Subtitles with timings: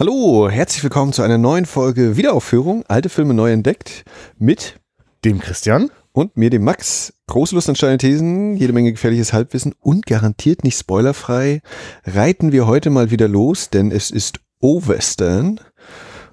[0.00, 4.06] Hallo, herzlich willkommen zu einer neuen Folge Wiederaufführung, alte Filme neu entdeckt,
[4.38, 4.80] mit
[5.26, 7.12] dem Christian und mir, dem Max.
[7.26, 11.60] Große Lust an steile Thesen, jede Menge gefährliches Halbwissen und garantiert nicht spoilerfrei
[12.06, 15.60] reiten wir heute mal wieder los, denn es ist O-Western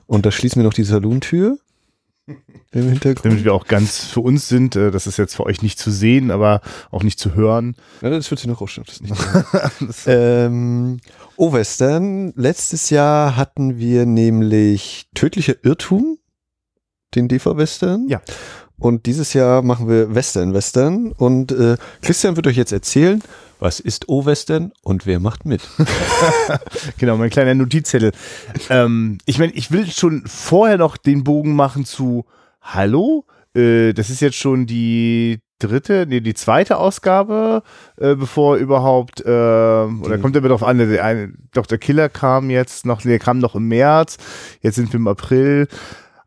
[0.06, 1.58] und da schließen wir noch die Salontür
[2.72, 3.26] im Hintergrund.
[3.26, 5.92] Damit wir auch ganz für uns sind, äh, das ist jetzt für euch nicht zu
[5.92, 7.76] sehen, aber auch nicht zu hören.
[8.02, 8.88] Ja, das wird sich noch rausstellen.
[10.06, 11.00] ähm,
[11.38, 12.34] oh, Western.
[12.36, 16.18] Letztes Jahr hatten wir nämlich Tödlicher Irrtum,
[17.16, 18.08] den DV-Western.
[18.08, 18.22] Ja.
[18.80, 21.12] Und dieses Jahr machen wir Western-Western.
[21.12, 23.24] Und äh, Christian wird euch jetzt erzählen,
[23.60, 25.68] was ist O-Western und wer macht mit?
[27.00, 28.12] genau, mein kleiner Notizzettel.
[28.70, 32.26] Ähm, ich meine, ich will schon vorher noch den Bogen machen zu
[32.62, 33.26] Hallo.
[33.56, 37.64] Äh, das ist jetzt schon die dritte, nee, die zweite Ausgabe,
[37.98, 42.50] äh, bevor überhaupt, äh, oder kommt immer drauf an, der, eine, doch der Killer kam
[42.50, 44.18] jetzt noch, der kam noch im März,
[44.62, 45.68] jetzt sind wir im April.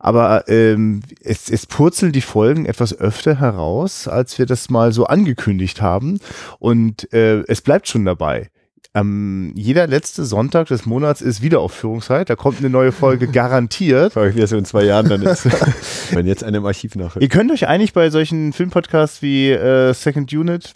[0.02, 5.04] Aber ähm, es, es purzeln die Folgen etwas öfter heraus, als wir das mal so
[5.06, 6.20] angekündigt haben.
[6.58, 8.48] Und äh, es bleibt schon dabei.
[8.94, 12.28] Ähm, jeder letzte Sonntag des Monats ist Wiederaufführungszeit.
[12.28, 14.12] Da kommt eine neue Folge garantiert.
[14.14, 15.46] Frage ich, wie das in zwei Jahren dann ist.
[16.14, 17.22] Wenn jetzt eine im Archiv nachhört.
[17.22, 20.74] Ihr könnt euch eigentlich bei solchen Filmpodcasts wie äh, Second Unit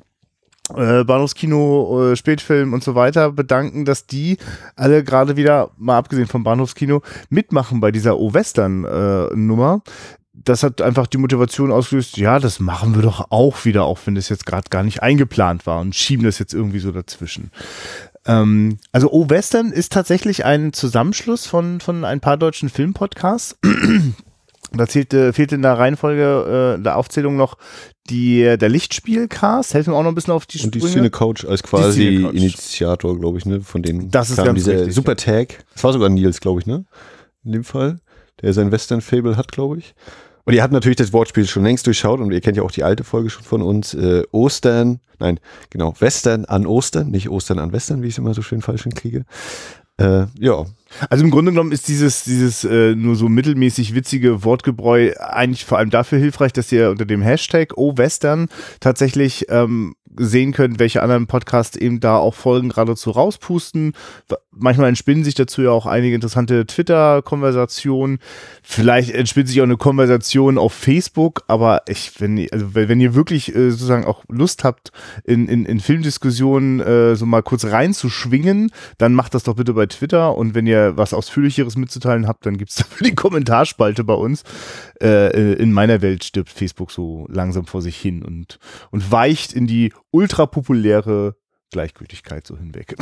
[0.74, 4.38] äh, Bahnhofskino, äh, Spätfilm und so weiter bedanken, dass die
[4.76, 9.82] alle gerade wieder, mal abgesehen vom Bahnhofskino, mitmachen bei dieser O-Western-Nummer.
[10.36, 14.16] Das hat einfach die Motivation ausgelöst, ja, das machen wir doch auch wieder, auch wenn
[14.16, 17.50] das jetzt gerade gar nicht eingeplant war und schieben das jetzt irgendwie so dazwischen.
[18.26, 23.58] Ähm, also O-Western ist tatsächlich ein Zusammenschluss von, von ein paar deutschen Filmpodcasts.
[24.76, 27.56] Da zählte, fehlte in der Reihenfolge äh, der Aufzählung noch
[28.10, 29.74] die, der Lichtspielcast.
[29.74, 30.74] Helfen wir auch noch ein bisschen auf die Sprünge.
[30.74, 33.60] Und die Cine Couch als quasi Initiator, glaube ich, ne?
[33.60, 35.64] Von denen das ist ganz dieser richtig, Super Tag.
[35.74, 36.84] Das war sogar Nils, glaube ich, ne?
[37.44, 38.00] In dem Fall.
[38.42, 39.94] Der sein Western-Fable hat, glaube ich.
[40.44, 42.84] Und ihr habt natürlich das Wortspiel schon längst durchschaut und ihr kennt ja auch die
[42.84, 43.94] alte Folge schon von uns.
[43.94, 45.40] Äh, Ostern, nein,
[45.70, 48.82] genau, Western an Ostern, nicht Ostern an Western, wie ich es immer so schön falsch
[48.82, 49.24] hinkriege.
[49.96, 50.66] Äh, ja,
[51.08, 55.78] also im Grunde genommen ist dieses, dieses äh, nur so mittelmäßig witzige Wortgebräu eigentlich vor
[55.78, 58.48] allem dafür hilfreich, dass ihr unter dem Hashtag O-Western
[58.80, 63.94] tatsächlich ähm, sehen könnt, welche anderen Podcasts eben da auch Folgen geradezu rauspusten.
[64.50, 68.18] Manchmal entspinnen sich dazu ja auch einige interessante Twitter-Konversationen.
[68.62, 73.54] Vielleicht entspinnt sich auch eine Konversation auf Facebook, aber ich, wenn, also wenn ihr wirklich
[73.54, 74.92] äh, sozusagen auch Lust habt,
[75.24, 79.86] in, in, in Filmdiskussionen äh, so mal kurz reinzuschwingen, dann macht das doch bitte bei
[79.86, 84.14] Twitter und wenn ihr was Ausführlicheres mitzuteilen habt, dann gibt es dafür die Kommentarspalte bei
[84.14, 84.44] uns.
[85.02, 88.58] Äh, in meiner Welt stirbt Facebook so langsam vor sich hin und,
[88.90, 91.34] und weicht in die ultrapopuläre
[91.74, 92.94] Gleichgültigkeit so hinweg.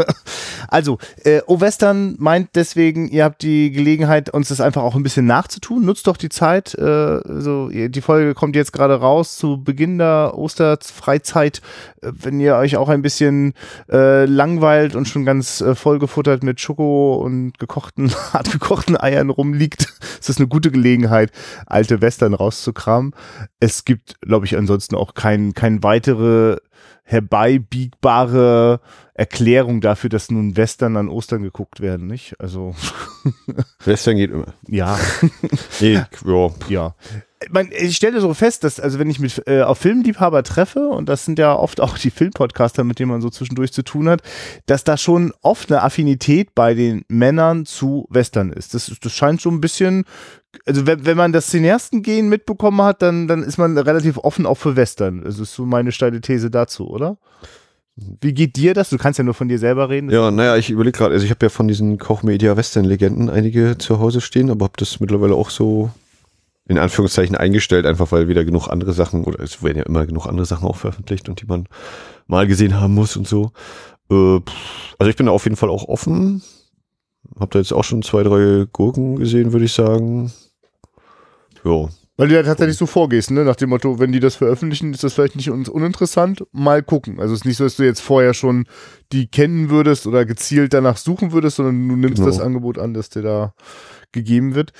[0.68, 5.26] also, äh, O-Western meint deswegen, ihr habt die Gelegenheit, uns das einfach auch ein bisschen
[5.26, 5.84] nachzutun.
[5.84, 6.74] Nutzt doch die Zeit.
[6.74, 11.60] Äh, so, die Folge kommt jetzt gerade raus zu Beginn der Osterfreizeit.
[12.02, 13.52] Äh, wenn ihr euch auch ein bisschen
[13.90, 19.82] äh, langweilt und schon ganz äh, vollgefuttert mit Schoko und gekochten, hart gekochten Eiern rumliegt,
[20.20, 21.32] ist das eine gute Gelegenheit,
[21.66, 23.12] alte Western rauszukramen.
[23.58, 26.58] Es gibt, glaube ich, ansonsten auch kein, kein weitere
[27.04, 28.80] herbeibiegbare
[29.12, 32.34] Erklärung dafür, dass nun Western an Ostern geguckt werden, nicht?
[32.40, 32.74] Also.
[33.84, 34.54] Western geht immer.
[34.66, 34.98] Ja.
[35.80, 36.50] nee, ja.
[36.68, 36.94] ja.
[37.78, 41.26] Ich stelle so fest, dass, also wenn ich mit äh, auf Filmliebhaber treffe, und das
[41.26, 44.22] sind ja oft auch die Filmpodcaster, mit denen man so zwischendurch zu tun hat,
[44.64, 48.72] dass da schon oft eine Affinität bei den Männern zu Western ist.
[48.72, 50.04] Das, das scheint so ein bisschen
[50.66, 54.56] also wenn, wenn man das Cineastengehen mitbekommen hat, dann, dann ist man relativ offen auch
[54.56, 55.22] für Western.
[55.22, 57.18] Das ist so meine steile These dazu, oder?
[57.96, 58.90] Wie geht dir das?
[58.90, 60.10] Du kannst ja nur von dir selber reden.
[60.10, 64.20] Ja, naja, ich überlege gerade, also ich habe ja von diesen Kochmedia-Western-Legenden einige zu Hause
[64.20, 65.90] stehen, aber habe das mittlerweile auch so
[66.66, 70.26] in Anführungszeichen eingestellt, einfach weil wieder genug andere Sachen, oder es werden ja immer genug
[70.26, 71.68] andere Sachen auch veröffentlicht und die man
[72.26, 73.52] mal gesehen haben muss und so.
[74.10, 74.40] Äh,
[74.98, 76.42] also ich bin da auf jeden Fall auch offen.
[77.38, 80.32] Hab da jetzt auch schon zwei, drei Gurken gesehen, würde ich sagen.
[81.64, 81.88] Ja.
[82.16, 83.44] Weil du ja tatsächlich so vorgehst, ne?
[83.44, 86.44] Nach dem Motto, wenn die das veröffentlichen, ist das vielleicht nicht uns uninteressant.
[86.52, 87.18] Mal gucken.
[87.18, 88.66] Also es ist nicht so, dass du jetzt vorher schon
[89.12, 92.28] die kennen würdest oder gezielt danach suchen würdest, sondern du nimmst genau.
[92.28, 93.54] das Angebot an, das dir da
[94.12, 94.72] gegeben wird.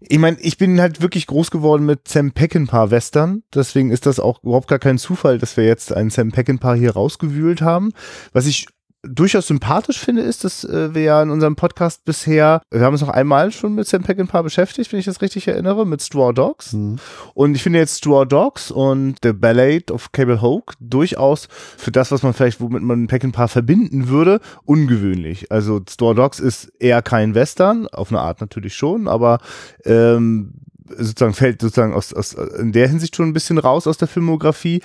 [0.00, 3.42] Ich meine, ich bin halt wirklich groß geworden mit Sam Peckinpah Western.
[3.54, 6.92] Deswegen ist das auch überhaupt gar kein Zufall, dass wir jetzt einen Sam Peckinpah hier
[6.92, 7.92] rausgewühlt haben.
[8.32, 8.66] Was ich
[9.02, 13.00] durchaus sympathisch finde, ist, dass äh, wir ja in unserem Podcast bisher, wir haben uns
[13.00, 16.72] noch einmal schon mit Sam Peckinpah beschäftigt, wenn ich das richtig erinnere, mit Straw Dogs.
[16.72, 16.96] Mhm.
[17.34, 22.10] Und ich finde jetzt Straw Dogs und The Ballad of Cable Hoke durchaus für das,
[22.10, 25.50] was man vielleicht, womit man Peckinpah verbinden würde, ungewöhnlich.
[25.52, 29.38] Also Straw Dogs ist eher kein Western, auf eine Art natürlich schon, aber
[29.84, 30.54] ähm,
[30.96, 34.80] sozusagen fällt sozusagen aus, aus in der Hinsicht schon ein bisschen raus aus der Filmografie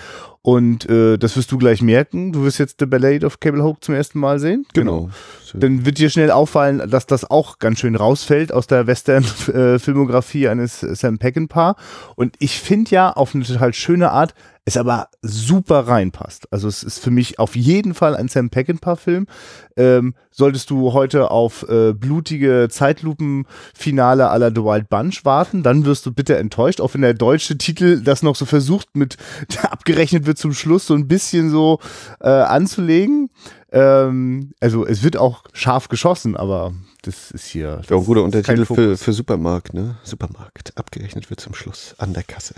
[0.45, 2.33] und äh, das wirst du gleich merken.
[2.33, 4.65] Du wirst jetzt The Ballad of Cable Hoke zum ersten Mal sehen.
[4.73, 5.03] Genau.
[5.03, 5.09] genau.
[5.53, 10.81] Dann wird dir schnell auffallen, dass das auch ganz schön rausfällt aus der Western-Filmografie eines
[10.81, 11.77] Sam Peckinpah.
[12.15, 14.33] Und ich finde ja auf eine total schöne Art,
[14.65, 16.47] es aber super reinpasst.
[16.51, 19.27] Also es ist für mich auf jeden Fall ein Sam Peckinpah-Film.
[19.75, 26.05] Ähm, solltest du heute auf äh, blutige Zeitlupen-Finale aller The Wild Bunch warten, dann wirst
[26.05, 29.17] du bitte enttäuscht, auch wenn der deutsche Titel das noch so versucht mit
[29.63, 31.79] abgerechnet wird zum Schluss so ein bisschen so
[32.19, 33.29] äh, anzulegen.
[33.71, 37.77] Ähm, also es wird auch scharf geschossen, aber das ist hier.
[37.77, 39.97] Das ja, ein guter Untertitel für, für Supermarkt, ne?
[40.03, 40.77] Supermarkt.
[40.77, 42.55] Abgerechnet wird zum Schluss an der Kasse.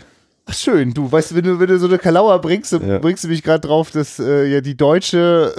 [0.48, 3.00] Ach schön, du weißt, wenn du, wenn du so eine Kalauer bringst, ja.
[3.00, 5.54] bringst du mich gerade drauf, dass äh, ja die deutsche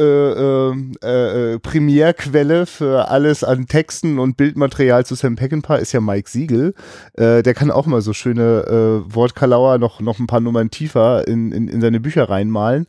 [1.02, 6.00] äh, äh, äh, Primärquelle für alles an Texten und Bildmaterial zu Sam Peckinpah ist ja
[6.00, 6.72] Mike Siegel.
[7.14, 11.26] Äh, der kann auch mal so schöne äh, Wortkalauer noch, noch ein paar Nummern tiefer
[11.26, 12.86] in, in, in seine Bücher reinmalen.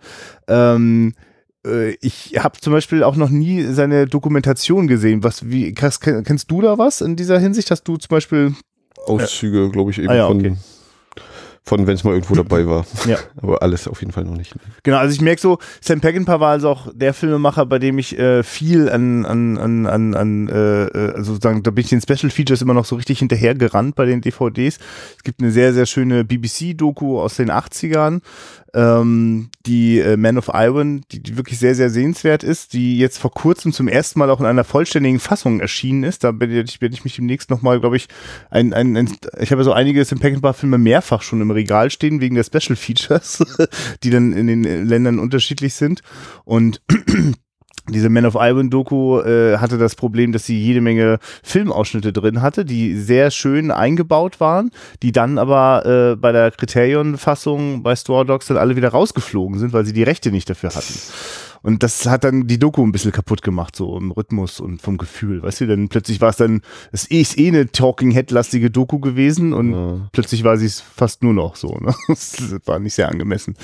[0.48, 1.16] Ähm,
[1.66, 5.24] äh, ich habe zum Beispiel auch noch nie seine Dokumentation gesehen.
[5.24, 7.72] Was, wie, krass, kennst du da was in dieser Hinsicht?
[7.72, 8.54] Hast du zum Beispiel
[9.08, 10.56] Auszüge, glaube ich, eben ah, ja, okay.
[11.68, 12.86] Von wenn es mal irgendwo dabei war.
[13.08, 13.18] Ja.
[13.42, 14.54] Aber alles auf jeden Fall noch nicht.
[14.84, 18.18] Genau, also ich merke so, Sam Peckinpah war also auch der Filmemacher, bei dem ich
[18.18, 22.02] äh, viel an, an, an, an, an äh, äh also sozusagen, da bin ich den
[22.02, 24.80] Special Features immer noch so richtig hinterher gerannt bei den DVDs.
[25.16, 28.22] Es gibt eine sehr, sehr schöne BBC-Doku aus den 80ern,
[28.74, 33.18] ähm, die äh, Man of Iron, die, die wirklich sehr, sehr sehenswert ist, die jetzt
[33.18, 36.24] vor kurzem zum ersten Mal auch in einer vollständigen Fassung erschienen ist.
[36.24, 38.08] Da werde ich, werd ich mich demnächst nochmal, glaube ich,
[38.50, 42.36] ein, ein, ein, ich habe so einige Sam Peckinpah-Filme mehrfach schon im Regal stehen, wegen
[42.36, 43.44] der Special Features,
[44.04, 46.02] die dann in den Ländern unterschiedlich sind.
[46.44, 46.82] Und
[47.90, 52.42] diese Man of Iron Doku äh, hatte das Problem, dass sie jede Menge Filmausschnitte drin
[52.42, 58.26] hatte, die sehr schön eingebaut waren, die dann aber äh, bei der Kriterion-Fassung bei Store
[58.26, 60.94] Dogs dann alle wieder rausgeflogen sind, weil sie die Rechte nicht dafür hatten.
[61.64, 64.98] Und das hat dann die Doku ein bisschen kaputt gemacht, so im Rhythmus und vom
[64.98, 65.42] Gefühl.
[65.44, 66.62] Weißt du, dann plötzlich war es dann,
[66.92, 70.10] es ist eh eine Talking Head-lastige Doku gewesen und ja.
[70.12, 71.78] plötzlich war sie es fast nur noch so.
[71.80, 71.94] Ne?
[72.08, 73.56] Das war nicht sehr angemessen.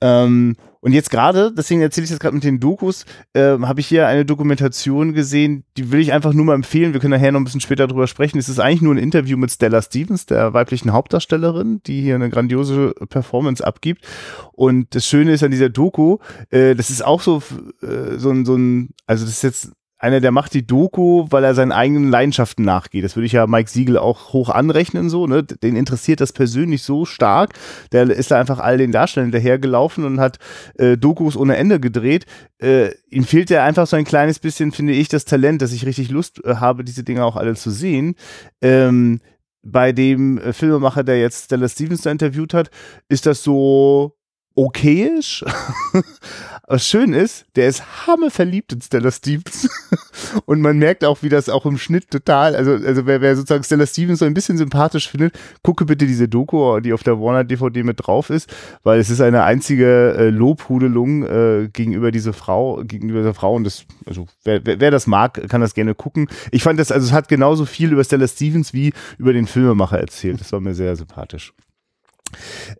[0.00, 3.04] Ähm, und jetzt gerade, deswegen erzähle ich das gerade mit den Dokus,
[3.34, 6.94] äh, habe ich hier eine Dokumentation gesehen, die will ich einfach nur mal empfehlen.
[6.94, 8.38] Wir können nachher noch ein bisschen später drüber sprechen.
[8.38, 12.30] Es ist eigentlich nur ein Interview mit Stella Stevens, der weiblichen Hauptdarstellerin, die hier eine
[12.30, 14.06] grandiose Performance abgibt.
[14.52, 16.18] Und das Schöne ist an dieser Doku,
[16.48, 17.42] äh, das ist auch so,
[17.82, 21.44] äh, so ein, so ein, also das ist jetzt einer, der macht die Doku, weil
[21.44, 23.04] er seinen eigenen Leidenschaften nachgeht.
[23.04, 25.42] Das würde ich ja Mike Siegel auch hoch anrechnen, so, ne?
[25.42, 27.52] Den interessiert das persönlich so stark.
[27.92, 30.38] Der ist da einfach all den Darstellern hinterhergelaufen und hat
[30.78, 32.24] äh, Dokus ohne Ende gedreht.
[32.58, 35.84] Äh, ihm fehlt ja einfach so ein kleines bisschen, finde ich, das Talent, dass ich
[35.84, 38.14] richtig Lust äh, habe, diese Dinge auch alle zu sehen.
[38.62, 39.20] Ähm,
[39.62, 42.70] bei dem äh, Filmemacher, der jetzt Stella Stevens interviewt hat,
[43.10, 44.16] ist das so
[44.60, 45.44] okayisch.
[46.66, 49.68] Was schön ist, der ist hammerverliebt in Stella Stevens.
[50.44, 53.64] und man merkt auch, wie das auch im Schnitt total, also, also wer, wer sozusagen
[53.64, 57.42] Stella Stevens so ein bisschen sympathisch findet, gucke bitte diese Doku, die auf der Warner
[57.42, 58.54] DVD mit drauf ist,
[58.84, 63.64] weil es ist eine einzige äh, Lobhudelung äh, gegenüber dieser Frau, gegenüber dieser Frau und
[63.64, 66.28] das, also wer, wer, wer das mag, kann das gerne gucken.
[66.52, 69.98] Ich fand das, also es hat genauso viel über Stella Stevens wie über den Filmemacher
[69.98, 70.40] erzählt.
[70.40, 71.52] Das war mir sehr sympathisch.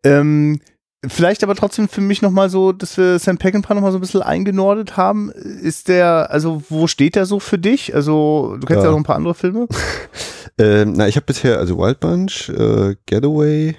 [0.04, 0.60] Ähm,
[1.06, 4.22] Vielleicht aber trotzdem für mich nochmal so, dass wir Sam Peckinpah nochmal so ein bisschen
[4.22, 5.30] eingenordet haben.
[5.30, 7.94] Ist der, also wo steht der so für dich?
[7.94, 9.66] Also du kennst ja, ja noch ein paar andere Filme.
[10.58, 13.76] ähm, na, ich habe bisher also Wild Bunch, äh, Getaway,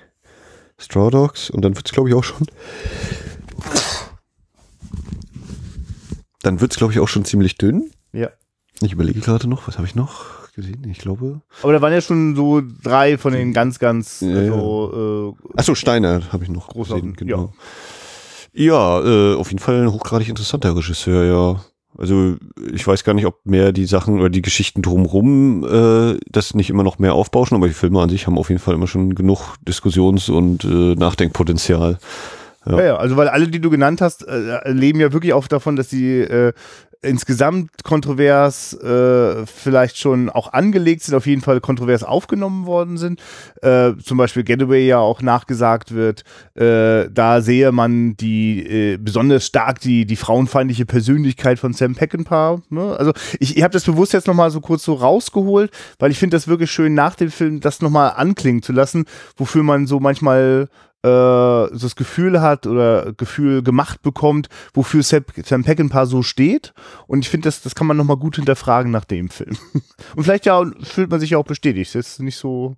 [0.80, 2.48] Straw Dogs und dann wird's glaube ich auch schon
[6.42, 7.92] dann wird's glaube ich auch schon ziemlich dünn.
[8.13, 8.30] Ja.
[8.82, 10.40] Ich überlege gerade noch, was habe ich noch?
[10.53, 11.41] Gesehen, ich glaube.
[11.63, 14.22] Aber da waren ja schon so drei von den ganz, ganz.
[14.22, 17.53] Ja, also, äh, Achso, Steiner habe ich noch gesehen, genau.
[18.53, 21.62] Ja, ja äh, auf jeden Fall ein hochgradig interessanter Regisseur, ja.
[21.98, 22.38] Also
[22.74, 26.70] ich weiß gar nicht, ob mehr die Sachen oder die Geschichten drumherum äh, das nicht
[26.70, 29.13] immer noch mehr aufbauschen, aber die Filme an sich haben auf jeden Fall immer schon
[29.13, 32.00] genug Diskussions- und äh, Nachdenkpotenzial.
[32.65, 32.77] Ja.
[32.77, 32.84] ja.
[32.86, 35.89] ja, also weil alle, die du genannt hast, äh, leben ja wirklich auch davon, dass
[35.89, 36.53] sie äh,
[37.01, 43.20] insgesamt kontrovers äh, vielleicht schon auch angelegt sind, auf jeden Fall kontrovers aufgenommen worden sind.
[43.62, 46.24] Äh, zum Beispiel Getaway ja auch nachgesagt wird,
[46.55, 52.62] äh, da sehe man die äh, besonders stark die, die frauenfeindliche Persönlichkeit von Sam Peckinpah.
[52.70, 52.96] Ne?
[52.98, 56.36] Also ich, ich habe das bewusst jetzt nochmal so kurz so rausgeholt, weil ich finde
[56.36, 59.05] das wirklich schön nach dem Film das nochmal anklingen zu lassen,
[59.38, 60.70] wofür man so manchmal
[61.03, 66.74] das Gefühl hat oder Gefühl gemacht bekommt, wofür Sam, Peckinpah so steht.
[67.08, 69.58] Und ich finde, das, das kann man nochmal gut hinterfragen nach dem Film.
[70.15, 71.96] Und vielleicht ja fühlt man sich ja auch bestätigt.
[71.96, 72.75] Es ist nicht so,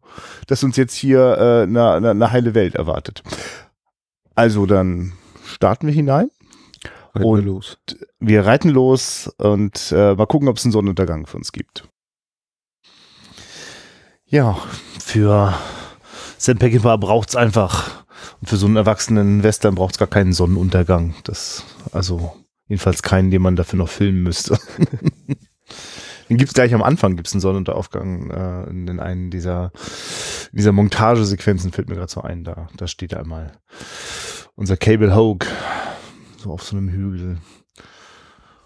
[0.48, 3.24] dass uns jetzt hier äh, eine, eine, eine heile Welt erwartet.
[4.36, 5.13] Also dann
[5.46, 6.30] starten wir hinein.
[7.13, 7.77] Reiten Und wir los.
[8.20, 11.88] Wir reiten los und äh, mal gucken, ob es einen Sonnenuntergang für uns gibt.
[14.25, 14.58] Ja,
[15.00, 15.53] für
[16.44, 18.04] Sam Peckinpah braucht es einfach.
[18.42, 21.16] Und für so einen erwachsenen Western braucht es gar keinen Sonnenuntergang.
[21.24, 22.36] Das, also
[22.68, 24.60] jedenfalls keinen, den man dafür noch filmen müsste.
[26.30, 29.72] Den gibt's gleich am Anfang, gibt's einen Sonnenaufgang äh, in, in einen dieser,
[30.52, 32.44] dieser Montagesequenzen, fällt mir gerade so ein.
[32.44, 33.54] Da, da steht einmal
[34.56, 35.48] unser Cable Hogue
[36.38, 37.38] so auf so einem Hügel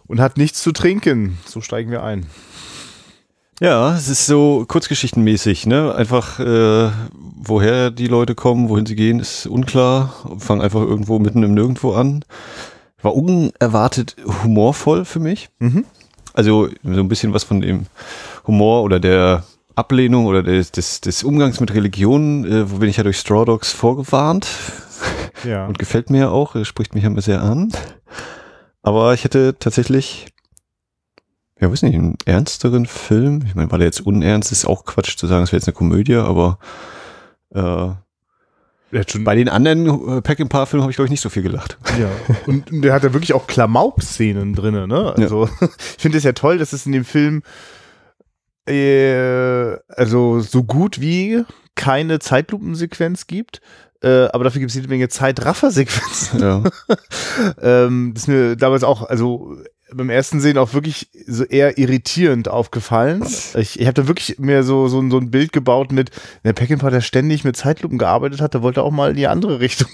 [0.07, 1.37] und hat nichts zu trinken.
[1.45, 2.25] So steigen wir ein.
[3.59, 5.95] Ja, es ist so kurzgeschichtenmäßig, ne?
[5.95, 10.13] Einfach, äh, woher die Leute kommen, wohin sie gehen, ist unklar.
[10.37, 12.23] Fangen einfach irgendwo mitten im Nirgendwo an.
[13.01, 15.49] War unerwartet humorvoll für mich.
[15.59, 15.85] Mhm.
[16.33, 17.87] Also so ein bisschen was von dem
[18.45, 22.97] Humor oder der Ablehnung oder des, des, des Umgangs mit Religionen, äh, wo bin ich
[22.97, 24.47] ja durch Straw Dogs vorgewarnt.
[25.43, 25.67] Ja.
[25.67, 27.71] Und gefällt mir auch, äh, spricht mich immer sehr an.
[28.81, 30.27] Aber ich hätte tatsächlich,
[31.59, 33.43] ja, weiß nicht, einen ernsteren Film.
[33.45, 35.73] Ich meine, weil er jetzt unernst ist, auch Quatsch zu sagen, es wäre jetzt eine
[35.73, 36.59] Komödie, aber
[37.53, 37.89] äh,
[39.19, 41.77] bei den anderen äh, Pack-in-Paar-Filmen habe ich, glaube ich, nicht so viel gelacht.
[41.99, 42.09] ja.
[42.45, 45.13] Und und der hat da wirklich auch Klamauk-Szenen drin, ne?
[45.17, 47.43] Also, ich finde es ja toll, dass es in dem Film
[48.67, 51.43] äh, also so gut wie
[51.75, 53.61] keine Zeitlupensequenz gibt.
[54.01, 56.39] Äh, aber dafür gibt es jede Menge Zeitraffer-Sequenzen.
[56.39, 56.63] Ja.
[57.61, 59.57] ähm, das ist mir damals auch, also
[59.93, 63.23] beim ersten Sehen auch wirklich so eher irritierend aufgefallen.
[63.55, 66.11] Ich, ich habe da wirklich mir so, so, so ein Bild gebaut mit,
[66.43, 69.59] der Peckinpah, der ständig mit Zeitlupen gearbeitet hat, der wollte auch mal in die andere
[69.59, 69.89] Richtung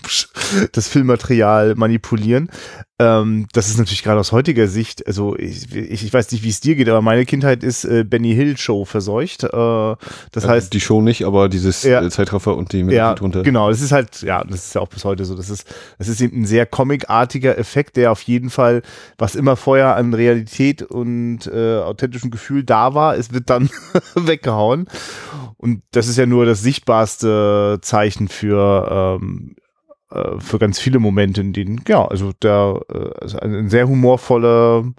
[0.71, 2.50] das Filmmaterial manipulieren.
[3.03, 6.50] Ähm, das ist natürlich gerade aus heutiger Sicht, also ich, ich, ich weiß nicht, wie
[6.50, 9.43] es dir geht, aber meine Kindheit ist äh, Benny Hill Show verseucht.
[9.43, 9.48] Äh,
[10.31, 12.01] das heißt, die Show nicht, aber dieses Ja.
[12.01, 13.43] äh, Zeitraffer und die ja, drunter.
[13.43, 13.69] genau.
[13.69, 15.36] Das ist halt, ja, das ist ja auch bis heute so.
[15.36, 15.67] Das ist,
[15.98, 18.81] das ist eben ein sehr comicartiger Effekt, der auf jeden Fall,
[19.17, 23.69] was immer vorher an Realität und äh, authentischem Gefühl da war, es wird dann
[24.15, 24.88] weggehauen.
[25.57, 29.55] Und das ist ja nur das sichtbarste Zeichen für ähm,
[30.13, 34.93] äh, für ganz viele Momente, in denen, ja, also der, äh, also ein sehr humorvoller,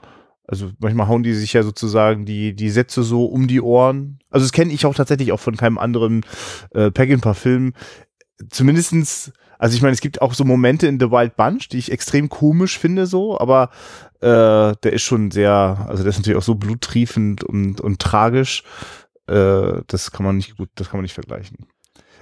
[0.47, 4.18] also manchmal hauen die sich ja sozusagen die, die Sätze so um die Ohren.
[4.30, 6.26] Also das kenne ich auch tatsächlich auch von keinem anderen
[6.75, 7.75] äh, Peckinpah-Film.
[8.50, 11.92] Zumindestens, also ich meine, es gibt auch so Momente in The Wild Bunch, die ich
[11.92, 13.71] extrem komisch finde, so, aber
[14.21, 18.64] äh, der ist schon sehr, also der ist natürlich auch so bluttriefend und, und tragisch.
[19.28, 21.68] Äh, das kann man nicht gut, das kann man nicht vergleichen.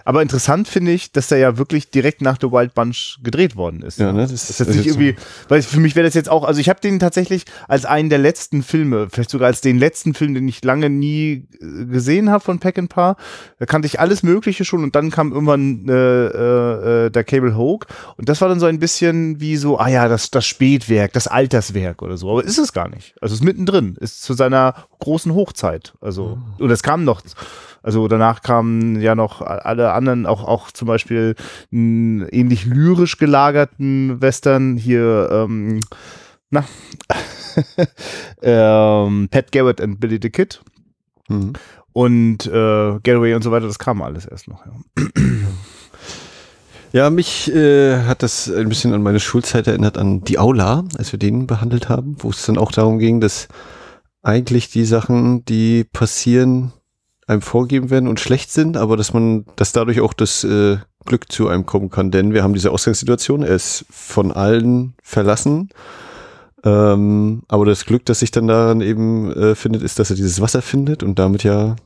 [0.04, 3.82] Aber interessant finde ich, dass der ja wirklich direkt nach The Wild Bunch gedreht worden
[3.82, 3.98] ist.
[3.98, 5.16] Ja, ne, das Das ist jetzt nicht irgendwie,
[5.48, 8.18] weil für mich wäre das jetzt auch, also ich habe den tatsächlich als einen der
[8.18, 12.42] letzten Filme, vielleicht sogar als den letzten Film, den ich lange nie äh, gesehen habe
[12.42, 13.16] von Peckinpah.
[13.58, 17.56] Da kannte ich alles Mögliche schon und dann kam irgendwann äh, äh, äh, der Cable
[17.56, 21.12] Hogue und das war dann so ein bisschen wie so, ah ja, das, das Spätwerk,
[21.12, 22.30] das Alterswerk oder so.
[22.30, 23.14] Aber ist es gar nicht.
[23.20, 25.94] Also es ist mittendrin, ist zu seiner großen Hochzeit.
[26.00, 27.22] Also, und es kam noch.
[27.82, 31.34] Also danach kamen ja noch alle anderen, auch, auch zum Beispiel
[31.72, 35.80] einen ähnlich lyrisch gelagerten Western hier, ähm,
[36.50, 36.64] na,
[38.42, 40.60] ähm, Pat Garrett and Billy the Kid
[41.28, 41.52] Mhm.
[41.92, 44.64] und äh, Getaway und so weiter, das kam alles erst noch.
[44.66, 44.72] Ja.
[46.92, 51.10] Ja, mich äh, hat das ein bisschen an meine Schulzeit erinnert, an die Aula, als
[51.12, 53.48] wir den behandelt haben, wo es dann auch darum ging, dass
[54.22, 56.72] eigentlich die Sachen, die passieren,
[57.26, 61.30] einem vorgegeben werden und schlecht sind, aber dass man, dass dadurch auch das äh, Glück
[61.30, 62.10] zu einem kommen kann.
[62.10, 65.70] Denn wir haben diese Ausgangssituation, er ist von allen verlassen.
[66.64, 70.40] Ähm, aber das Glück, das sich dann daran eben äh, findet, ist, dass er dieses
[70.40, 71.76] Wasser findet und damit ja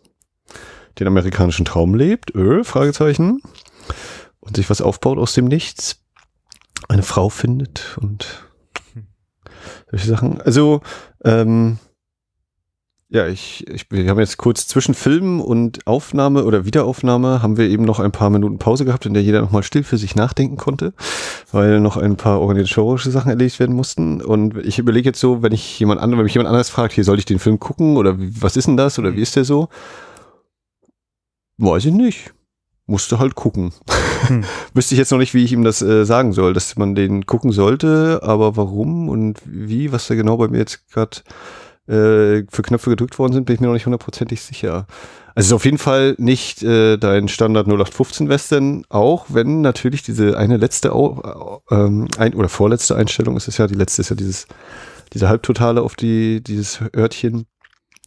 [0.99, 2.35] den amerikanischen Traum lebt.
[2.35, 3.41] Ö, Fragezeichen
[4.41, 6.03] und sich was aufbaut aus dem Nichts,
[6.89, 8.47] eine Frau findet und
[9.91, 10.41] solche Sachen.
[10.41, 10.81] Also,
[11.25, 11.79] ähm,
[13.09, 17.69] Ja, ich, ich, wir haben jetzt kurz zwischen Filmen und Aufnahme oder Wiederaufnahme haben wir
[17.69, 20.57] eben noch ein paar Minuten Pause gehabt, in der jeder nochmal still für sich nachdenken
[20.57, 20.93] konnte,
[21.53, 24.21] weil noch ein paar organisatorische Sachen erledigt werden mussten.
[24.21, 27.05] Und ich überlege jetzt so, wenn ich jemand anderes, wenn mich jemand anderes fragt, hier
[27.05, 29.69] soll ich den Film gucken oder was ist denn das oder wie ist der so?
[31.59, 32.35] Weiß ich nicht.
[32.87, 33.73] Musste halt gucken.
[34.27, 34.43] Hm.
[34.75, 37.25] Wüsste ich jetzt noch nicht, wie ich ihm das äh, sagen soll, dass man den
[37.25, 41.19] gucken sollte, aber warum und wie, was da genau bei mir jetzt gerade
[41.89, 44.87] äh, für Knöpfe gedrückt worden sind, bin ich mir noch nicht hundertprozentig sicher.
[45.35, 50.03] Also es ist auf jeden Fall nicht äh, dein Standard 0815 Western, auch wenn natürlich
[50.03, 50.89] diese eine letzte
[51.71, 54.47] ähm, ein, oder vorletzte Einstellung ist es ja, die letzte ist ja dieses
[55.13, 57.47] diese Halbtotale auf die dieses Örtchen.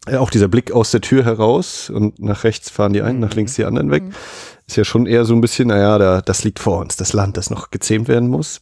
[0.08, 3.26] Äh, auch dieser Blick aus der Tür heraus und nach rechts fahren die einen, mhm.
[3.26, 4.04] nach links die anderen weg.
[4.04, 4.14] Mhm.
[4.68, 7.38] Ist ja schon eher so ein bisschen, naja, da, das liegt vor uns, das Land,
[7.38, 8.62] das noch gezähmt werden muss.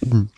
[0.00, 0.28] Mhm.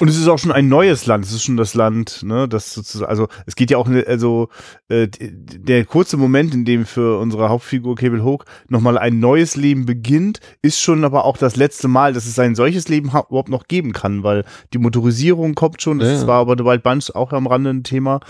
[0.00, 1.24] Und es ist auch schon ein neues Land.
[1.24, 4.48] Es ist schon das Land, ne, das sozusagen, also es geht ja auch, ne, also
[4.88, 9.86] äh, der kurze Moment, in dem für unsere Hauptfigur Cable Hook nochmal ein neues Leben
[9.86, 13.68] beginnt, ist schon aber auch das letzte Mal, dass es ein solches Leben überhaupt noch
[13.68, 15.98] geben kann, weil die Motorisierung kommt schon.
[15.98, 16.26] Das ja.
[16.26, 18.20] war aber The Wild Bunch auch am Rande ein Thema.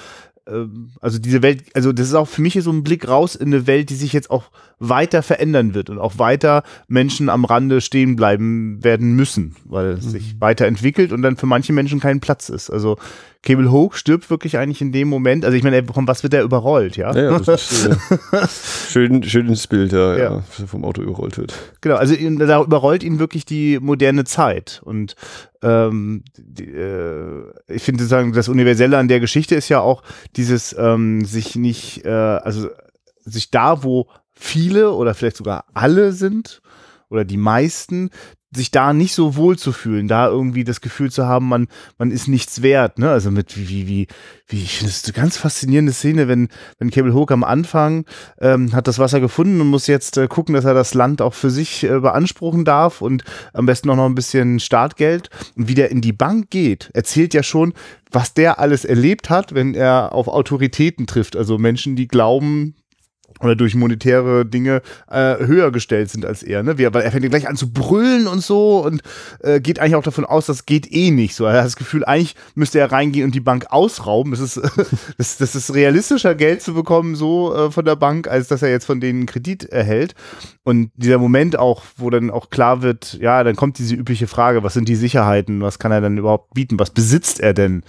[0.48, 3.48] Ähm, also diese Welt, also das ist auch für mich so ein Blick raus in
[3.48, 4.44] eine Welt, die sich jetzt auch
[4.78, 10.06] weiter verändern wird und auch weiter Menschen am Rande stehen bleiben werden müssen, weil es
[10.06, 10.10] mhm.
[10.10, 12.70] sich weiterentwickelt und dann für manche Menschen kein Platz ist.
[12.70, 12.96] Also
[13.42, 15.44] Cable Hogue stirbt wirklich eigentlich in dem Moment.
[15.44, 17.14] Also ich meine, von was wird er überrollt, ja?
[17.14, 18.46] Ja, das ist äh,
[18.90, 20.34] schön, schönes Bild, ja, ja.
[20.34, 21.54] ja, vom Auto überrollt wird.
[21.80, 24.80] Genau, also da überrollt ihn wirklich die moderne Zeit.
[24.84, 25.14] Und
[25.62, 30.02] ähm, die, äh, ich finde sozusagen, das Universelle an der Geschichte ist ja auch
[30.36, 32.68] dieses ähm, sich nicht, äh, also
[33.24, 36.62] sich da, wo viele oder vielleicht sogar alle sind
[37.10, 38.10] oder die meisten,
[38.50, 42.10] sich da nicht so wohl zu fühlen, da irgendwie das Gefühl zu haben, man, man
[42.10, 43.10] ist nichts wert, ne?
[43.10, 44.06] Also mit wie, wie,
[44.46, 48.06] wie, ich finde es eine ganz faszinierende Szene, wenn, wenn Cable Hook am Anfang
[48.40, 51.34] ähm, hat das Wasser gefunden und muss jetzt äh, gucken, dass er das Land auch
[51.34, 55.28] für sich äh, beanspruchen darf und am besten auch noch ein bisschen Startgeld.
[55.54, 57.74] Und wie der in die Bank geht, erzählt ja schon,
[58.10, 61.36] was der alles erlebt hat, wenn er auf Autoritäten trifft.
[61.36, 62.74] Also Menschen, die glauben,
[63.40, 66.62] oder durch monetäre Dinge äh, höher gestellt sind als er.
[66.62, 66.78] Ne?
[66.78, 69.02] Wie, weil er fängt gleich an zu brüllen und so und
[69.40, 71.44] äh, geht eigentlich auch davon aus, das geht eh nicht so.
[71.44, 74.32] Er hat das Gefühl, eigentlich müsste er reingehen und die Bank ausrauben.
[74.32, 74.56] Das ist,
[75.18, 78.70] das, das ist realistischer, Geld zu bekommen so äh, von der Bank, als dass er
[78.70, 80.14] jetzt von denen Kredit erhält.
[80.64, 84.62] Und dieser Moment auch, wo dann auch klar wird, ja, dann kommt diese übliche Frage,
[84.62, 87.82] was sind die Sicherheiten, was kann er denn überhaupt bieten, was besitzt er denn?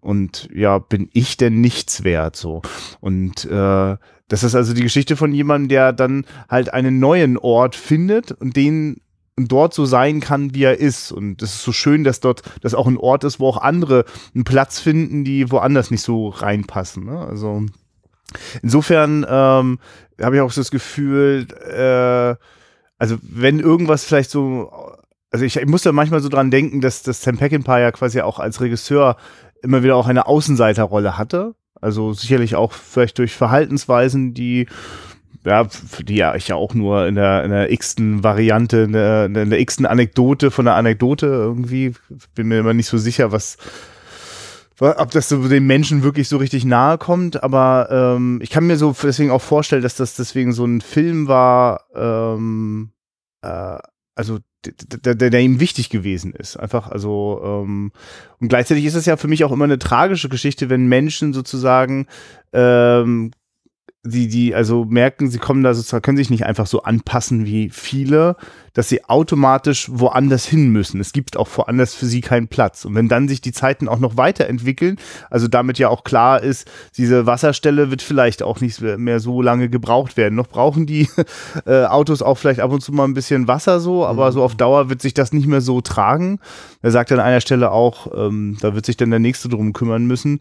[0.00, 2.62] Und ja, bin ich denn nichts wert so?
[3.00, 3.96] Und äh,
[4.32, 8.56] das ist also die Geschichte von jemandem, der dann halt einen neuen Ort findet und
[8.56, 9.02] den
[9.36, 11.12] dort so sein kann, wie er ist.
[11.12, 14.06] Und es ist so schön, dass dort das auch ein Ort ist, wo auch andere
[14.34, 17.04] einen Platz finden, die woanders nicht so reinpassen.
[17.04, 17.18] Ne?
[17.18, 17.66] Also
[18.62, 19.78] insofern ähm,
[20.18, 22.34] habe ich auch so das Gefühl, äh,
[22.96, 24.72] also wenn irgendwas vielleicht so,
[25.30, 28.22] also ich, ich muss da manchmal so dran denken, dass das Sam Peckinpah ja quasi
[28.22, 29.18] auch als Regisseur
[29.62, 31.54] immer wieder auch eine Außenseiterrolle hatte.
[31.82, 34.66] Also sicherlich auch vielleicht durch Verhaltensweisen, die
[35.44, 35.66] ja,
[36.00, 39.50] die ja ich ja auch nur in der, in der x-ten Variante, in der, in
[39.50, 41.94] der x-ten Anekdote von der Anekdote irgendwie,
[42.34, 43.56] bin mir immer nicht so sicher, was,
[44.78, 48.76] ob das so den Menschen wirklich so richtig nahe kommt, aber ähm, ich kann mir
[48.76, 52.92] so deswegen auch vorstellen, dass das deswegen so ein Film war, ähm,
[53.42, 53.78] äh,
[54.14, 56.56] also der, der, der ihm wichtig gewesen ist.
[56.56, 57.92] Einfach, also, ähm,
[58.40, 62.06] und gleichzeitig ist es ja für mich auch immer eine tragische Geschichte, wenn Menschen sozusagen
[62.52, 63.32] ähm,
[64.04, 67.70] die, die also merken, sie kommen da sozusagen, können sich nicht einfach so anpassen wie
[67.70, 68.34] viele,
[68.72, 71.00] dass sie automatisch woanders hin müssen.
[71.00, 72.84] Es gibt auch woanders für sie keinen Platz.
[72.84, 74.96] Und wenn dann sich die Zeiten auch noch weiterentwickeln,
[75.30, 79.68] also damit ja auch klar ist, diese Wasserstelle wird vielleicht auch nicht mehr so lange
[79.68, 80.34] gebraucht werden.
[80.34, 81.08] Noch brauchen die
[81.66, 84.32] äh, Autos auch vielleicht ab und zu mal ein bisschen Wasser so, aber mhm.
[84.32, 86.40] so auf Dauer wird sich das nicht mehr so tragen.
[86.80, 90.06] Er sagt an einer Stelle auch, ähm, da wird sich dann der Nächste drum kümmern
[90.06, 90.40] müssen.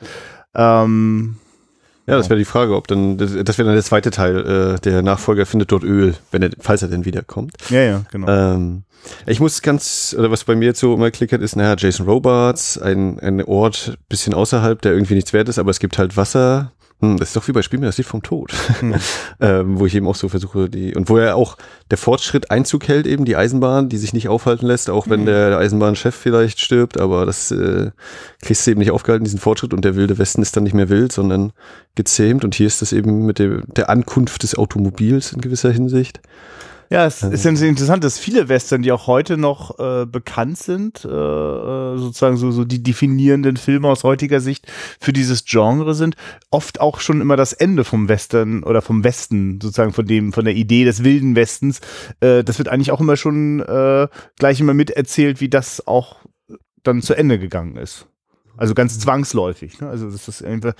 [0.55, 1.35] Ähm,
[2.07, 4.79] ja, das wäre die Frage, ob dann, das, das wäre dann der zweite Teil, äh,
[4.79, 7.53] der Nachfolger findet dort Öl, wenn er, falls er denn wiederkommt.
[7.69, 8.27] Ja, ja, genau.
[8.27, 8.83] Ähm,
[9.25, 12.77] ich muss ganz, oder was bei mir jetzt so immer klickert, ist, naja, Jason Robards,
[12.77, 16.71] ein, ein Ort bisschen außerhalb, der irgendwie nichts wert ist, aber es gibt halt Wasser,
[17.01, 18.53] das ist doch wie bei Spiel mir das Lied vom Tod.
[18.79, 18.95] Hm.
[19.39, 21.57] ähm, wo ich eben auch so versuche, die, und wo ja auch
[21.89, 25.25] der Fortschritt Einzug hält, eben die Eisenbahn, die sich nicht aufhalten lässt, auch wenn hm.
[25.25, 27.91] der Eisenbahnchef vielleicht stirbt, aber das äh,
[28.41, 30.89] kriegst du eben nicht aufgehalten, diesen Fortschritt, und der wilde Westen ist dann nicht mehr
[30.89, 31.53] wild, sondern
[31.95, 32.43] gezähmt.
[32.45, 36.21] Und hier ist das eben mit dem, der Ankunft des Automobils in gewisser Hinsicht.
[36.91, 41.05] Ja, es ist ja interessant, dass viele Western, die auch heute noch äh, bekannt sind,
[41.05, 46.17] äh, äh, sozusagen so, so die definierenden Filme aus heutiger Sicht für dieses Genre sind,
[46.49, 50.43] oft auch schon immer das Ende vom Western oder vom Westen, sozusagen von dem, von
[50.43, 51.79] der Idee des wilden Westens.
[52.19, 56.17] Äh, das wird eigentlich auch immer schon äh, gleich immer miterzählt, wie das auch
[56.83, 58.07] dann zu Ende gegangen ist.
[58.57, 59.79] Also ganz zwangsläufig.
[59.79, 59.87] Ne?
[59.87, 60.73] Also das ist einfach.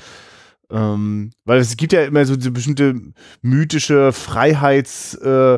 [0.70, 2.96] Ähm, weil es gibt ja immer so diese bestimmte
[3.42, 5.58] mythische Freiheits- äh,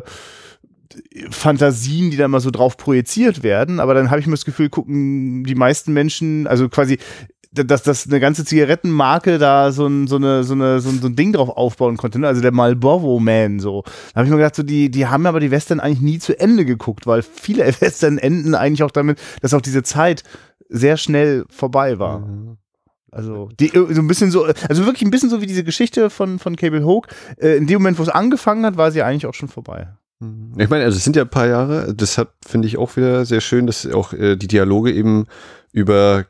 [1.30, 4.68] Fantasien, die da mal so drauf projiziert werden, aber dann habe ich mir das Gefühl,
[4.68, 6.98] gucken die meisten Menschen, also quasi
[7.54, 11.06] dass, dass eine ganze Zigarettenmarke da so ein, so, eine, so, eine, so, ein, so
[11.06, 12.26] ein Ding drauf aufbauen konnte, ne?
[12.26, 13.82] also der Marlboro Man so.
[13.82, 16.38] Da habe ich mir gedacht, so die, die haben aber die Western eigentlich nie zu
[16.38, 20.24] Ende geguckt, weil viele Western enden eigentlich auch damit, dass auch diese Zeit
[20.68, 22.20] sehr schnell vorbei war.
[22.20, 22.56] Mhm.
[23.12, 26.40] Also die, so ein bisschen so, also wirklich ein bisschen so wie diese Geschichte von,
[26.40, 27.08] von Cable Hogue.
[27.36, 29.88] Äh, in dem Moment, wo es angefangen hat, war sie eigentlich auch schon vorbei.
[30.20, 30.54] Mhm.
[30.58, 33.40] Ich meine, also es sind ja ein paar Jahre, deshalb finde ich auch wieder sehr
[33.40, 35.26] schön, dass auch äh, die Dialoge eben
[35.72, 36.26] über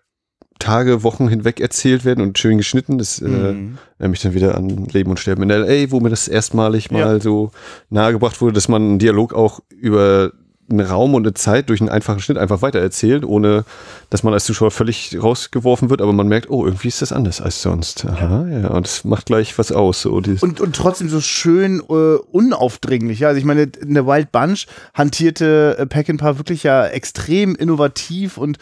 [0.59, 2.99] Tage, Wochen hinweg erzählt werden und schön geschnitten.
[2.99, 3.79] Das äh, mhm.
[3.99, 7.01] erinnert mich dann wieder an Leben und Sterben in L.A., wo mir das erstmalig mal
[7.01, 7.21] ja.
[7.21, 7.51] so
[7.91, 10.33] nahegebracht wurde, dass man einen Dialog auch über
[10.71, 13.65] einen Raum und eine Zeit durch einen einfachen Schnitt einfach weitererzählt, ohne
[14.11, 17.41] dass man als Zuschauer völlig rausgeworfen wird, aber man merkt, oh, irgendwie ist das anders
[17.41, 18.07] als sonst.
[18.07, 20.03] Aha, ja, und das macht gleich was aus.
[20.03, 23.21] So und, und trotzdem so schön äh, unaufdringlich.
[23.21, 23.29] Ja?
[23.29, 28.59] Also ich meine, in der Wild Bunch hantierte äh, Peckinpah wirklich ja extrem innovativ und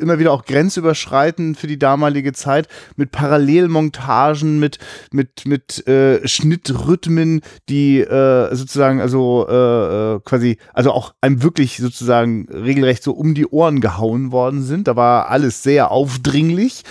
[0.00, 4.78] immer wieder auch grenzüberschreitend für die damalige Zeit mit Parallelmontagen, mit,
[5.12, 11.76] mit, mit äh, Schnittrhythmen, die äh, sozusagen also äh, äh quasi, also auch einem wirklich
[11.76, 14.88] sozusagen regelrecht so um die Ohren gehauen worden sind.
[14.88, 16.82] Da war alles sehr aufdringlich.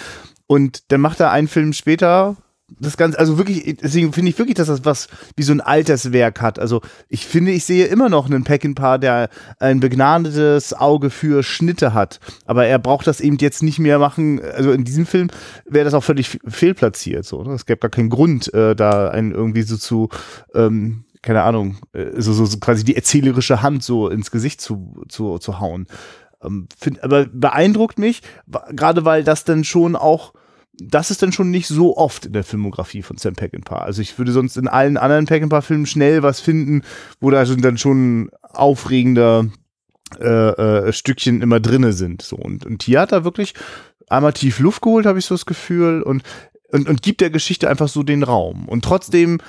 [0.47, 2.37] Und dann macht er einen Film später,
[2.79, 6.41] das Ganze, also wirklich, deswegen finde ich wirklich, dass das was wie so ein Alterswerk
[6.41, 6.59] hat.
[6.59, 11.93] Also ich finde, ich sehe immer noch einen Peckinpah, der ein begnadetes Auge für Schnitte
[11.93, 12.19] hat.
[12.45, 14.41] Aber er braucht das eben jetzt nicht mehr machen.
[14.41, 15.29] Also in diesem Film
[15.65, 17.25] wäre das auch völlig fehlplatziert.
[17.25, 17.53] So, ne?
[17.53, 20.09] Es gäbe gar keinen Grund, äh, da einen irgendwie so zu
[20.55, 25.03] ähm, keine Ahnung, äh, so, so, so quasi die erzählerische Hand so ins Gesicht zu,
[25.07, 25.87] zu, zu hauen.
[26.43, 28.21] Ähm, find, aber beeindruckt mich,
[28.71, 30.33] gerade weil das dann schon auch,
[30.77, 33.77] das ist dann schon nicht so oft in der Filmografie von Sam Peckinpah.
[33.77, 36.83] Also ich würde sonst in allen anderen Peckinpah-Filmen schnell was finden,
[37.19, 39.45] wo da dann schon aufregender
[40.19, 42.21] äh, äh, Stückchen immer drinne sind.
[42.21, 43.53] So und, und hier hat er wirklich
[44.09, 46.23] einmal tief Luft geholt, habe ich so das Gefühl und
[46.73, 48.67] und, und gibt der Geschichte einfach so den Raum.
[48.67, 49.39] Und trotzdem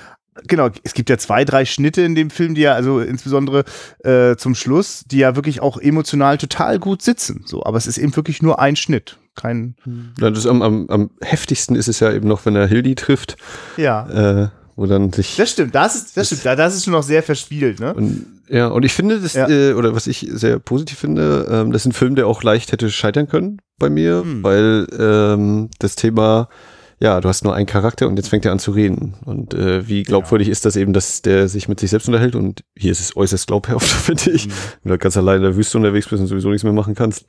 [0.47, 3.63] genau, es gibt ja zwei, drei Schnitte in dem Film, die ja, also insbesondere
[4.03, 7.43] äh, zum Schluss, die ja wirklich auch emotional total gut sitzen.
[7.45, 9.17] So, aber es ist eben wirklich nur ein Schnitt.
[9.35, 9.75] Kein.
[10.19, 13.35] Ja, das am, am, am heftigsten ist es ja eben noch, wenn er Hildi trifft.
[13.75, 14.43] Ja.
[14.43, 15.35] Äh, wo dann sich.
[15.37, 17.93] Das stimmt, das ist, das stimmt, das ist schon noch sehr verspielt, ne?
[17.93, 19.47] Und, ja, und ich finde, das, ja.
[19.49, 22.71] äh, oder was ich sehr positiv finde, ähm, das ist ein Film, der auch leicht
[22.71, 24.43] hätte scheitern können bei mir, hm.
[24.43, 26.49] weil ähm, das Thema
[26.99, 29.15] ja, du hast nur einen Charakter und jetzt fängt er an zu reden.
[29.25, 30.51] Und äh, wie glaubwürdig ja.
[30.51, 32.35] ist das eben, dass der sich mit sich selbst unterhält?
[32.35, 34.47] Und hier ist es äußerst glaubhaft, finde ich.
[34.47, 34.51] Mhm.
[34.83, 37.25] Wenn du ganz allein in der Wüste unterwegs bist und sowieso nichts mehr machen kannst.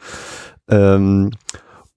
[0.68, 1.32] Ähm,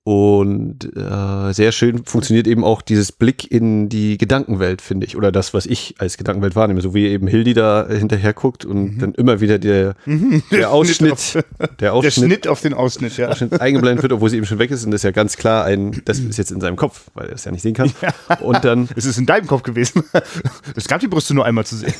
[0.10, 5.16] und äh, sehr schön funktioniert eben auch dieses Blick in die Gedankenwelt, finde ich.
[5.16, 6.82] Oder das, was ich als Gedankenwelt wahrnehme.
[6.82, 9.00] So wie eben Hildi da hinterher guckt und mhm.
[9.00, 10.42] dann immer wieder der, mhm.
[10.52, 11.38] der Ausschnitt, auf,
[11.80, 13.28] der Ausschnitt, der Schnitt auf den Ausschnitt, ja.
[13.28, 14.84] Ausschnitt eingeblendet wird, obwohl sie eben schon weg ist.
[14.84, 17.36] Und das ist ja ganz klar ein, das ist jetzt in seinem Kopf, weil er
[17.36, 17.92] es ja nicht sehen kann.
[18.02, 18.40] Ja.
[18.40, 18.90] Und dann.
[18.96, 20.04] Es ist in deinem Kopf gewesen.
[20.76, 21.94] Es gab die Brüste nur einmal zu sehen.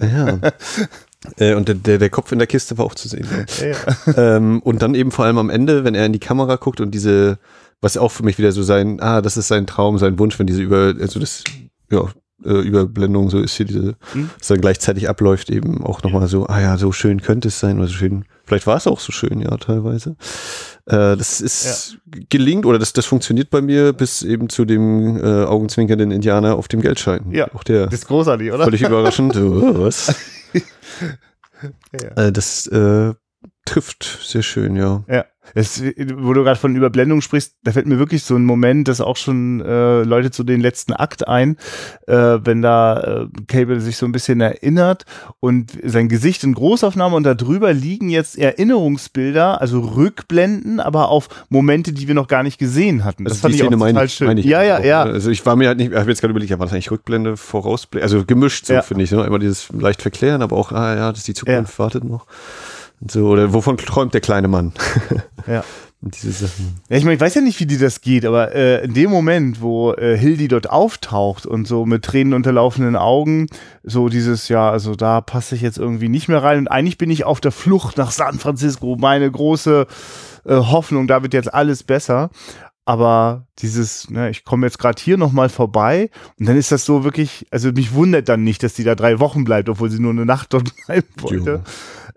[0.00, 0.38] Ja.
[1.38, 3.26] Äh, und der, der Kopf in der Kiste war auch zu sehen.
[3.60, 3.66] Ja.
[3.66, 3.76] Ja.
[4.36, 6.92] Ähm, und dann eben vor allem am Ende, wenn er in die Kamera guckt und
[6.92, 7.38] diese,
[7.80, 10.46] was auch für mich wieder so sein, ah, das ist sein Traum, sein Wunsch, wenn
[10.46, 11.44] diese über, also das,
[11.90, 12.04] ja,
[12.44, 14.30] äh, Überblendung so ist hier diese, mhm.
[14.38, 17.78] was dann gleichzeitig abläuft, eben auch nochmal so, ah ja, so schön könnte es sein
[17.78, 20.16] oder so schön, vielleicht war es auch so schön, ja, teilweise.
[20.86, 22.20] Äh, das ist ja.
[22.30, 26.68] gelingt oder das, das funktioniert bei mir bis eben zu dem äh, augenzwinkernden Indianer auf
[26.68, 27.30] dem Geldschein.
[27.30, 27.86] Ja, auch der.
[27.86, 28.64] Das ist großartig, oder?
[28.64, 29.34] Völlig überraschend.
[29.36, 30.14] was?
[32.02, 32.26] ja.
[32.26, 33.14] Äh, das äh,
[33.64, 35.04] trifft sehr schön, ja.
[35.08, 35.26] Ja.
[35.54, 35.82] Es,
[36.16, 39.16] wo du gerade von Überblendung sprichst, da fällt mir wirklich so ein Moment, dass auch
[39.16, 41.56] schon äh, Leute zu den letzten Akt ein,
[42.06, 45.04] äh, wenn da äh, Cable sich so ein bisschen erinnert
[45.40, 51.28] und sein Gesicht in Großaufnahme und da drüber liegen jetzt Erinnerungsbilder, also Rückblenden, aber auf
[51.48, 53.24] Momente, die wir noch gar nicht gesehen hatten.
[53.24, 54.26] Das also fand ich auch total schön.
[54.28, 54.84] Meine ich ja, ja, auch.
[54.84, 55.02] ja.
[55.02, 56.90] Also ich war mir halt nicht, ich habe jetzt gerade überlegt, ja, war das eigentlich
[56.90, 58.82] Rückblende, Vorausblende, also gemischt so, ja.
[58.82, 59.24] finde ich, ne?
[59.24, 61.78] immer dieses leicht verklären, aber auch, ah ja, das ist die Zukunft ja.
[61.78, 62.26] wartet noch.
[63.08, 64.72] So, oder wovon träumt der kleine Mann?
[65.46, 65.64] ja.
[66.02, 66.80] Diese Sachen.
[66.88, 69.10] Ja, ich meine, ich weiß ja nicht, wie die das geht, aber äh, in dem
[69.10, 73.48] Moment, wo äh, Hildi dort auftaucht und so mit Tränen unterlaufenden Augen,
[73.82, 77.10] so dieses, ja, also da passe ich jetzt irgendwie nicht mehr rein und eigentlich bin
[77.10, 79.86] ich auf der Flucht nach San Francisco, meine große
[80.46, 82.30] äh, Hoffnung, da wird jetzt alles besser.
[82.86, 86.08] Aber dieses, ne, ich komme jetzt gerade hier nochmal vorbei
[86.38, 89.20] und dann ist das so wirklich, also mich wundert dann nicht, dass die da drei
[89.20, 91.62] Wochen bleibt, obwohl sie nur eine Nacht dort bleiben wollte.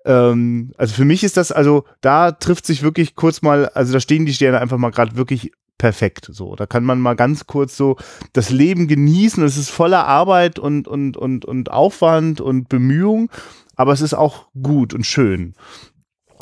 [0.06, 4.00] Ähm, also für mich ist das, also da trifft sich wirklich kurz mal, also da
[4.00, 6.30] stehen die Sterne einfach mal gerade wirklich perfekt.
[6.32, 7.98] So, da kann man mal ganz kurz so
[8.32, 9.44] das Leben genießen.
[9.44, 13.30] Es ist voller Arbeit und, und, und, und Aufwand und Bemühung,
[13.76, 15.56] aber es ist auch gut und schön.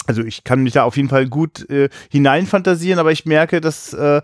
[0.08, 3.94] Also ich kann mich da auf jeden Fall gut äh, hineinfantasieren, aber ich merke, dass
[3.94, 4.22] äh,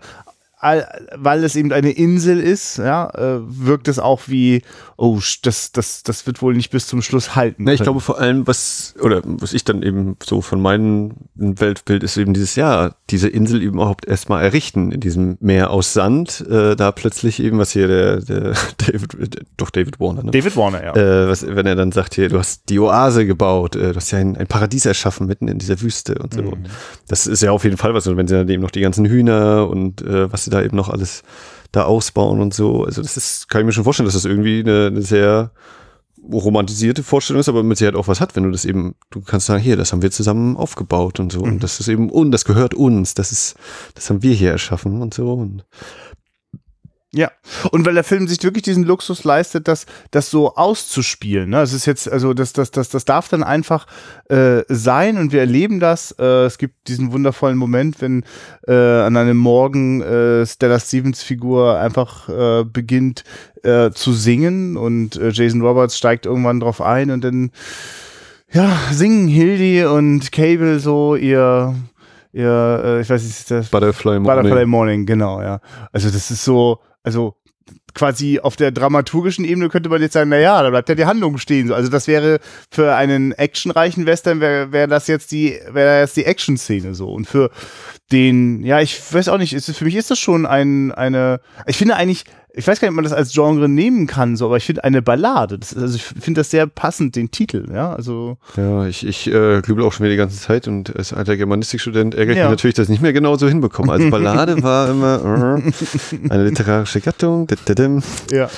[0.60, 4.62] weil es eben eine Insel ist, ja, äh, wirkt es auch wie,
[4.96, 7.62] oh, das, das, das wird wohl nicht bis zum Schluss halten.
[7.64, 12.02] Na, ich glaube vor allem, was, oder was ich dann eben so von meinem Weltbild
[12.02, 16.74] ist eben dieses, ja, diese Insel überhaupt erstmal errichten, in diesem Meer aus Sand, äh,
[16.74, 20.32] da plötzlich eben, was hier der, der David, der, doch David Warner, ne?
[20.32, 20.96] David Warner, ja.
[20.96, 24.10] Äh, was, wenn er dann sagt hier, du hast die Oase gebaut, äh, du hast
[24.10, 26.42] ja ein, ein Paradies erschaffen mitten in dieser Wüste und so.
[26.42, 26.64] Mhm.
[27.06, 29.06] Das ist ja auf jeden Fall was, und wenn sie dann eben noch die ganzen
[29.06, 31.22] Hühner und äh, was sie da eben noch alles
[31.72, 32.84] da ausbauen und so.
[32.84, 35.52] Also das ist, kann ich mir schon vorstellen, dass das irgendwie eine, eine sehr
[36.30, 39.46] romantisierte Vorstellung ist, aber mit Sicherheit auch was hat, wenn du das eben, du kannst
[39.46, 41.40] sagen, hier, das haben wir zusammen aufgebaut und so.
[41.40, 41.52] Mhm.
[41.52, 43.56] Und das ist eben, und das gehört uns, das ist,
[43.94, 45.32] das haben wir hier erschaffen und so.
[45.32, 45.64] Und
[47.10, 47.30] ja,
[47.70, 51.48] und weil der Film sich wirklich diesen Luxus leistet, das, das so auszuspielen.
[51.48, 51.62] Ne?
[51.62, 53.86] Es ist jetzt, also das, das, das, das darf dann einfach
[54.28, 56.12] äh, sein und wir erleben das.
[56.18, 58.24] Äh, es gibt diesen wundervollen Moment, wenn
[58.66, 63.24] äh, an einem Morgen äh, Stella Stevens Figur einfach äh, beginnt
[63.62, 67.52] äh, zu singen und äh, Jason Roberts steigt irgendwann drauf ein und dann
[68.52, 71.74] ja, singen Hildy und Cable so ihr
[72.32, 74.42] ihr, äh, ich weiß nicht, das Butterfly Morning.
[74.42, 75.60] Butterfly Morning, genau, ja.
[75.92, 77.34] Also das ist so, also
[77.94, 81.38] quasi auf der dramaturgischen Ebene könnte man jetzt sagen, naja, da bleibt ja die Handlung
[81.38, 81.72] stehen.
[81.72, 82.38] Also das wäre
[82.70, 87.26] für einen actionreichen Western wäre wär das jetzt die wäre jetzt die Action-Szene so und
[87.26, 87.50] für
[88.12, 91.78] den, ja, ich weiß auch nicht, ist, für mich ist das schon ein, eine, ich
[91.78, 94.56] finde eigentlich, ich weiß gar nicht, ob man das als Genre nehmen kann, so, aber
[94.56, 95.58] ich finde eine Ballade.
[95.58, 97.92] Das, also ich finde das sehr passend, den Titel, ja.
[97.92, 98.38] Also.
[98.56, 102.14] Ja, ich, ich äh, grübel auch schon wieder die ganze Zeit und als alter Germanistikstudent
[102.14, 102.44] ärgere ich ja.
[102.44, 103.92] mich natürlich, dass ich nicht mehr genau so hinbekomme.
[103.92, 107.46] Also Ballade war immer äh, eine literarische Gattung.
[108.30, 108.48] Ja.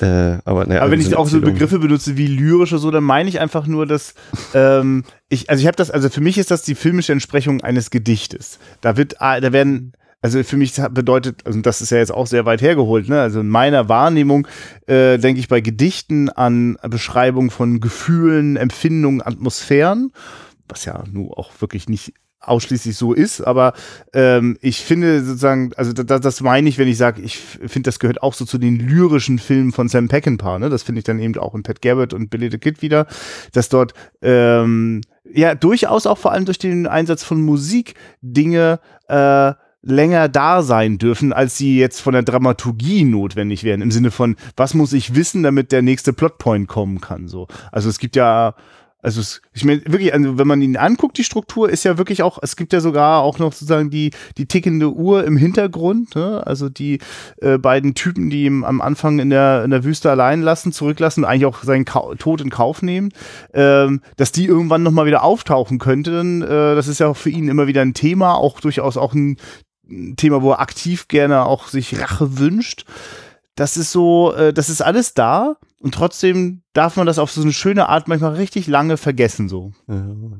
[0.00, 3.04] Äh, aber, naja, aber wenn ich auch so Begriffe benutze wie lyrisch oder so, dann
[3.04, 4.14] meine ich einfach nur, dass
[4.54, 7.90] ähm, ich, also ich habe das, also für mich ist das die filmische Entsprechung eines
[7.90, 8.58] Gedichtes.
[8.80, 12.26] Da wird, ah, da werden also für mich bedeutet, also das ist ja jetzt auch
[12.26, 13.20] sehr weit hergeholt, ne?
[13.20, 14.48] Also in meiner Wahrnehmung
[14.86, 20.12] äh, denke ich bei Gedichten an Beschreibung von Gefühlen, Empfindungen, Atmosphären,
[20.68, 23.74] was ja nun auch wirklich nicht ausschließlich so ist, aber
[24.12, 27.98] ähm, ich finde sozusagen, also das, das meine ich, wenn ich sage, ich finde, das
[27.98, 30.68] gehört auch so zu den lyrischen Filmen von Sam Peckinpah, ne?
[30.68, 33.06] Das finde ich dann eben auch in Pat Garrett und Billy the Kid wieder,
[33.52, 39.52] dass dort ähm, ja durchaus auch vor allem durch den Einsatz von Musik Dinge äh,
[39.82, 43.82] länger da sein dürfen, als sie jetzt von der Dramaturgie notwendig wären.
[43.82, 47.28] Im Sinne von, was muss ich wissen, damit der nächste Plotpoint kommen kann.
[47.28, 48.54] So, also es gibt ja
[49.00, 52.24] also es, ich meine wirklich, also wenn man ihn anguckt, die Struktur ist ja wirklich
[52.24, 56.44] auch, es gibt ja sogar auch noch sozusagen die die tickende Uhr im Hintergrund, ne?
[56.44, 56.98] also die
[57.40, 61.24] äh, beiden Typen, die ihm am Anfang in der in der Wüste allein lassen, zurücklassen,
[61.24, 63.10] eigentlich auch seinen Ka Tod in Kauf nehmen,
[63.54, 67.30] ähm, dass die irgendwann noch mal wieder auftauchen könnten, äh, das ist ja auch für
[67.30, 69.36] ihn immer wieder ein Thema, auch durchaus auch ein
[70.16, 72.84] Thema, wo er aktiv gerne auch sich Rache wünscht.
[73.54, 77.42] Das ist so, äh, das ist alles da und trotzdem darf man das auf so
[77.42, 79.72] eine schöne Art manchmal richtig lange vergessen so.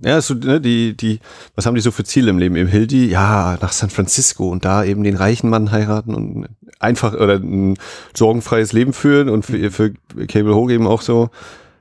[0.05, 1.21] Ja, so, ne, die, die,
[1.55, 2.57] was haben die so für Ziele im Leben?
[2.57, 6.49] Im Hildi, ja, nach San Francisco und da eben den reichen Mann heiraten und
[6.81, 7.77] einfach oder ein
[8.15, 9.95] sorgenfreies Leben führen und für, für
[10.29, 11.31] Cable Hogue eben auch so,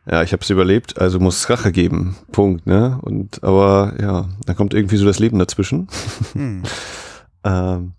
[0.10, 2.16] ja, ich habe es überlebt, also muss es Rache geben.
[2.32, 2.98] Punkt, ne?
[3.02, 5.88] Und aber ja, da kommt irgendwie so das Leben dazwischen.
[6.34, 6.64] Hm.
[7.48, 7.94] ähm,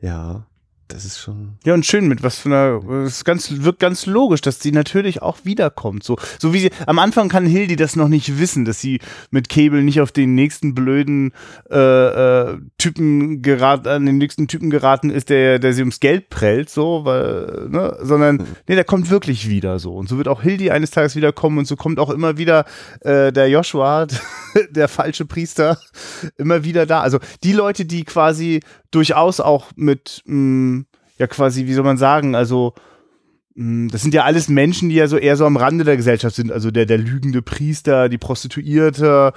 [0.00, 0.46] ja
[0.92, 1.54] das ist schon.
[1.64, 3.04] Ja, und schön mit was für einer.
[3.04, 6.04] Es ganz, wirkt ganz logisch, dass sie natürlich auch wiederkommt.
[6.04, 6.70] So, so wie sie.
[6.86, 9.00] Am Anfang kann Hildi das noch nicht wissen, dass sie
[9.30, 11.32] mit Cable nicht auf den nächsten blöden
[11.70, 16.28] äh, äh, Typen geraten, an den nächsten Typen geraten ist, der, der sie ums Geld
[16.30, 18.46] prellt, so, weil, ne, sondern, mhm.
[18.68, 19.94] nee, der kommt wirklich wieder so.
[19.94, 22.64] Und so wird auch Hildi eines Tages wiederkommen und so kommt auch immer wieder
[23.00, 24.06] äh, der Joshua,
[24.70, 25.78] der falsche Priester,
[26.36, 27.00] immer wieder da.
[27.00, 30.86] Also die Leute, die quasi durchaus auch mit, mh, mm,
[31.18, 32.74] ja quasi, wie soll man sagen, also
[33.54, 35.96] mh, mm, das sind ja alles Menschen, die ja so eher so am Rande der
[35.96, 36.52] Gesellschaft sind.
[36.52, 39.32] Also der, der lügende Priester, die Prostituierte,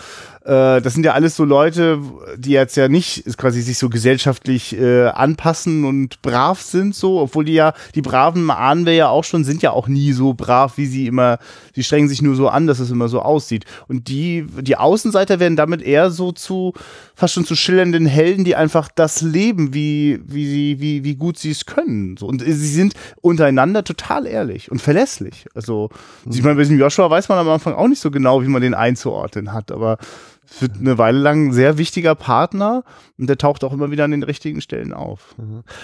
[0.46, 2.00] Äh, das sind ja alles so Leute,
[2.36, 7.46] die jetzt ja nicht quasi sich so gesellschaftlich äh, anpassen und brav sind, so, obwohl
[7.46, 10.78] die ja, die Braven ahnen wir ja auch schon, sind ja auch nie so brav,
[10.78, 11.40] wie sie immer,
[11.74, 13.64] sie strengen sich nur so an, dass es immer so aussieht.
[13.88, 16.74] Und die, die Außenseiter werden damit eher so zu,
[17.16, 21.38] fast schon zu schillernden Helden, die einfach das leben, wie, wie sie, wie, wie gut
[21.38, 22.18] sie es können.
[22.18, 22.28] So.
[22.28, 25.46] Und sie sind untereinander total ehrlich und verlässlich.
[25.56, 25.90] Also,
[26.26, 26.32] mhm.
[26.34, 28.62] ich meine, bei diesem Joshua weiß man am Anfang auch nicht so genau, wie man
[28.62, 29.98] den einzuordnen hat, aber
[30.46, 32.84] für eine Weile lang ein sehr wichtiger Partner
[33.18, 35.36] und der taucht auch immer wieder an den richtigen Stellen auf.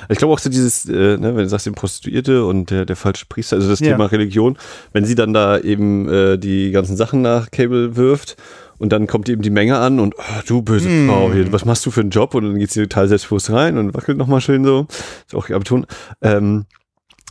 [0.09, 2.95] Ich glaube auch so dieses, äh, ne, wenn du sagst, den Prostituierte und der, der
[2.95, 3.91] falsche Priester, also das ja.
[3.91, 4.57] Thema Religion,
[4.93, 8.37] wenn sie dann da eben äh, die ganzen Sachen nach Cable wirft
[8.79, 11.07] und dann kommt eben die Menge an und oh, du böse hm.
[11.07, 12.33] Frau, hier, was machst du für einen Job?
[12.33, 14.87] Und dann geht sie total selbstbewusst rein und wackelt nochmal schön so.
[15.27, 15.85] Ist auch Abitur.
[16.21, 16.65] Ähm,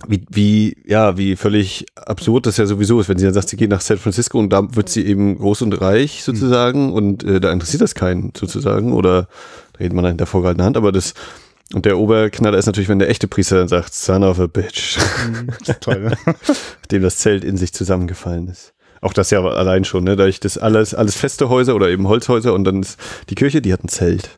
[0.07, 3.57] wie, wie, ja, wie völlig absurd das ja sowieso ist, wenn sie dann sagt, sie
[3.57, 6.93] geht nach San Francisco und da wird sie eben groß und reich sozusagen mhm.
[6.93, 9.23] und äh, da interessiert das keinen sozusagen oder
[9.73, 11.15] da redet man hinter vorgehaltener Hand, aber das
[11.75, 14.97] und der Oberknaller ist natürlich, wenn der echte Priester dann sagt, son of a bitch.
[15.27, 16.17] Mhm, toll, ne?
[16.91, 18.73] Dem das Zelt in sich zusammengefallen ist.
[19.01, 20.17] Auch das ja allein schon, ne?
[20.17, 23.63] Da ich das alles, alles feste Häuser oder eben Holzhäuser und dann ist die Kirche,
[23.63, 24.31] die hat ein Zelt.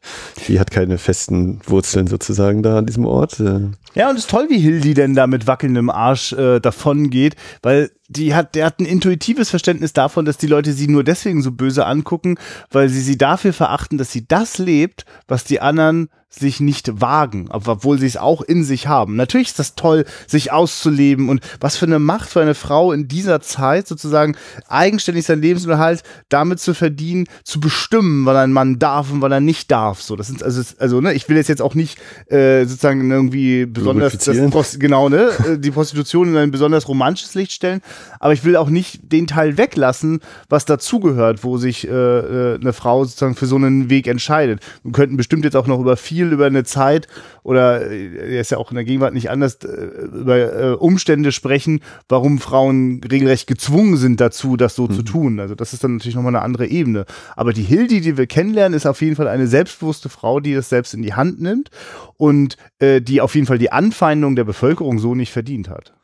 [0.49, 3.41] Die hat keine festen Wurzeln sozusagen da an diesem Ort.
[3.41, 3.61] Äh.
[3.95, 7.37] Ja, und es ist toll, wie Hildi denn da mit wackelndem Arsch äh, davon geht,
[7.63, 11.43] weil die hat, der hat ein intuitives Verständnis davon, dass die Leute sie nur deswegen
[11.43, 12.37] so böse angucken,
[12.71, 17.49] weil sie sie dafür verachten, dass sie das lebt, was die anderen sich nicht wagen,
[17.51, 19.17] obwohl sie es auch in sich haben.
[19.17, 23.09] Natürlich ist das toll, sich auszuleben und was für eine Macht für eine Frau in
[23.09, 24.37] dieser Zeit sozusagen
[24.69, 29.41] eigenständig sein Lebensunterhalt damit zu verdienen, zu bestimmen, wann ein Mann darf und wann er
[29.41, 30.03] nicht darf.
[30.03, 33.67] So, das sind also, also ne, ich will jetzt jetzt auch nicht äh, sozusagen irgendwie
[33.67, 37.81] besonders das, genau ne, äh, die Prostitution in ein besonders romantisches Licht stellen,
[38.21, 42.73] aber ich will auch nicht den Teil weglassen, was dazugehört, wo sich äh, äh, eine
[42.73, 44.61] Frau sozusagen für so einen Weg entscheidet.
[44.85, 47.09] Wir könnten bestimmt jetzt auch noch über viel über eine Zeit
[47.43, 51.33] oder äh, er ist ja auch in der Gegenwart nicht anders äh, über äh, Umstände
[51.33, 54.93] sprechen, warum Frauen regelrecht gezwungen sind dazu, das so mhm.
[54.93, 55.41] zu tun.
[55.41, 57.07] Also das ist dann natürlich nochmal eine andere Ebene.
[57.37, 60.69] Aber die Hildi, die wir kennenlernen, ist auf jeden Fall eine selbstbewusste Frau, die das
[60.69, 61.71] selbst in die Hand nimmt
[62.17, 65.95] und äh, die auf jeden Fall die Anfeindung der Bevölkerung so nicht verdient hat.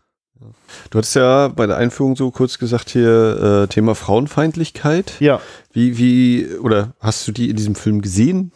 [0.90, 5.14] Du hattest ja bei der Einführung so kurz gesagt hier äh, Thema Frauenfeindlichkeit.
[5.18, 5.40] Ja.
[5.72, 8.52] Wie, wie, oder hast du die in diesem Film gesehen?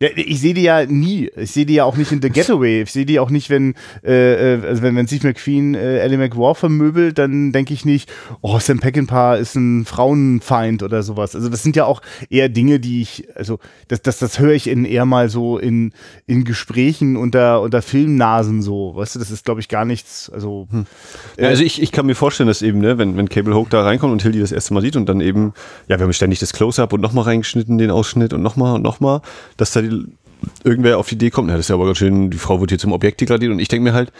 [0.00, 1.28] Ja, ich sehe die ja nie.
[1.34, 2.82] Ich sehe die ja auch nicht in The Getaway.
[2.82, 6.18] Ich sehe die auch nicht, wenn, äh, äh, also wenn, wenn Steve McQueen äh, Ellie
[6.18, 8.08] McWar vermöbelt, dann denke ich nicht,
[8.40, 11.34] oh, Sam Peckinpah ist ein Frauenfeind oder sowas.
[11.34, 13.58] Also das sind ja auch eher Dinge, die ich, also
[13.88, 15.92] das, das, das höre ich in eher mal so in,
[16.28, 18.94] in Gesprächen unter, unter Filmnasen so.
[18.94, 20.30] Weißt du, das ist, glaube ich, gar nichts.
[20.30, 20.86] Also, hm.
[21.38, 23.82] ja, also ich, ich kann mir vorstellen, dass eben, ne, wenn, wenn Cable Hoke da
[23.82, 25.54] reinkommt und Hildy das erste Mal sieht und dann eben,
[25.88, 29.22] ja, wir haben ständig das Close-Up und nochmal reingeschnitten, den Ausschnitt und nochmal und nochmal,
[29.56, 29.87] dass da die
[30.64, 32.70] irgendwer auf die Idee kommt, na, das ist ja aber ganz schön, die Frau wird
[32.70, 34.12] hier zum Objekt degradiert und ich denke mir halt,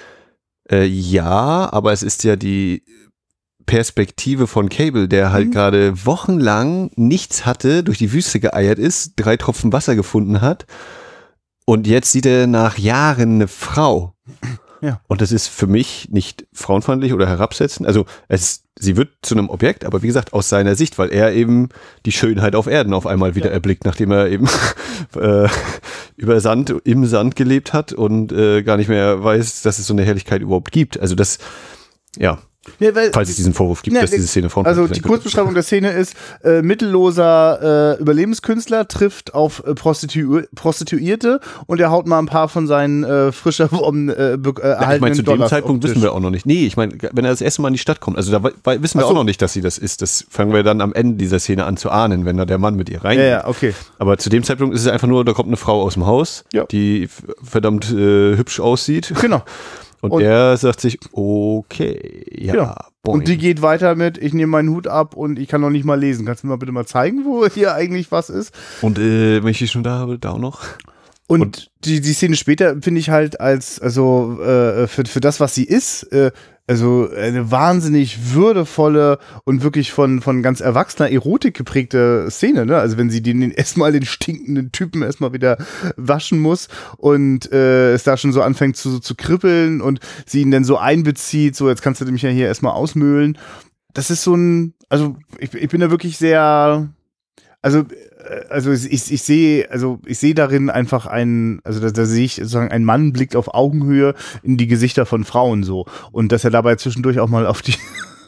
[0.71, 2.83] äh, ja, aber es ist ja die
[3.67, 5.53] Perspektive von Cable, der halt mhm.
[5.53, 10.67] gerade wochenlang nichts hatte, durch die Wüste geeiert ist, drei Tropfen Wasser gefunden hat
[11.69, 14.15] und jetzt sieht er nach Jahren eine Frau.
[14.81, 15.01] Ja.
[15.09, 17.87] Und das ist für mich nicht frauenfeindlich oder herabsetzend.
[17.87, 21.33] Also es, sie wird zu einem Objekt, aber wie gesagt, aus seiner Sicht, weil er
[21.33, 21.69] eben
[22.07, 23.55] die Schönheit auf Erden auf einmal wieder ja.
[23.55, 24.49] erblickt, nachdem er eben
[25.17, 25.49] äh,
[26.17, 29.95] über Sand, im Sand gelebt hat und äh, gar nicht mehr weiß, dass es so
[29.95, 30.99] eine Herrlichkeit überhaupt gibt.
[31.01, 31.39] Also das,
[32.17, 32.39] ja,
[32.79, 34.67] ja, weil, Falls es diesen Vorwurf gibt, ja, dass diese Szene von.
[34.67, 41.41] Also die Kurzbeschreibung der Szene ist, äh, mittelloser äh, Überlebenskünstler trifft auf äh, Prostitu Prostituierte
[41.67, 45.01] und er haut mal ein paar von seinen äh, frisch erworbenen äh, äh, ja, Ich
[45.01, 46.47] meine, zu dem Zeitpunkt wissen wir auch noch nicht.
[46.47, 48.99] Nee, ich meine, wenn er das erste Mal in die Stadt kommt, also da wissen
[48.99, 49.09] wir so.
[49.09, 50.03] auch noch nicht, dass sie das ist.
[50.03, 52.77] Das fangen wir dann am Ende dieser Szene an zu ahnen, wenn da der Mann
[52.77, 53.25] mit ihr reingeht.
[53.25, 53.75] Ja, ja, okay.
[53.99, 56.45] Aber zu dem Zeitpunkt ist es einfach nur, da kommt eine Frau aus dem Haus,
[56.53, 56.65] ja.
[56.65, 57.09] die
[57.43, 59.13] verdammt äh, hübsch aussieht.
[59.21, 59.43] Genau.
[60.01, 62.55] Und, und er sagt sich, okay, ja.
[62.55, 62.77] ja.
[63.07, 65.85] Und die geht weiter mit, ich nehme meinen Hut ab und ich kann noch nicht
[65.85, 66.27] mal lesen.
[66.27, 68.55] Kannst du mir mal bitte mal zeigen, wo hier eigentlich was ist?
[68.83, 70.63] Und äh, wenn ich die schon da habe, da auch noch.
[71.27, 75.41] Und, und die, die Szene später finde ich halt als, also äh, für, für das,
[75.41, 76.31] was sie ist, äh,
[76.69, 82.77] also eine wahnsinnig würdevolle und wirklich von, von ganz erwachsener Erotik geprägte Szene, ne?
[82.77, 85.57] Also wenn sie den erstmal den stinkenden Typen erstmal wieder
[85.97, 90.51] waschen muss und äh, es da schon so anfängt zu, zu kribbeln und sie ihn
[90.51, 93.39] dann so einbezieht, so jetzt kannst du mich ja hier erstmal ausmühlen.
[93.95, 96.87] Das ist so ein, also ich, ich bin da wirklich sehr,
[97.63, 97.85] also
[98.51, 102.37] also ich, ich sehe, also ich sehe darin einfach einen, also da, da sehe ich
[102.37, 105.87] sozusagen, ein Mann blickt auf Augenhöhe in die Gesichter von Frauen so.
[106.13, 107.75] Und dass er dabei zwischendurch auch mal auf die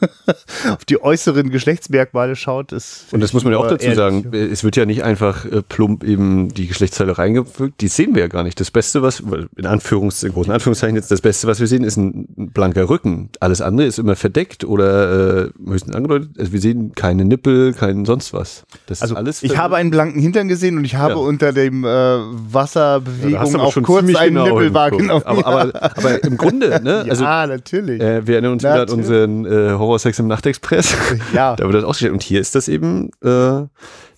[0.69, 3.05] auf die äußeren Geschlechtsmerkmale schaut, ist.
[3.11, 3.97] Und das muss man ja auch dazu ehrlich.
[3.97, 4.31] sagen.
[4.33, 7.81] Es wird ja nicht einfach äh, plump eben die Geschlechtsteile reingefügt.
[7.81, 8.59] Die sehen wir ja gar nicht.
[8.59, 9.21] Das Beste, was,
[9.55, 13.29] in Anführungs, in großen Anführungszeichen jetzt, das Beste, was wir sehen, ist ein blanker Rücken.
[13.39, 16.29] Alles andere ist immer verdeckt oder äh, höchstens angedeutet.
[16.39, 18.63] Also wir sehen keine Nippel, kein sonst was.
[18.87, 19.43] Das Also ist alles.
[19.43, 21.19] ich habe einen blanken Hintern gesehen und ich habe Ja.
[21.19, 25.23] unter dem äh, Ja, Wasserbewegung aber auch kurz einen genau Nippel wahrgenommen.
[25.25, 27.05] Aber, aber, aber im Grunde, ne?
[27.11, 28.01] Also, ja, natürlich.
[28.01, 30.95] äh, wir erinnern uns wieder an unseren äh, Horrorsex im Nachtexpress.
[31.33, 31.55] ja.
[31.55, 32.13] Da wird das ausgestellt.
[32.13, 33.63] Und hier ist das eben äh,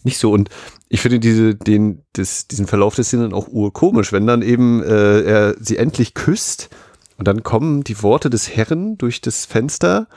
[0.03, 0.31] nicht so.
[0.31, 0.49] Und
[0.87, 5.21] ich finde diese, den, das, diesen Verlauf des Szenen auch urkomisch, wenn dann eben äh,
[5.21, 6.69] er sie endlich küsst
[7.17, 10.07] und dann kommen die Worte des Herren durch das Fenster.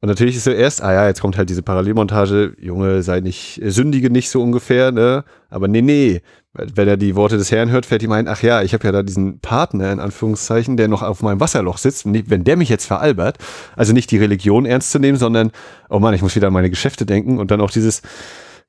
[0.00, 3.60] Und natürlich ist so erst, ah ja, jetzt kommt halt diese Parallelmontage, Junge, sei nicht,
[3.62, 5.24] äh, sündige nicht so ungefähr, ne?
[5.50, 6.22] Aber nee, nee.
[6.54, 8.92] Wenn er die Worte des Herrn hört, fährt ihm ein, ach ja, ich habe ja
[8.92, 12.06] da diesen Partner, in Anführungszeichen, der noch auf meinem Wasserloch sitzt.
[12.06, 13.38] Wenn der mich jetzt veralbert,
[13.74, 15.50] also nicht die Religion ernst zu nehmen, sondern,
[15.88, 18.02] oh Mann, ich muss wieder an meine Geschäfte denken und dann auch dieses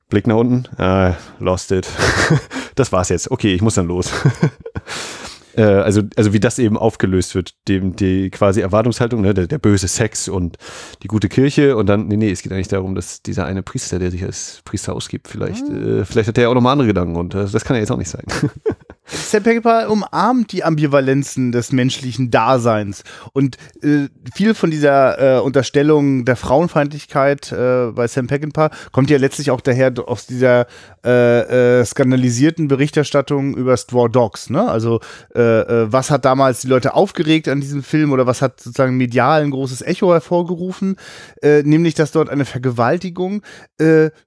[0.10, 1.88] Blick nach unten, ah, lost it.
[2.76, 3.30] das war's jetzt.
[3.30, 4.12] Okay, ich muss dann los.
[5.58, 9.58] Äh, also, also wie das eben aufgelöst wird, dem die quasi Erwartungshaltung, ne, der, der
[9.58, 10.58] böse Sex und
[11.04, 14.00] die gute Kirche und dann, nee, nee, es geht eigentlich darum, dass dieser eine Priester,
[14.00, 17.34] der sich als Priester ausgibt, vielleicht, äh, vielleicht hat der auch nochmal andere Gedanken und
[17.36, 18.24] äh, das kann ja jetzt auch nicht sein.
[19.06, 23.04] Sam Peckinpah umarmt die Ambivalenzen des menschlichen Daseins
[23.34, 29.18] und äh, viel von dieser äh, Unterstellung der Frauenfeindlichkeit äh, bei Sam Peckinpah kommt ja
[29.18, 30.66] letztlich auch daher aus dieser
[31.06, 34.50] äh, äh, skandalisierten Berichterstattung über Straw Dogs.
[34.50, 34.68] Ne?
[34.68, 35.02] Also
[35.36, 39.44] äh, was hat damals die Leute aufgeregt an diesem Film oder was hat sozusagen medial
[39.44, 40.96] ein großes Echo hervorgerufen,
[41.44, 43.42] nämlich dass dort eine Vergewaltigung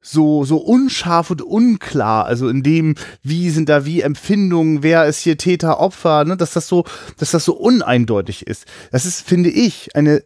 [0.01, 5.21] so so unscharf und unklar, also in dem wie sind da wie Empfindungen, wer ist
[5.21, 6.85] hier Täter, Opfer, ne, dass das so,
[7.19, 8.67] dass das so uneindeutig ist.
[8.93, 10.23] Das ist, finde ich, eine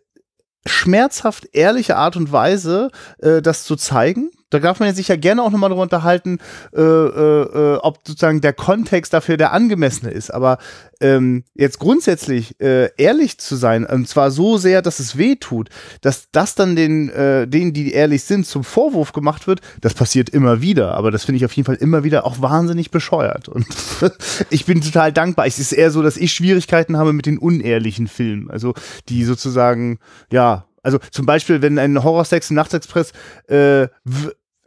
[0.66, 4.30] schmerzhaft ehrliche Art und Weise, äh, das zu zeigen.
[4.52, 6.38] Da darf man sich ja gerne auch nochmal darüber unterhalten,
[6.74, 10.32] äh, äh, äh, ob sozusagen der Kontext dafür der angemessene ist.
[10.32, 10.58] Aber
[11.00, 15.70] ähm, jetzt grundsätzlich äh, ehrlich zu sein, und zwar so sehr, dass es weh tut,
[16.02, 20.28] dass das dann den, äh, denen, die ehrlich sind, zum Vorwurf gemacht wird, das passiert
[20.28, 20.94] immer wieder.
[20.94, 23.48] Aber das finde ich auf jeden Fall immer wieder auch wahnsinnig bescheuert.
[23.48, 23.66] Und
[24.50, 25.46] ich bin total dankbar.
[25.46, 28.50] Es ist eher so, dass ich Schwierigkeiten habe mit den unehrlichen Filmen.
[28.50, 28.74] Also
[29.08, 29.98] die sozusagen,
[30.30, 33.12] ja, also zum Beispiel, wenn ein Horrorsex im Nachtexpress
[33.48, 33.88] äh,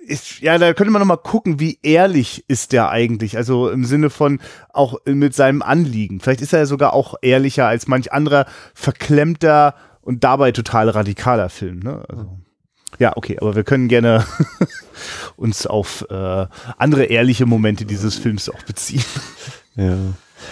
[0.05, 3.37] ist, ja, da könnte man noch mal gucken, wie ehrlich ist der eigentlich.
[3.37, 4.39] Also im Sinne von
[4.73, 6.19] auch mit seinem Anliegen.
[6.19, 11.49] Vielleicht ist er ja sogar auch ehrlicher als manch anderer verklemmter und dabei total radikaler
[11.49, 11.79] Film.
[11.79, 12.03] Ne?
[12.07, 12.39] Also,
[12.99, 14.25] ja, okay, aber wir können gerne
[15.35, 16.47] uns auf äh,
[16.77, 19.03] andere ehrliche Momente dieses Films auch beziehen.
[19.75, 19.97] Ja.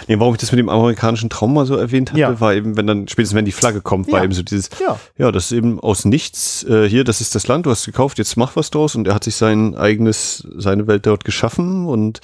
[0.08, 2.40] Nee, warum ich das mit dem amerikanischen Traum mal so erwähnt hatte, Ja.
[2.40, 4.24] war eben, wenn dann, spätestens wenn die Flagge kommt, war Ja.
[4.24, 4.98] eben so dieses, Ja.
[5.18, 8.18] ja, das ist eben aus nichts, äh, hier, das ist das Land, du hast gekauft,
[8.18, 12.20] jetzt mach was draus und er hat sich sein eigenes, seine Welt dort geschaffen und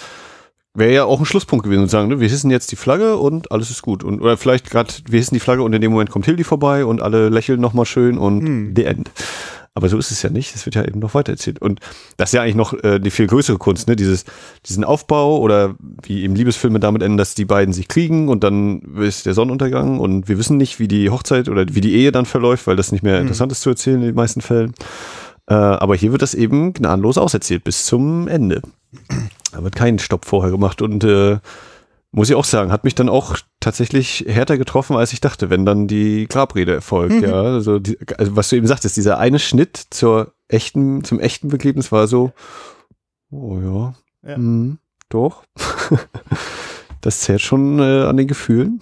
[0.73, 3.51] wäre ja auch ein Schlusspunkt gewesen und sagen, ne, wir hissen jetzt die Flagge und
[3.51, 4.05] alles ist gut.
[4.05, 6.85] Und, oder vielleicht gerade, wir hissen die Flagge und in dem Moment kommt Hildi vorbei
[6.85, 8.73] und alle lächeln nochmal schön und Hm.
[8.77, 9.11] the end.
[9.75, 10.55] Aber so ist es ja nicht.
[10.55, 11.63] Es wird ja eben noch weiter erzählt.
[11.63, 11.81] Und
[12.17, 13.95] das ist ja eigentlich noch äh, die viel größere Kunst, ne?
[13.95, 14.25] Dieses,
[14.67, 18.81] diesen Aufbau oder wie eben Liebesfilme damit enden, dass die beiden sich kriegen und dann
[18.97, 22.27] ist der Sonnenuntergang und wir wissen nicht, wie die Hochzeit oder wie die Ehe dann
[22.27, 24.75] verläuft, weil das nicht mehr interessant ist zu erzählen in den meisten Fällen.
[25.47, 28.63] Äh, aber hier wird das eben gnadenlos auserzählt bis zum Ende.
[29.53, 31.39] Da wird kein Stopp vorher gemacht und äh,
[32.13, 35.65] muss ich auch sagen, hat mich dann auch tatsächlich härter getroffen, als ich dachte, wenn
[35.65, 37.23] dann die Grabrede erfolgt.
[37.23, 41.49] Ja, also, die, also was du eben sagtest, dieser eine Schnitt zur echten, zum echten
[41.49, 42.33] Begräbnis war so,
[43.31, 43.95] oh ja,
[44.29, 44.39] Ja.
[44.39, 45.45] mhm, doch.
[47.01, 48.81] das zählt schon äh, an den Gefühlen.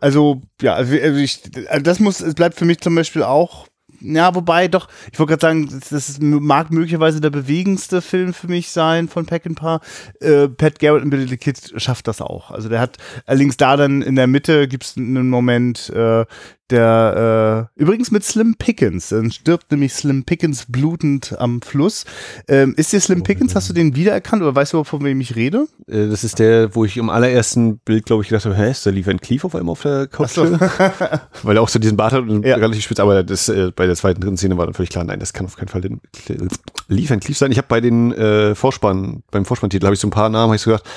[0.00, 3.68] Also, ja, also ich, also das muss, es bleibt für mich zum Beispiel auch,
[4.02, 8.48] ja, wobei doch, ich wollte gerade sagen, das, das mag möglicherweise der bewegendste Film für
[8.48, 9.80] mich sein von Peckinpah.
[10.20, 12.50] Äh, Pat Garrett in Billy the Kid schafft das auch.
[12.50, 16.24] Also der hat allerdings da dann in der Mitte gibt es einen Moment, äh,
[16.72, 22.04] der äh, übrigens mit Slim Pickens, dann stirbt nämlich Slim Pickens blutend am Fluss.
[22.48, 25.20] Ähm, ist dir Slim Pickens, hast du den wiedererkannt oder weißt du überhaupt, von wem
[25.20, 25.66] ich rede?
[25.86, 28.84] Äh, das ist der, wo ich im allerersten Bild, glaube ich, gedacht habe, hä, ist
[28.84, 30.36] der Lee Van Cleef auf einmal auf der Couch?
[31.42, 32.56] Weil er auch so diesen Bart hat und Ja.
[32.56, 35.20] relativ spitz, aber das, äh, bei der zweiten, dritten Szene war dann völlig klar, nein,
[35.20, 36.00] das kann auf keinen Fall den
[36.88, 37.52] Lee Van Cleef sein.
[37.52, 40.56] Ich habe bei den äh, Vorspann, beim Vorspanntitel habe ich so ein paar Namen, habe
[40.56, 40.88] ich so gedacht,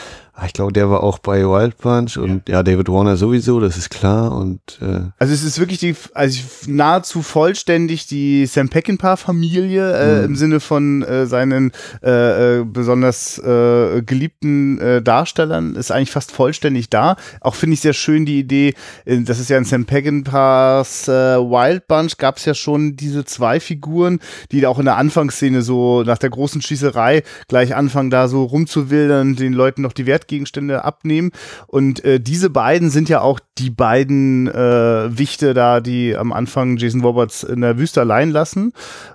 [0.46, 2.56] ich glaube, der war auch bei Wild Bunch und ja.
[2.56, 4.34] ja, David Warner sowieso, das ist klar.
[4.34, 10.26] Und äh also es ist wirklich die, also nahezu vollständig die Sam Peckinpah-Familie äh, mhm.
[10.26, 11.72] im Sinne von äh, seinen
[12.04, 17.16] äh, äh, besonders äh, geliebten äh, Darstellern ist eigentlich fast vollständig da.
[17.40, 18.74] Auch finde ich sehr schön die Idee,
[19.06, 23.24] äh, das ist ja in Sam Peckinpahs äh, Wild Bunch gab es ja schon diese
[23.24, 24.20] zwei Figuren,
[24.52, 29.38] die auch in der Anfangsszene so nach der großen Schießerei gleich anfangen da so rumzuwildern,
[29.38, 31.32] den Leuten noch die Wert Wertgegenstände abnehmen.
[31.68, 36.78] Und äh, diese beiden sind ja auch die beiden äh, Wichte da, die am Anfang
[36.78, 38.74] Jason Roberts in der Wüste allein lassen.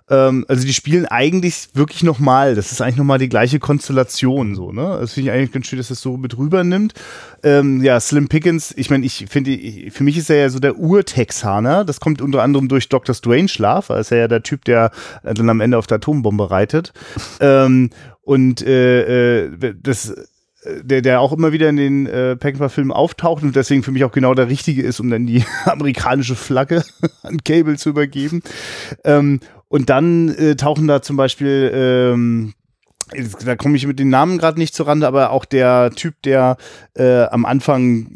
[0.08, 2.54] Ähm, also die spielen eigentlich wirklich nochmal.
[2.54, 4.72] Das ist eigentlich nochmal die gleiche Konstellation so.
[4.72, 4.98] Ne?
[5.00, 6.94] Das finde ich eigentlich ganz schön, dass das so mit rübernimmt.
[7.42, 9.58] Ähm, ja, Slim Pickens, ich meine, ich finde,
[9.90, 11.84] für mich ist er ja so der Ur-Texaner.
[11.84, 13.14] Das kommt unter anderem durch Dr.
[13.14, 13.88] Strange Schlaf.
[13.88, 14.90] Er ist ja der Typ, der
[15.22, 16.92] dann am Ende auf der Atombombe reitet.
[17.40, 17.90] ähm,
[18.22, 20.14] und äh, äh, das
[20.82, 24.12] der, der auch immer wieder in den äh, Peckinpah-Filmen auftaucht und deswegen für mich auch
[24.12, 26.84] genau der Richtige ist, um dann die amerikanische Flagge
[27.22, 28.42] an Cable zu übergeben.
[29.04, 32.54] Ähm, und dann äh, tauchen da zum Beispiel ähm,
[33.44, 36.56] da komme ich mit den Namen gerade nicht zurande, aber auch der Typ, der
[36.94, 38.06] äh, am Anfang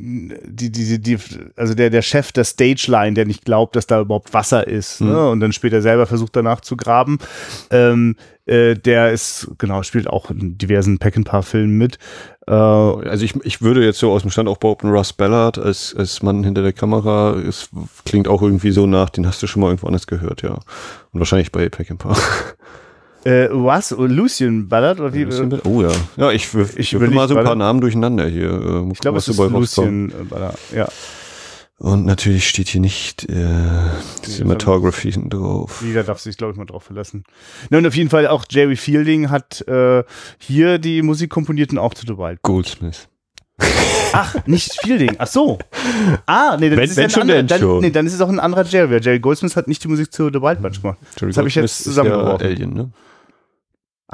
[0.45, 1.19] die, die, die,
[1.57, 5.09] also der, der Chef der Stageline, der nicht glaubt, dass da überhaupt Wasser ist, mhm.
[5.09, 5.31] ne?
[5.31, 7.19] und dann später selber versucht danach zu graben,
[7.71, 8.17] ähm,
[8.47, 11.99] äh, der ist, genau, spielt auch in diversen Peckinpah-Filmen mit.
[12.47, 15.95] Äh, also ich, ich würde jetzt so aus dem Stand auch behaupten, Russ Ballard als,
[15.97, 17.71] als Mann hinter der Kamera, es
[18.05, 20.55] klingt auch irgendwie so nach, den hast du schon mal irgendwo anders gehört, ja.
[21.13, 22.17] Und wahrscheinlich bei Peckinpah.
[23.27, 23.91] Äh, was?
[23.91, 25.01] Lucian Ballard?
[25.01, 25.25] Oder wie?
[25.25, 25.65] Lucian Ballard?
[25.65, 25.93] Oh ja.
[26.19, 28.51] Ja, ich, ich, ich mal so ein paar Namen durcheinander hier.
[28.51, 30.87] Äh, ich glaube, es ist Lucian Ballard, ja.
[31.79, 33.45] Und natürlich steht hier nicht äh,
[34.23, 35.83] Cinematography nee, drauf.
[35.85, 37.25] Jeder darf sich, glaube ich, mal drauf verlassen.
[37.69, 40.05] Na, und auf jeden Fall auch Jerry Fielding hat äh,
[40.39, 42.43] hier die Musik komponiert und auch zu The Wild.
[42.43, 43.09] Goldsmith.
[44.13, 45.17] Ach, nicht Fielding.
[45.19, 45.59] Ach so.
[46.27, 48.29] Ah, nee, das wenn, ist wenn ja schon anderer, dann, nee, dann ist es auch
[48.29, 49.01] ein anderer Jerry.
[49.01, 50.99] Jerry Goldsmith hat nicht die Musik zu The Wild Bunch gemacht.
[51.19, 52.47] Jerry das habe ich jetzt zusammengeworfen.
[52.47, 52.93] Ja Alien, ne?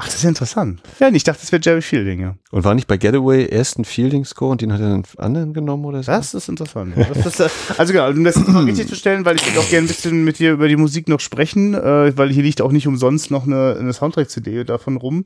[0.01, 0.81] Ach, das ist ja interessant.
[0.99, 2.35] Ja, ich dachte, das wäre Jerry Fielding, ja.
[2.49, 5.85] Und war nicht bei Getaway erst ein Fielding-Score und den hat er einen anderen genommen
[5.85, 6.11] oder so?
[6.11, 6.97] Das ist interessant.
[6.97, 7.05] Ja.
[7.13, 9.69] Das ist, äh, also genau, um das mal richtig zu stellen, weil ich würde auch
[9.69, 12.71] gerne ein bisschen mit dir über die Musik noch sprechen, äh, weil hier liegt auch
[12.71, 15.21] nicht umsonst noch eine, eine Soundtrack-CD davon rum.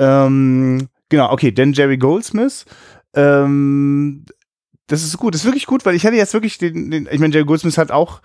[0.00, 2.64] Ähm, genau, okay, denn Jerry Goldsmith.
[3.14, 4.24] Ähm,
[4.88, 7.20] das ist gut, das ist wirklich gut, weil ich hatte jetzt wirklich den, den ich
[7.20, 8.22] meine, Jerry Goldsmith hat auch,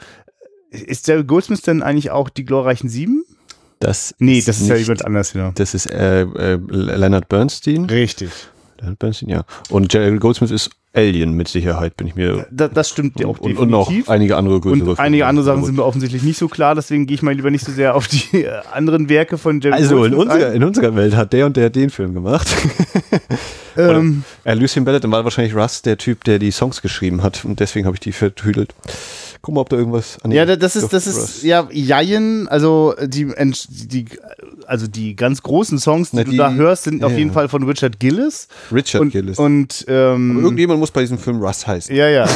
[0.71, 3.24] ist Jerry Goldsmith denn eigentlich auch die glorreichen Sieben?
[3.79, 5.51] Das nee, das ist nicht, ja jemand anders wieder.
[5.55, 7.85] Das ist äh, äh, Leonard Bernstein.
[7.85, 8.29] Richtig.
[8.79, 9.43] Leonard Bernstein, ja.
[9.69, 12.47] Und Jerry Goldsmith ist Alien mit Sicherheit, bin ich mir.
[12.51, 13.59] Da, das stimmt ja auch und, definitiv.
[13.59, 16.73] Und noch einige andere größere Und einige andere Sachen sind mir offensichtlich nicht so klar,
[16.73, 19.75] deswegen gehe ich mal lieber nicht so sehr auf die äh, anderen Werke von Jerry
[19.75, 22.47] Also Goldsmith in unserer, in unserer Welt hat der und der den Film gemacht.
[23.77, 27.59] ähm, äh, Lucien Ballard war wahrscheinlich Russ der Typ, der die Songs geschrieben hat und
[27.59, 28.73] deswegen habe ich die vertüdelt.
[29.45, 33.31] Guck mal, ob da irgendwas an Ja, das ist, das ist, ja, Jein, also die,
[33.35, 34.05] die,
[34.65, 37.31] also die ganz großen Songs, die, Na, die du da hörst, sind ja, auf jeden
[37.31, 38.47] Fall von Richard Gillis.
[38.71, 39.37] Richard und, Gillis.
[39.37, 41.95] Und, ähm, irgendjemand muss bei diesem Film Russ heißen.
[41.95, 42.27] Ja, ja.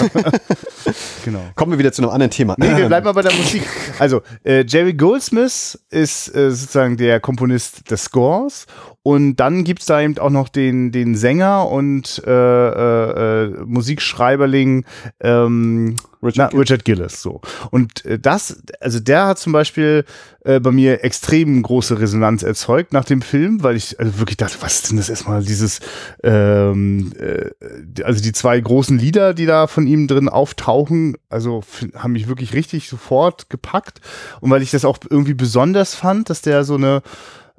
[1.25, 1.41] genau.
[1.55, 2.53] Kommen wir wieder zu einem anderen Thema.
[2.59, 3.63] Nee, wir bleiben mal bei der Musik.
[3.97, 8.67] Also, äh, Jerry Goldsmith ist äh, sozusagen der Komponist des Scores
[9.01, 14.85] und dann gibt's da eben auch noch den, den Sänger und äh, äh, äh Musikschreiberling
[15.21, 17.21] ähm, Richard, na, Richard Gillis.
[17.21, 17.39] So.
[17.71, 20.03] Und äh, das, also der hat zum Beispiel
[20.43, 24.57] äh, bei mir extrem große Resonanz erzeugt nach dem Film, weil ich also wirklich dachte,
[24.59, 25.79] was ist denn das erstmal, dieses,
[26.21, 31.63] ähm, äh, also die zwei großen Lieder, die da von ihm drin auftauchen, also
[31.95, 34.01] haben mich wirklich richtig sofort gepackt.
[34.41, 37.01] Und weil ich das auch irgendwie besonders fand, dass der so eine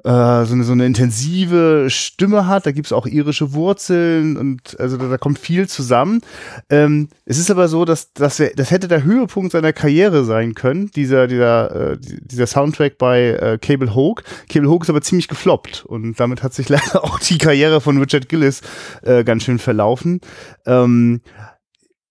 [0.03, 2.65] äh, so, eine, so eine intensive Stimme hat.
[2.65, 6.21] Da gibt's auch irische Wurzeln und also da, da kommt viel zusammen.
[6.69, 10.55] Ähm, es ist aber so, dass, dass er, das hätte der Höhepunkt seiner Karriere sein
[10.55, 14.23] können, dieser, dieser, äh, dieser Soundtrack bei äh, Cable Hogue.
[14.49, 17.99] Cable Hogue ist aber ziemlich gefloppt und damit hat sich leider auch die Karriere von
[17.99, 18.61] Richard Gillis
[19.03, 20.21] äh, ganz schön verlaufen.
[20.65, 21.21] Ähm,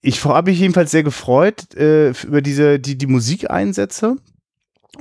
[0.02, 4.16] ich habe mich jedenfalls sehr gefreut äh, über diese die die Musikeinsätze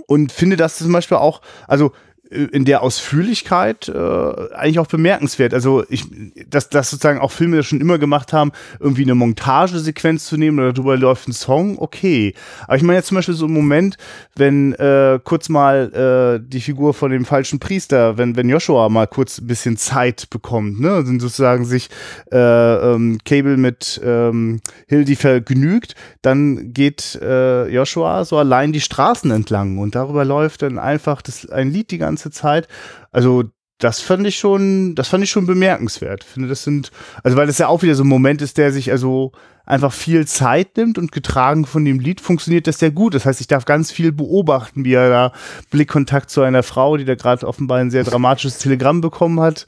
[0.08, 1.94] und finde das zum Beispiel auch also
[2.30, 5.54] in der Ausführlichkeit äh, eigentlich auch bemerkenswert.
[5.54, 6.06] Also ich,
[6.48, 10.60] dass, dass sozusagen auch Filme das schon immer gemacht haben, irgendwie eine Montagesequenz zu nehmen
[10.60, 12.36] oder darüber läuft ein Song, okay.
[12.68, 13.98] Aber ich meine jetzt zum Beispiel so einen Moment,
[14.36, 19.08] wenn äh, kurz mal äh, die Figur von dem falschen Priester, wenn, wenn Joshua mal
[19.08, 21.90] kurz ein bisschen Zeit bekommt, ne, sind sozusagen sich
[22.32, 29.32] äh, ähm, Cable mit ähm, Hildy vergnügt, dann geht äh, Joshua so allein die Straßen
[29.32, 32.68] entlang und darüber läuft dann einfach das, ein Lied die ganze ganze Zeit.
[33.12, 33.44] Also
[33.78, 36.26] das fand ich schon, das fand ich schon bemerkenswert.
[36.26, 36.92] Ich finde, das sind,
[37.24, 39.32] also weil das ja auch wieder so ein Moment ist, der sich also
[39.66, 43.14] einfach viel Zeit nimmt und getragen von dem Lied funktioniert das sehr gut.
[43.14, 45.34] Das heißt, ich darf ganz viel beobachten, wie er da
[45.70, 49.66] Blickkontakt zu einer Frau, die da gerade offenbar ein sehr dramatisches Telegramm bekommen hat.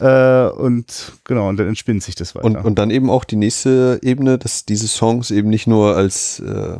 [0.00, 2.44] Äh, und genau, und dann entspinnt sich das weiter.
[2.44, 6.40] Und, und dann eben auch die nächste Ebene, dass diese Songs eben nicht nur als
[6.40, 6.76] äh,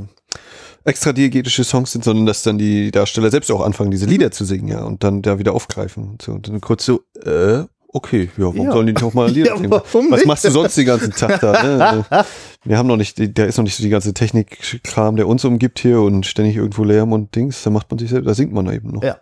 [0.87, 4.45] extra diegetische Songs sind, sondern dass dann die Darsteller selbst auch anfangen, diese Lieder zu
[4.45, 6.11] singen, ja, und dann da wieder aufgreifen.
[6.11, 6.33] Und, so.
[6.33, 8.73] und dann kurz so, äh, okay, ja, warum Ja.
[8.73, 9.71] sollen die nicht auch mal Lieder Ja, singen?
[9.71, 11.63] warum Was machst du sonst den ganzen Tag da?
[11.63, 11.85] Ne?
[11.87, 12.05] Also,
[12.65, 15.79] Wir haben noch nicht, da ist noch nicht so die ganze Technikkram, der uns umgibt
[15.79, 17.63] hier und ständig irgendwo Lärm und Dings.
[17.63, 19.05] Da macht man sich selbst, da singt man eben noch.
[19.05, 19.19] Ja.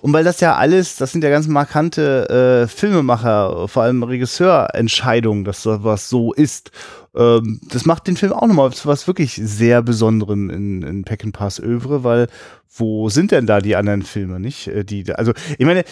[0.00, 5.44] Und weil das ja alles, das sind ja ganz markante äh, Filmemacher, vor allem Regisseurentscheidungen,
[5.44, 6.70] dass sowas so ist.
[7.14, 11.58] Ähm, das macht den Film auch nochmal zu was wirklich sehr Besonderem in, in Peckinpahs
[11.58, 12.28] Övre, weil
[12.72, 14.68] wo sind denn da die anderen Filme, nicht?
[14.68, 15.82] Äh, Die, also, ich meine,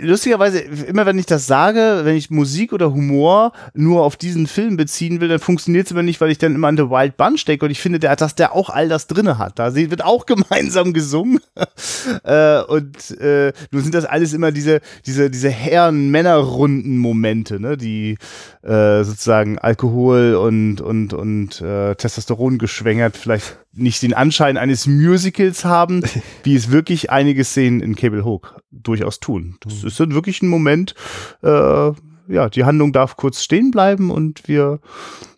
[0.00, 4.76] lustigerweise, immer wenn ich das sage, wenn ich Musik oder Humor nur auf diesen Film
[4.76, 7.44] beziehen will, dann funktioniert es immer nicht, weil ich dann immer an The Wild Bunch
[7.44, 9.60] denke und ich finde, der, dass der auch all das drinne hat.
[9.60, 11.38] Da wird auch gemeinsam gesungen.
[12.24, 18.18] äh, und äh, nun sind das alles immer diese, diese, diese Herren-Männer-Runden-Momente, ne, die
[18.62, 25.64] äh, sozusagen Alkohol und, und, und äh, Testosteron geschwängert vielleicht nicht den Anschein eines Musicals
[25.64, 26.02] haben,
[26.44, 29.56] wie es wirklich einige Szenen in Cable Hook durchaus tun.
[29.64, 30.94] Das ist dann wirklich ein Moment,
[31.42, 31.92] äh,
[32.28, 34.80] ja, die Handlung darf kurz stehen bleiben und wir,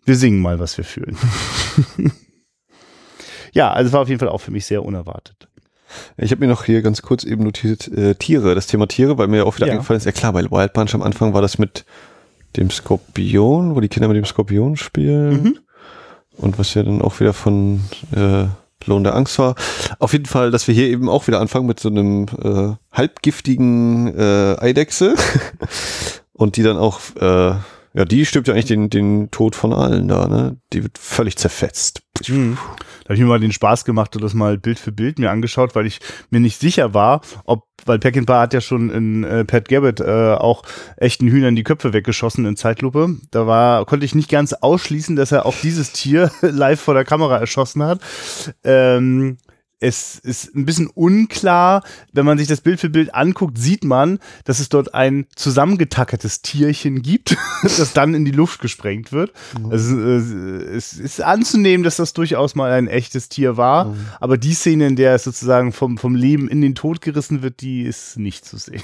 [0.04, 1.16] wir singen mal, was wir fühlen.
[3.52, 5.48] ja, also es war auf jeden Fall auch für mich sehr unerwartet.
[6.16, 9.28] Ich habe mir noch hier ganz kurz eben notiert, äh, Tiere, das Thema Tiere, weil
[9.28, 9.72] mir auch wieder Ja.
[9.74, 11.84] eingefallen ist, ja klar, bei Wild Bunch am Anfang war das mit
[12.56, 15.42] dem Skorpion, wo die Kinder mit dem Skorpion spielen.
[15.42, 15.58] Mhm.
[16.36, 17.80] Und was ja dann auch wieder von
[18.14, 18.44] äh,
[18.84, 19.54] Lohn der Angst war.
[19.98, 24.16] Auf jeden Fall, dass wir hier eben auch wieder anfangen mit so einem äh, halbgiftigen
[24.16, 25.14] äh, Eidechse.
[26.32, 27.54] Und die dann auch, äh,
[27.96, 30.58] ja, die stirbt ja eigentlich den, den Tod von allen da, ne?
[30.74, 32.02] Die wird völlig zerfetzt.
[32.28, 32.58] Mhm.
[33.00, 35.30] Da habe ich mir mal den Spaß gemacht und das mal Bild für Bild mir
[35.30, 39.46] angeschaut, weil ich mir nicht sicher war, ob, weil Peckinpah hat ja schon in äh,
[39.46, 40.62] Pat Gabbett äh, auch
[40.98, 43.16] echten Hühnern die Köpfe weggeschossen in Zeitlupe.
[43.30, 47.06] Da war, konnte ich nicht ganz ausschließen, dass er auch dieses Tier live vor der
[47.06, 48.00] Kamera erschossen hat.
[48.62, 49.38] Ähm,
[49.78, 54.18] es ist ein bisschen unklar, wenn man sich das Bild für Bild anguckt, sieht man,
[54.44, 59.32] dass es dort ein zusammengetackertes Tierchen gibt, das dann in die Luft gesprengt wird.
[59.68, 60.16] Also, äh,
[60.76, 64.96] es ist anzunehmen, dass das durchaus mal ein echtes Tier war, aber die Szene, in
[64.96, 68.56] der es sozusagen vom, vom Leben in den Tod gerissen wird, die ist nicht zu
[68.56, 68.82] sehen.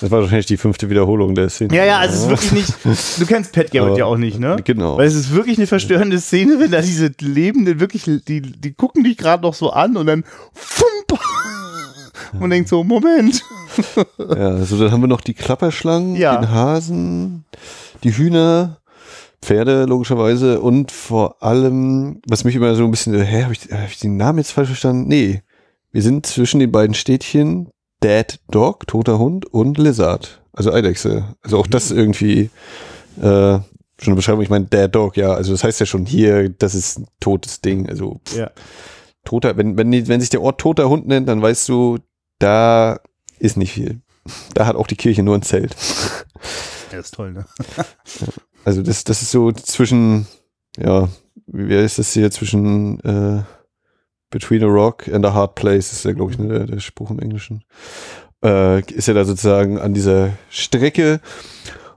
[0.00, 1.74] Das war wahrscheinlich die fünfte Wiederholung der Szene.
[1.74, 2.52] Ja, ja, also es ist wirklich
[2.84, 4.56] nicht, du kennst Pat Garrett Aber- ja auch nicht, ne?
[4.64, 4.96] Genau.
[4.96, 9.02] Weil es ist wirklich eine verstörende Szene, wenn da diese Lebenden wirklich, die, die gucken
[9.02, 11.20] dich gerade noch so an und dann fump,
[12.40, 13.42] und denkt so, Moment.
[14.18, 16.36] Ja, also dann haben wir noch die Klapperschlangen, Ja.
[16.36, 17.44] den Hasen,
[18.04, 18.78] die Hühner,
[19.42, 23.86] Pferde logischerweise und vor allem, was mich immer so ein bisschen, hä, habe ich, hab
[23.88, 25.08] ich den Namen jetzt falsch verstanden?
[25.08, 25.42] Nee,
[25.92, 27.68] wir sind zwischen den beiden Städtchen
[28.02, 31.36] Dead Dog, toter Hund und Lizard, also Eidechse.
[31.42, 32.50] Also auch das irgendwie
[33.18, 33.62] äh, schon
[34.06, 36.98] eine Beschreibung, ich meine Dead Dog, ja, also das heißt ja schon hier, das ist
[36.98, 38.50] ein totes Ding, also pff, Ja.
[39.26, 41.98] Toter, wenn, wenn, wenn sich der Ort toter Hund nennt, dann weißt du,
[42.38, 43.00] da
[43.38, 44.00] ist nicht viel.
[44.54, 45.76] Da hat auch die Kirche nur ein Zelt.
[46.92, 47.44] Ja, ist toll, ne?
[48.64, 50.28] Also das, das ist so zwischen,
[50.78, 51.08] ja,
[51.46, 53.42] wie ist das hier, zwischen äh,
[54.30, 57.10] Between a Rock and a Hard Place, ist ja, glaube ich, ne, der, der Spruch
[57.10, 57.64] im Englischen.
[58.42, 61.20] Äh, ist ja da sozusagen an dieser Strecke.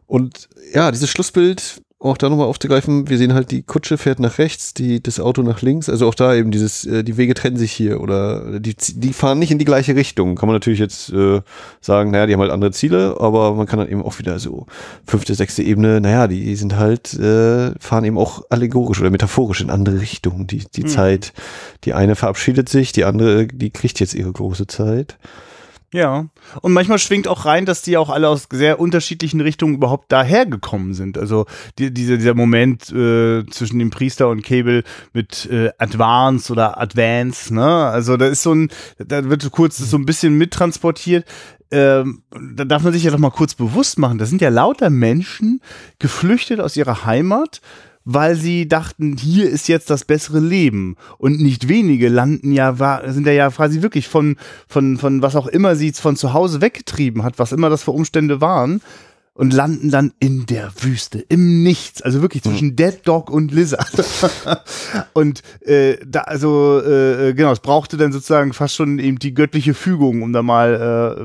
[0.05, 4.37] Und ja, dieses Schlussbild, auch da nochmal aufzugreifen, wir sehen halt, die Kutsche fährt nach
[4.37, 7.57] rechts, die, das Auto nach links, also auch da eben dieses, äh, die Wege trennen
[7.57, 10.35] sich hier oder die, die fahren nicht in die gleiche Richtung.
[10.35, 11.41] Kann man natürlich jetzt äh,
[11.81, 14.65] sagen, naja, die haben halt andere Ziele, aber man kann dann eben auch wieder so
[15.05, 19.69] fünfte, sechste Ebene, naja, die sind halt, äh, fahren eben auch allegorisch oder metaphorisch in
[19.69, 20.47] andere Richtungen.
[20.47, 20.87] Die, die Mhm.
[20.87, 21.33] Zeit,
[21.83, 25.17] die eine verabschiedet sich, die andere, die kriegt jetzt ihre große Zeit.
[25.91, 26.27] Ja.
[26.61, 30.93] Und manchmal schwingt auch rein, dass die auch alle aus sehr unterschiedlichen Richtungen überhaupt dahergekommen
[30.93, 31.17] sind.
[31.17, 31.45] Also
[31.79, 34.83] die, diese, dieser Moment äh, zwischen dem Priester und Cable
[35.13, 37.87] mit äh, Advance oder Advance, ne?
[37.87, 38.69] Also da ist so ein,
[38.99, 41.25] da wird kurz so ein bisschen mittransportiert.
[41.71, 42.23] Ähm,
[42.55, 45.61] da darf man sich ja doch mal kurz bewusst machen, da sind ja lauter Menschen
[45.99, 47.61] geflüchtet aus ihrer Heimat,
[48.11, 50.95] weil sie dachten, hier ist jetzt das bessere Leben.
[51.19, 52.73] Und nicht wenige landen ja,
[53.05, 54.37] sind ja, ja quasi wirklich von,
[54.67, 57.91] von, von was auch immer sie von zu Hause weggetrieben hat, was immer das für
[57.91, 58.81] Umstände waren.
[59.35, 62.75] und landen dann in der Wüste, im Nichts, also wirklich zwischen mhm.
[62.75, 63.93] Dead Dog und Lizard.
[65.13, 69.75] und äh, da, also äh, genau, es brauchte dann sozusagen fast schon eben die göttliche
[69.75, 70.73] Fügung, um da mal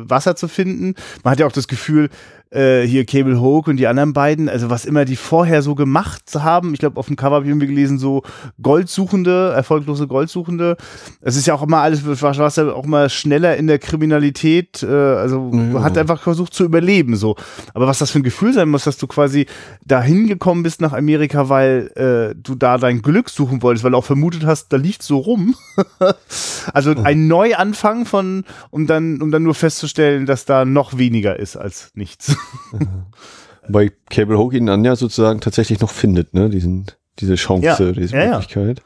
[0.05, 0.95] äh, Wasser zu finden.
[1.25, 2.09] Man hat ja auch das Gefühl,
[2.55, 6.23] äh, hier Cable Hoke und die anderen beiden, also was immer die vorher so gemacht
[6.35, 8.23] haben, ich glaube auf dem Cover habe ich irgendwie gelesen, so
[8.63, 10.77] Goldsuchende, erfolglose Goldsuchende.
[11.21, 14.87] Es ist ja auch immer alles, was ja auch mal schneller in der Kriminalität, äh,
[14.87, 15.83] also ja.
[15.83, 17.37] hat einfach versucht zu überleben so.
[17.75, 19.47] Aber was das für ein Gefühl sein muss, dass du quasi
[19.85, 23.97] dahin gekommen bist nach Amerika, weil äh, du da dein Glück suchen wolltest, weil du
[23.97, 25.55] auch vermutet hast, da liegt so rum.
[26.73, 31.57] also ein Neuanfang von, um dann, um dann nur festzustellen, dass da noch weniger ist
[31.57, 32.37] als nichts.
[33.69, 36.51] Weil Cable Hook ihn dann ja sozusagen tatsächlich noch findet, ne?
[36.51, 36.87] Diesen,
[37.19, 37.93] diese Chance, ja.
[37.93, 38.83] diese ja, Möglichkeit.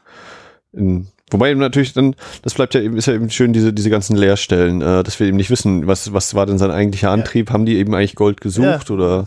[0.71, 0.79] Ja.
[0.79, 3.89] In, wobei eben natürlich dann, das bleibt ja eben, ist ja eben schön, diese, diese
[3.89, 7.51] ganzen Leerstellen, äh, dass wir eben nicht wissen, was, was war denn sein eigentlicher Antrieb?
[7.51, 9.25] Haben die eben eigentlich Gold gesucht oder?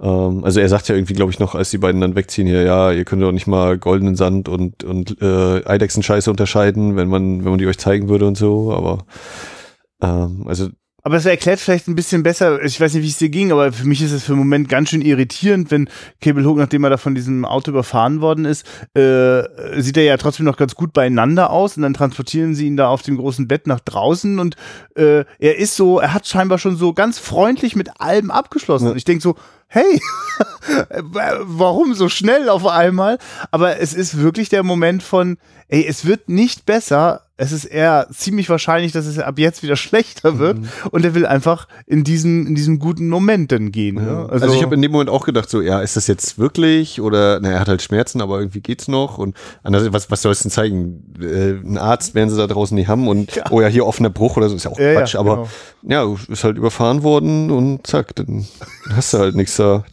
[0.00, 2.62] Ähm, also er sagt ja irgendwie, glaube ich, noch, als die beiden dann wegziehen hier,
[2.62, 7.44] ja, ihr könnt doch nicht mal goldenen Sand und, und äh, Eidechsenscheiße unterscheiden, wenn man,
[7.44, 9.04] wenn man die euch zeigen würde und so, aber
[10.02, 10.68] ähm, also
[11.02, 13.72] aber es erklärt vielleicht ein bisschen besser, ich weiß nicht, wie es dir ging, aber
[13.72, 15.88] für mich ist es für einen Moment ganz schön irritierend, wenn
[16.20, 19.42] Cable Hook, nachdem er da von diesem Auto überfahren worden ist, äh,
[19.80, 22.88] sieht er ja trotzdem noch ganz gut beieinander aus und dann transportieren sie ihn da
[22.88, 24.56] auf dem großen Bett nach draußen und
[24.96, 28.88] äh, er ist so, er hat scheinbar schon so ganz freundlich mit allem abgeschlossen.
[28.88, 29.36] Und ich denke so,
[29.68, 30.00] hey,
[31.42, 33.18] warum so schnell auf einmal?
[33.50, 35.38] Aber es ist wirklich der Moment von,
[35.68, 39.76] ey, es wird nicht besser, es ist eher ziemlich wahrscheinlich, dass es ab jetzt wieder
[39.84, 40.68] schlechter wird mhm.
[40.90, 43.96] und er will einfach in diesem in diesem guten Moment dann gehen.
[43.96, 44.02] Ja.
[44.02, 44.28] Ne?
[44.30, 47.00] Also, also, ich habe in dem Moment auch gedacht, so ja, ist das jetzt wirklich
[47.00, 50.32] oder na, er hat halt Schmerzen, aber irgendwie geht's noch und anders, was was soll
[50.32, 51.14] es denn zeigen?
[51.20, 53.44] Äh, ein Arzt werden sie da draußen nicht haben und ja.
[53.50, 55.48] oh ja, hier offener Bruch oder so ist ja auch ja, Quatsch, aber
[55.82, 56.16] genau.
[56.16, 58.46] ja, ist halt überfahren worden und zack, dann
[58.94, 59.84] hast du halt nichts da.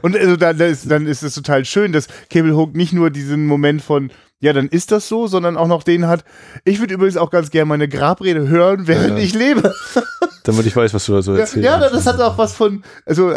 [0.00, 3.46] Und also dann ist, dann ist es total schön, dass Cable Hook nicht nur diesen
[3.46, 4.10] Moment von
[4.42, 6.24] ja, dann ist das so, sondern auch noch den hat.
[6.64, 9.24] Ich würde übrigens auch ganz gerne meine Grabrede hören, während ja.
[9.24, 9.72] ich lebe.
[10.42, 11.64] Damit ich weiß, was du da so erzählst.
[11.64, 13.32] Ja, das hat auch was von, also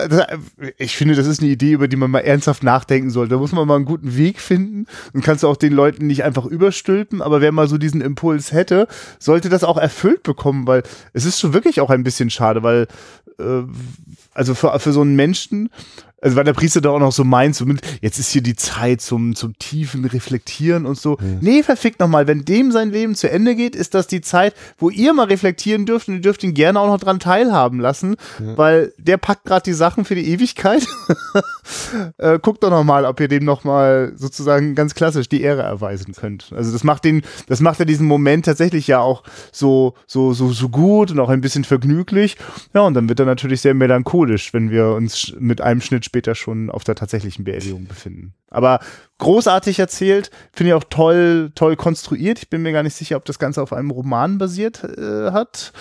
[0.80, 3.36] ich finde, das ist eine Idee, über die man mal ernsthaft nachdenken sollte.
[3.36, 6.24] Da muss man mal einen guten Weg finden und kannst du auch den Leuten nicht
[6.24, 8.88] einfach überstülpen, aber wer mal so diesen Impuls hätte,
[9.20, 10.82] sollte das auch erfüllt bekommen, weil
[11.14, 12.88] es ist schon wirklich auch ein bisschen schade, weil
[13.38, 13.62] äh,
[14.34, 15.70] also für, für so einen Menschen
[16.26, 18.55] also weil der Priester da auch noch so meint, so mit, jetzt ist hier die
[18.55, 21.19] Zeit zum, zum tiefen Reflektieren und so.
[21.21, 21.38] Ja.
[21.39, 24.89] Nee, verfickt nochmal, wenn dem sein Leben zu Ende geht, ist das die Zeit, wo
[24.89, 28.57] ihr mal reflektieren dürft und ihr dürft ihn gerne auch noch dran teilhaben lassen, ja.
[28.57, 30.88] weil der packt gerade die Sachen für die Ewigkeit.
[32.17, 36.51] äh, guckt doch nochmal, ob ihr dem nochmal sozusagen ganz klassisch die Ehre erweisen könnt.
[36.55, 39.21] Also das macht den, das macht ja diesen Moment tatsächlich ja auch
[39.51, 42.36] so, so, so, so gut und auch ein bisschen vergnüglich.
[42.73, 46.34] Ja, und dann wird er natürlich sehr melancholisch, wenn wir uns mit einem Schnitt später
[46.34, 48.34] schon auf der tatsächlichen Beerdigung befinden.
[48.49, 48.80] Aber
[49.18, 52.39] großartig erzählt, finde ich auch toll, toll konstruiert.
[52.39, 55.74] Ich bin mir gar nicht sicher, ob das Ganze auf einem Roman basiert äh, hat.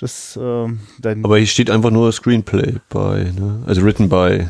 [0.00, 3.62] Das, äh, Aber hier steht einfach nur Screenplay bei, ne?
[3.66, 4.46] also written by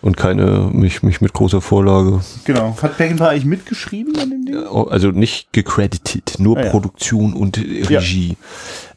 [0.00, 2.20] und keine mich, mich mit großer Vorlage.
[2.44, 2.76] Genau.
[2.80, 4.56] Hat Peckinpah eigentlich mitgeschrieben an dem Ding?
[4.56, 6.70] Also nicht gecredited, nur ah, ja.
[6.70, 8.36] Produktion und Regie.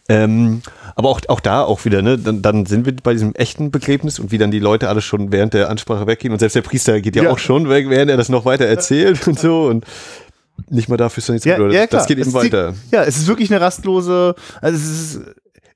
[0.08, 0.24] Ja.
[0.24, 0.62] Ähm,
[0.96, 4.18] aber auch, auch da auch wieder, ne, dann, dann sind wir bei diesem echten Begräbnis
[4.18, 7.02] und wie dann die Leute alle schon während der Ansprache weggehen und selbst der Priester
[7.02, 7.32] geht ja, ja.
[7.32, 9.86] auch schon weg, während er das noch weiter erzählt und so und
[10.70, 12.72] nicht mal dafür ist nichts ja, ja, Das geht eben weiter.
[12.72, 15.22] Die, ja, es ist wirklich eine rastlose, also es ist,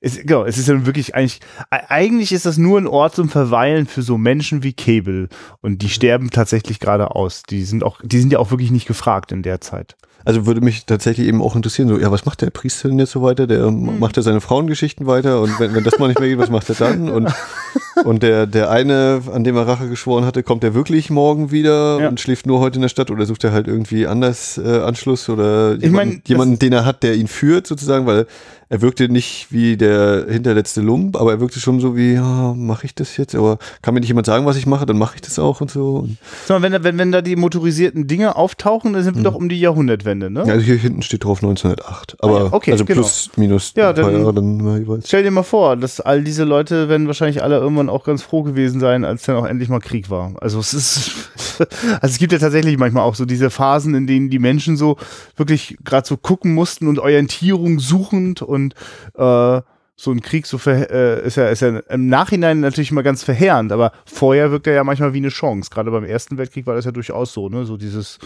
[0.00, 3.86] es, genau, es ist ja wirklich eigentlich, eigentlich ist das nur ein Ort zum Verweilen
[3.86, 5.28] für so Menschen wie Cable.
[5.60, 7.42] Und die sterben tatsächlich gerade aus.
[7.42, 9.96] Die sind auch, die sind ja auch wirklich nicht gefragt in der Zeit.
[10.24, 13.12] Also würde mich tatsächlich eben auch interessieren, so, ja, was macht der Priester denn jetzt
[13.12, 13.46] so weiter?
[13.46, 13.98] Der hm.
[13.98, 16.68] macht ja seine Frauengeschichten weiter und wenn, wenn das mal nicht mehr geht, was macht
[16.68, 17.08] er dann?
[17.20, 17.32] Und,
[18.04, 22.00] und der, der eine, an dem er Rache geschworen hatte, kommt er wirklich morgen wieder
[22.00, 22.08] ja.
[22.08, 25.28] und schläft nur heute in der Stadt oder sucht er halt irgendwie anders äh, Anschluss
[25.28, 28.26] oder jemanden, ich mein, jemanden den er hat, der ihn führt sozusagen, weil
[28.70, 32.86] er wirkte nicht wie der hinterletzte Lump, aber er wirkte schon so wie, ja, mache
[32.86, 33.34] ich das jetzt?
[33.34, 35.72] Aber kann mir nicht jemand sagen, was ich mache, dann mache ich das auch und
[35.72, 35.96] so.
[35.96, 39.24] Und so, wenn, wenn, wenn da die motorisierten Dinge auftauchen, dann sind wir mhm.
[39.24, 40.44] doch um die Jahrhundertwende, ne?
[40.46, 42.18] Ja, also hier hinten steht drauf 1908.
[42.20, 43.00] Aber ah, ja, okay, also genau.
[43.00, 45.08] plus, minus ja, dann, Jahre dann jeweils.
[45.08, 48.44] Stell dir mal vor, dass all diese Leute werden wahrscheinlich alle irgendwann auch ganz froh
[48.44, 50.34] gewesen sein, als dann auch endlich mal Krieg war.
[50.40, 51.10] Also es ist,
[51.58, 54.96] also es gibt ja tatsächlich manchmal auch so diese Phasen, in denen die Menschen so
[55.34, 58.74] wirklich gerade so gucken mussten und Orientierung suchend und und
[59.14, 59.62] äh,
[59.96, 63.70] so ein Krieg so äh, ist ja ist ja im Nachhinein natürlich immer ganz verheerend,
[63.70, 65.70] aber vorher wirkt er ja manchmal wie eine Chance.
[65.70, 67.64] Gerade beim Ersten Weltkrieg war das ja durchaus so, ne?
[67.64, 68.18] So dieses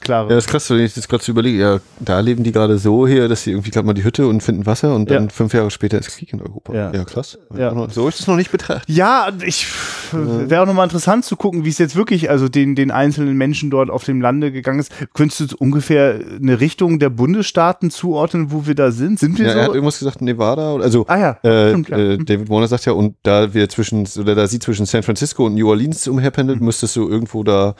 [0.00, 0.28] klare.
[0.28, 1.58] Ja, das ist krass, wenn ich das gerade so überlege.
[1.58, 4.42] Ja, da leben die gerade so hier, dass sie irgendwie gerade mal die Hütte und
[4.42, 5.28] finden Wasser und dann Ja.
[5.30, 6.72] fünf Jahre später ist Krieg in Europa.
[6.74, 6.92] Ja.
[6.92, 7.38] Ja, krass.
[7.56, 7.74] Ja.
[7.90, 8.88] So ist es noch nicht betrachtet.
[8.94, 9.66] Ja, ich
[10.12, 13.70] wäre auch nochmal interessant zu gucken, wie es jetzt wirklich, also den, den einzelnen Menschen
[13.70, 14.92] dort auf dem Lande gegangen ist.
[15.14, 19.18] Könntest du ungefähr eine Richtung der Bundesstaaten zuordnen, wo wir da sind?
[19.18, 19.74] Sind wir Ja, er hat so?
[19.74, 20.72] irgendwas gesagt, Nevada.
[20.74, 21.96] oder- Also Ah ja, äh, stimmt, ja.
[21.98, 25.46] äh, David Warner sagt ja, und da wir zwischen, oder da sie zwischen San Francisco
[25.46, 26.66] und New Orleans umherpendelt, Mhm.
[26.66, 27.74] müsstest du irgendwo da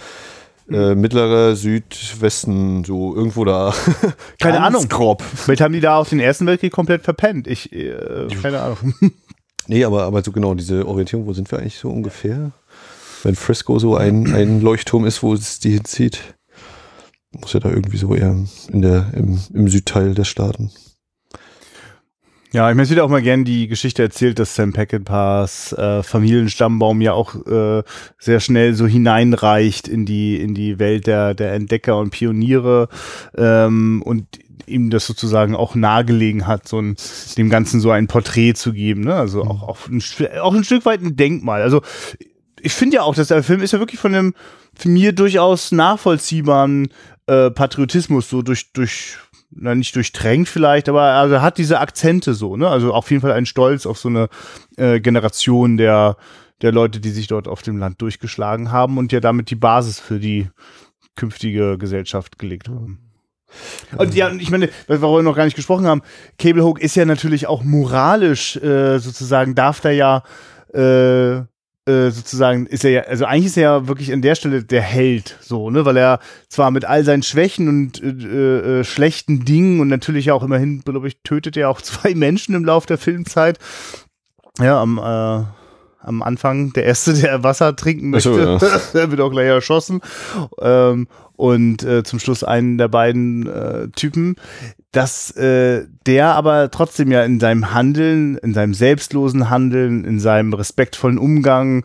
[0.70, 3.74] äh, mittlerer Südwesten, so irgendwo da.
[4.40, 4.88] Keine Ahnung.
[4.88, 5.22] Grob.
[5.22, 7.46] Vielleicht haben die da auch den Ersten Weltkrieg komplett verpennt.
[7.46, 8.94] Ich, äh, keine Ahnung.
[9.68, 12.52] Nee, aber, aber so genau, diese Orientierung, wo sind wir eigentlich so ungefähr?
[13.24, 16.20] Wenn Frisco so ein, ein Leuchtturm ist, wo es die hinzieht,
[17.32, 18.36] muss ja da irgendwie so eher
[18.70, 20.70] in der, im, im Südteil der Staaten.
[22.52, 26.02] Ja, ich meine, es wird auch mal gern die Geschichte erzählt, dass Sam Peckinpahs äh,
[26.02, 27.82] Familienstammbaum ja auch äh,
[28.18, 32.88] sehr schnell so hineinreicht in die in die Welt der der Entdecker und Pioniere
[33.36, 34.26] ähm, und
[34.66, 36.96] ihm das sozusagen auch nahegelegen hat, so ein,
[37.36, 39.14] dem Ganzen so ein Porträt zu geben, ne?
[39.14, 40.02] Also auch auch ein,
[40.40, 41.62] auch ein Stück weit ein Denkmal.
[41.62, 41.82] Also
[42.60, 44.34] ich finde ja auch, dass der Film ist ja wirklich von einem
[44.74, 46.88] für mir durchaus nachvollziehbaren
[47.26, 49.16] äh, Patriotismus so durch durch
[49.50, 52.68] na, nicht durchtränkt vielleicht, aber also hat diese Akzente so, ne?
[52.68, 54.28] Also auf jeden Fall ein Stolz auf so eine
[54.76, 56.16] äh, Generation der,
[56.62, 60.00] der Leute, die sich dort auf dem Land durchgeschlagen haben und ja damit die Basis
[60.00, 60.48] für die
[61.14, 63.06] künftige Gesellschaft gelegt haben.
[63.96, 66.02] Und ja, und ich meine, worüber wir noch gar nicht gesprochen haben,
[66.38, 70.22] Cable Hook ist ja natürlich auch moralisch äh, sozusagen, darf da ja
[70.74, 71.42] äh,
[71.86, 74.82] äh, sozusagen ist er ja, also eigentlich ist er ja wirklich an der Stelle der
[74.82, 76.18] Held, so, ne, weil er
[76.48, 81.06] zwar mit all seinen Schwächen und äh, äh, schlechten Dingen und natürlich auch immerhin, glaube
[81.06, 83.58] ich, tötet er auch zwei Menschen im Lauf der Filmzeit.
[84.58, 85.44] Ja, am, äh,
[86.00, 90.00] am Anfang der erste, der Wasser trinken möchte, so, der wird auch gleich erschossen.
[90.60, 91.06] Ähm,
[91.36, 94.36] und äh, zum Schluss einen der beiden äh, Typen,
[94.96, 100.54] dass äh, der aber trotzdem ja in seinem Handeln, in seinem selbstlosen Handeln, in seinem
[100.54, 101.84] respektvollen Umgang,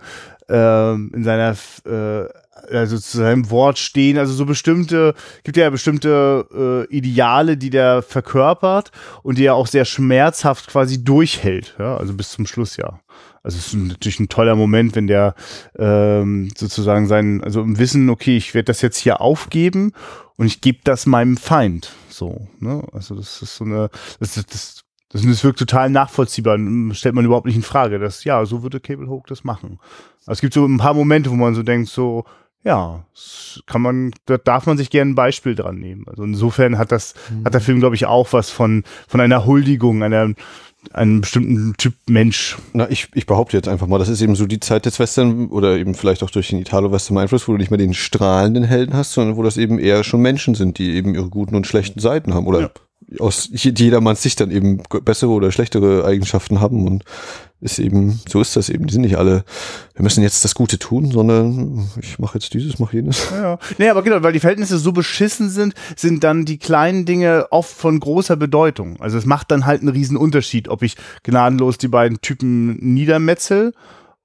[0.49, 2.30] äh, in seiner äh,
[2.72, 8.01] also zu seinem Wort stehen, also so bestimmte, gibt ja bestimmte äh, Ideale, die der
[8.01, 8.91] verkörpert
[9.24, 13.01] und die er auch sehr schmerzhaft quasi durchhält, ja, also bis zum Schluss ja.
[13.43, 15.36] Also es ist natürlich ein toller Moment, wenn der
[15.78, 19.91] ähm, sozusagen sein, also im Wissen, okay, ich werde das jetzt hier aufgeben
[20.38, 21.91] und ich gebe das meinem Feind.
[22.22, 22.84] So, ne?
[22.93, 24.84] Also das ist so eine, das, das, das,
[25.24, 26.55] das, wirkt total nachvollziehbar.
[26.93, 29.80] Stellt man überhaupt nicht in Frage, dass ja, so würde Cable Hook das machen.
[30.28, 32.26] Also es gibt so ein paar Momente, wo man so denkt, so,
[32.64, 33.05] ja,
[33.66, 36.05] kann man, da darf man sich gerne ein Beispiel dran nehmen.
[36.07, 40.03] Also insofern hat das, hat der Film, glaube ich, auch was von, von einer Huldigung,
[40.03, 40.34] einer,
[40.93, 42.57] einem bestimmten Typ Mensch.
[42.74, 45.47] Na, ich, ich behaupte jetzt einfach mal, das ist eben so die Zeit des Western
[45.47, 48.93] oder eben vielleicht auch durch den Italo-Western Einfluss, wo du nicht mehr den strahlenden Helden
[48.95, 51.99] hast, sondern wo das eben eher schon Menschen sind, die eben ihre guten und schlechten
[51.99, 52.72] Seiten haben oder
[53.20, 57.03] aus jedermanns Sicht dann eben bessere oder schlechtere Eigenschaften haben und
[57.62, 58.88] ist eben, so ist das eben.
[58.88, 59.45] Die sind nicht alle,
[59.93, 63.30] wir müssen jetzt das Gute tun, sondern ich mache jetzt dieses, mache jenes.
[63.32, 63.59] Ja.
[63.78, 67.72] Nee, aber genau, weil die Verhältnisse so beschissen sind, sind dann die kleinen Dinge oft
[67.72, 68.99] von großer Bedeutung.
[68.99, 73.74] Also es macht dann halt einen riesen Unterschied, ob ich gnadenlos die beiden Typen niedermetzel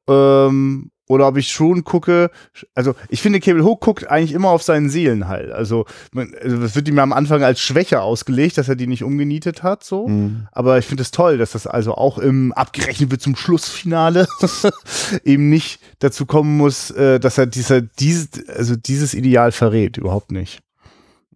[0.08, 2.30] ähm, oder ob ich schon gucke,
[2.74, 5.52] also ich finde, Cable Hook guckt eigentlich immer auf seinen Seelenheil.
[5.52, 9.04] Also, man, also das wird ihm am Anfang als Schwäche ausgelegt, dass er die nicht
[9.04, 10.08] umgenietet hat, so.
[10.08, 10.48] Mhm.
[10.52, 14.26] Aber ich finde es toll, dass das also auch im abgerechnet wird zum Schlussfinale
[15.24, 19.96] eben nicht dazu kommen muss, äh, dass er dieser, dieses, also dieses Ideal verrät.
[19.98, 20.60] Überhaupt nicht.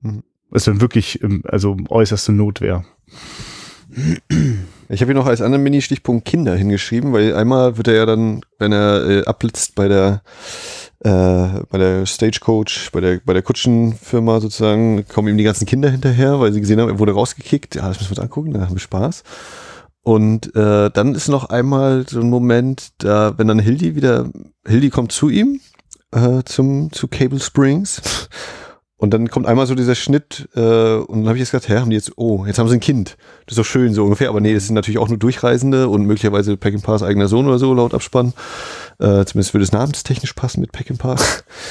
[0.03, 0.25] Mhm.
[0.51, 2.85] Was dann wirklich, also äußerste Notwehr.
[4.93, 8.41] Ich habe hier noch als anderen Mini-Stichpunkt Kinder hingeschrieben, weil einmal wird er ja dann,
[8.59, 10.23] wenn er äh, abblitzt bei der
[10.99, 15.91] äh, bei der Stagecoach, bei der bei der Kutschenfirma sozusagen, kommen ihm die ganzen Kinder
[15.91, 17.77] hinterher, weil sie gesehen haben, er wurde rausgekickt.
[17.77, 19.23] Ja, das müssen wir uns angucken, dann haben wir Spaß.
[20.03, 24.29] Und äh, dann ist noch einmal so ein Moment, da wenn dann Hildy wieder,
[24.67, 25.61] Hildy kommt zu ihm
[26.11, 28.29] äh, zum zu Cable Springs.
[29.01, 31.79] Und dann kommt einmal so dieser Schnitt äh, und dann habe ich jetzt gedacht, hä,
[31.79, 33.17] haben die jetzt, oh, jetzt haben sie ein Kind.
[33.47, 34.29] Das ist doch schön so ungefähr.
[34.29, 37.73] Aber nee, das sind natürlich auch nur Durchreisende und möglicherweise Peckinpahs eigener Sohn oder so
[37.73, 38.35] laut Abspann.
[38.99, 41.17] Äh, zumindest würde es namenstechnisch passen mit Peckinpah.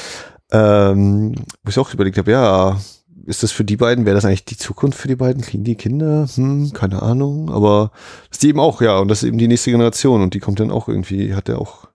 [0.50, 2.80] ähm, wo ich auch überlegt habe, ja,
[3.26, 5.40] ist das für die beiden, wäre das eigentlich die Zukunft für die beiden?
[5.40, 6.26] Kriegen die Kinder?
[6.34, 7.48] Hm, keine Ahnung.
[7.50, 7.92] Aber
[8.28, 8.98] das ist die eben auch, ja.
[8.98, 11.58] Und das ist eben die nächste Generation und die kommt dann auch irgendwie, hat ja
[11.58, 11.86] auch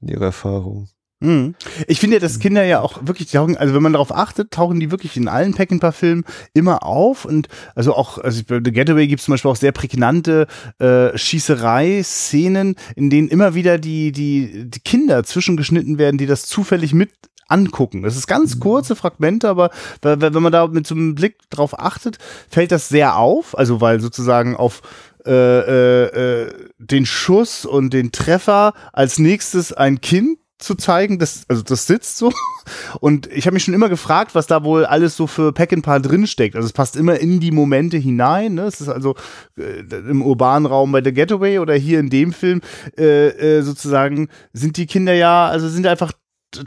[0.00, 0.86] ihre Erfahrung.
[1.20, 1.54] Mhm.
[1.86, 4.80] Ich finde ja, dass Kinder ja auch wirklich tauchen, also wenn man darauf achtet, tauchen
[4.80, 9.20] die wirklich in allen Peckinpah-Filmen immer auf und also auch, also bei The Getaway gibt
[9.20, 10.46] es zum Beispiel auch sehr prägnante
[10.78, 16.92] äh, Schießerei-Szenen, in denen immer wieder die, die, die Kinder zwischengeschnitten werden, die das zufällig
[16.92, 17.12] mit
[17.48, 18.02] angucken.
[18.02, 19.70] Das ist ganz kurze Fragmente, aber
[20.02, 22.18] wenn man da mit so einem Blick drauf achtet,
[22.50, 23.56] fällt das sehr auf.
[23.56, 24.82] Also weil sozusagen auf
[25.24, 31.44] äh, äh, äh den Schuss und den Treffer als nächstes ein Kind zu zeigen, das,
[31.48, 32.32] also das sitzt so.
[33.00, 35.84] Und ich habe mich schon immer gefragt, was da wohl alles so für Pack and
[35.84, 36.56] Paar drinsteckt.
[36.56, 38.54] Also es passt immer in die Momente hinein.
[38.54, 38.62] Ne?
[38.62, 39.14] Es ist also
[39.58, 42.60] äh, im urbanen Raum bei The Getaway oder hier in dem Film
[42.98, 46.12] äh, äh, sozusagen sind die Kinder ja, also sind einfach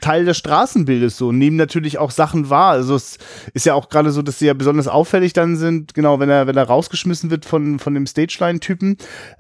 [0.01, 2.71] Teil des Straßenbildes so, nehmen natürlich auch Sachen wahr.
[2.71, 3.17] Also es
[3.53, 6.47] ist ja auch gerade so, dass sie ja besonders auffällig dann sind, genau, wenn er,
[6.47, 8.97] wenn er rausgeschmissen wird von, von dem Stageline-Typen.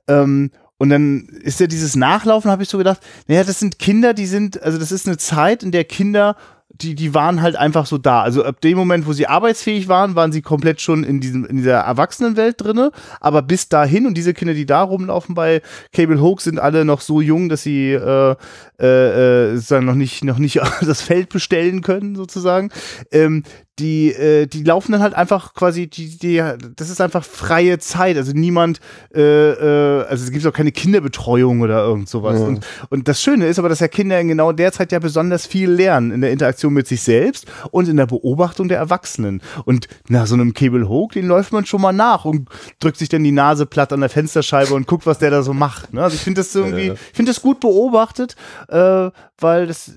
[0.07, 4.15] Ähm, und dann ist ja dieses Nachlaufen, habe ich so gedacht, naja, das sind Kinder,
[4.15, 6.35] die sind, also das ist eine Zeit, in der Kinder
[6.71, 8.21] die, die waren halt einfach so da.
[8.21, 11.57] Also ab dem Moment, wo sie arbeitsfähig waren, waren sie komplett schon in, diesem, in
[11.57, 12.91] dieser Erwachsenenwelt drinne.
[13.19, 15.61] Aber bis dahin und diese Kinder, die da rumlaufen bei
[15.93, 18.35] Cable Hook, sind alle noch so jung, dass sie äh,
[18.79, 22.69] äh, äh, noch nicht, noch nicht das Feld bestellen können, sozusagen.
[23.11, 23.43] Ähm,
[23.79, 26.43] die, äh, die laufen dann halt einfach quasi, die, die,
[26.75, 28.17] das ist einfach freie Zeit.
[28.17, 28.79] Also niemand,
[29.13, 32.39] äh, äh, also es gibt auch keine Kinderbetreuung oder irgend sowas.
[32.39, 32.45] Ja.
[32.45, 35.45] Und, und das Schöne ist aber, dass ja Kinder in genau der Zeit ja besonders
[35.45, 39.41] viel lernen in der Interaktion mit sich selbst und in der Beobachtung der Erwachsenen.
[39.65, 42.49] Und nach so einem Cable Hook, den läuft man schon mal nach und
[42.79, 45.53] drückt sich dann die Nase platt an der Fensterscheibe und guckt, was der da so
[45.53, 45.93] macht.
[45.93, 46.03] Ne?
[46.03, 48.35] Also ich finde das irgendwie, ich finde das gut beobachtet,
[48.67, 49.09] äh,
[49.41, 49.93] weil das,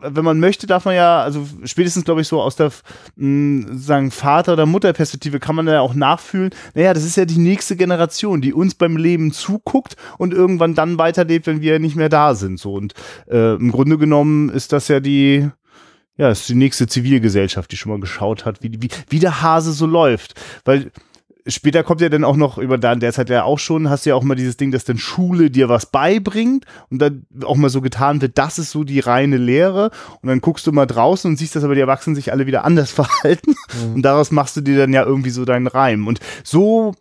[0.00, 2.70] wenn man möchte, darf man ja, also spätestens glaube ich so aus der
[3.16, 7.38] mh, sagen Vater- oder Mutterperspektive kann man ja auch nachfühlen, naja, das ist ja die
[7.38, 12.08] nächste Generation, die uns beim Leben zuguckt und irgendwann dann weiterlebt, wenn wir nicht mehr
[12.08, 12.58] da sind.
[12.58, 12.94] So und
[13.28, 15.50] äh, im Grunde genommen ist das ja die
[16.18, 19.72] ja, ist die nächste Zivilgesellschaft, die schon mal geschaut hat, wie, wie, wie der Hase
[19.72, 20.34] so läuft.
[20.64, 20.92] Weil
[21.46, 24.06] später kommt ja dann auch noch über da in der Zeit ja auch schon, hast
[24.06, 27.56] du ja auch mal dieses Ding, dass dann Schule dir was beibringt und dann auch
[27.56, 29.90] mal so getan wird, das ist so die reine Lehre.
[30.20, 32.64] Und dann guckst du mal draußen und siehst, dass aber die Erwachsenen sich alle wieder
[32.72, 33.54] anders verhalten.
[33.86, 33.94] Mhm.
[33.94, 36.06] und daraus machst du dir dann ja irgendwie so deinen Reim.
[36.06, 36.94] Und so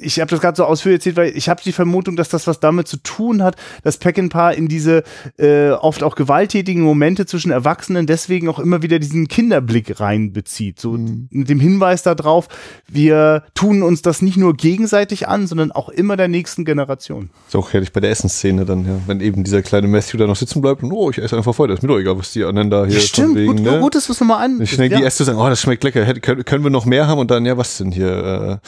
[0.00, 2.58] ich habe das gerade so ausführlich erzählt, weil ich habe die Vermutung, dass das was
[2.58, 5.02] damit zu tun hat, dass Peckinpah in diese
[5.36, 10.80] äh, oft auch gewalttätigen Momente zwischen Erwachsenen deswegen auch immer wieder diesen Kinderblick reinbezieht.
[10.80, 11.28] So mhm.
[11.30, 12.48] mit dem Hinweis darauf,
[12.88, 17.28] wir tun uns das nicht nur gegenseitig an, sondern auch immer der nächsten Generation.
[17.48, 18.98] So auch herrlich bei der Essensszene dann, ja.
[19.06, 21.74] Wenn eben dieser kleine Matthew da noch sitzen bleibt und oh, ich esse einfach weiter,
[21.74, 23.80] ist mir doch egal, was die anderen da hier Stimmt, wegen, gut, ne?
[23.80, 24.62] gut, das müssen wir mal an.
[24.62, 24.98] Ich schnell ja.
[24.98, 27.44] die Äste sagen, oh, das schmeckt lecker, können, können wir noch mehr haben und dann,
[27.44, 28.60] ja, was denn hier?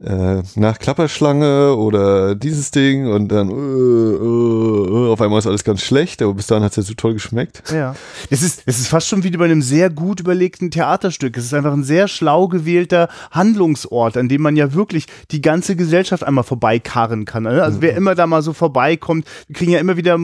[0.00, 0.06] Äh,
[0.38, 5.64] äh, nach Klapperschlange oder dieses Ding und dann uh, uh, uh, auf einmal ist alles
[5.64, 7.62] ganz schlecht, aber bis dahin hat es ja so toll geschmeckt.
[7.72, 7.94] Ja.
[8.30, 11.36] Es ist, es ist fast schon wie bei einem sehr gut überlegten Theaterstück.
[11.36, 15.76] Es ist einfach ein sehr schlau gewählter Handlungsort, an dem man ja wirklich die ganze
[15.76, 17.44] Gesellschaft einmal vorbeikarren kann.
[17.44, 17.62] Ne?
[17.62, 17.82] Also mhm.
[17.82, 20.18] wer immer da mal so vorbeikommt, wir kriegen ja immer wieder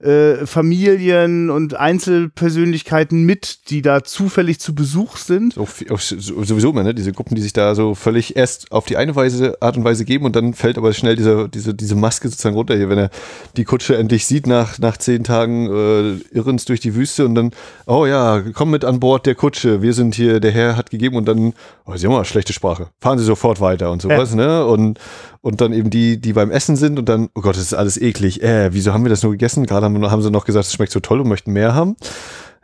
[0.00, 5.54] äh, äh, Familien und Einzelpersönlichkeiten mit, die da zufällig zu Besuch sind.
[5.54, 6.94] So, sowieso immer, ne?
[6.94, 9.84] Diese Gruppen, die sich da so völlig erst auf die eine Weise, Art und und
[9.84, 12.98] Weise geben und dann fällt aber schnell diese, diese, diese Maske sozusagen runter hier, wenn
[12.98, 13.10] er
[13.56, 17.50] die Kutsche endlich sieht nach, nach zehn Tagen äh, Irrens durch die Wüste und dann,
[17.86, 21.16] oh ja, komm mit an Bord der Kutsche, wir sind hier, der Herr hat gegeben
[21.16, 21.52] und dann,
[21.84, 24.36] oh, Sie haben mal schlechte Sprache, fahren Sie sofort weiter und sowas, ja.
[24.36, 24.66] ne?
[24.66, 24.98] Und,
[25.40, 28.00] und dann eben die, die beim Essen sind und dann, oh Gott, das ist alles
[28.00, 29.66] eklig, äh, wieso haben wir das nur gegessen?
[29.66, 31.96] Gerade haben, haben sie noch gesagt, es schmeckt so toll und möchten mehr haben.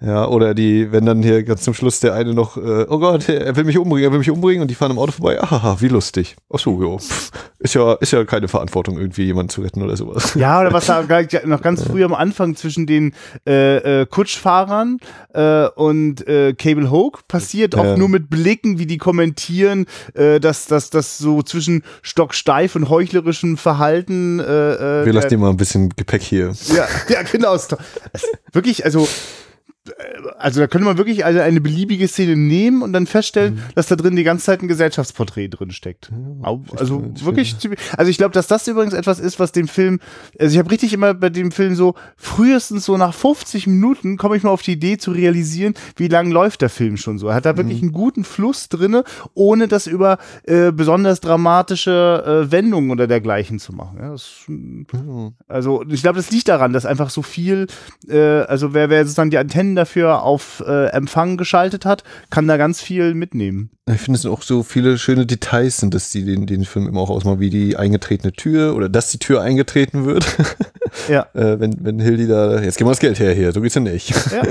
[0.01, 3.29] Ja, oder die, wenn dann hier ganz zum Schluss der eine noch, äh, oh Gott,
[3.29, 5.81] er will mich umbringen, er will mich umbringen und die fahren im Auto vorbei, ahaha,
[5.81, 6.37] wie lustig.
[6.53, 7.01] Ach so, jo.
[7.59, 10.35] Ist ja, ist ja keine Verantwortung, irgendwie jemanden zu retten oder sowas.
[10.37, 11.03] Ja, oder was da
[11.47, 13.13] noch ganz früh am Anfang zwischen den
[13.45, 14.99] äh, äh, Kutschfahrern
[15.35, 20.67] äh, und äh, Cable Hoke passiert, auch nur mit Blicken, wie die kommentieren, äh, dass
[20.67, 24.39] das dass so zwischen stocksteif und heuchlerischem Verhalten.
[24.39, 24.43] Äh,
[25.03, 26.53] äh, Wir lassen dir mal ein bisschen Gepäck hier.
[26.69, 27.57] Ja, ja genau.
[28.53, 29.09] Wirklich, also
[30.39, 33.61] also da könnte man wirklich also eine beliebige Szene nehmen und dann feststellen, mhm.
[33.75, 36.11] dass da drin die ganze Zeit ein Gesellschaftsporträt drin steckt.
[36.43, 37.57] Ja, also wirklich,
[37.97, 40.01] also ich glaube, dass das übrigens etwas ist, was dem Film,
[40.39, 44.37] also ich habe richtig immer bei dem Film so, frühestens so nach 50 Minuten komme
[44.37, 47.29] ich mal auf die Idee zu realisieren, wie lang läuft der Film schon so.
[47.29, 47.89] Er hat da wirklich mhm.
[47.89, 53.73] einen guten Fluss drinne, ohne das über äh, besonders dramatische äh, Wendungen oder dergleichen zu
[53.73, 53.99] machen.
[54.01, 54.87] Ja, das, mhm.
[55.47, 57.67] Also ich glaube, das liegt daran, dass einfach so viel,
[58.09, 62.57] äh, also wer, wer sozusagen die Antennen dafür auf äh, Empfang geschaltet hat, kann da
[62.57, 63.71] ganz viel mitnehmen.
[63.95, 67.01] Ich finde es auch so viele schöne Details sind, dass die den, den Film immer
[67.01, 70.27] auch ausmachen, wie die eingetretene Tür oder dass die Tür eingetreten wird.
[71.07, 71.27] Ja.
[71.35, 73.81] Äh, wenn, wenn Hildi da, jetzt gib mal das Geld her hier, so geht's ja
[73.83, 74.09] nicht.
[74.33, 74.43] Ja,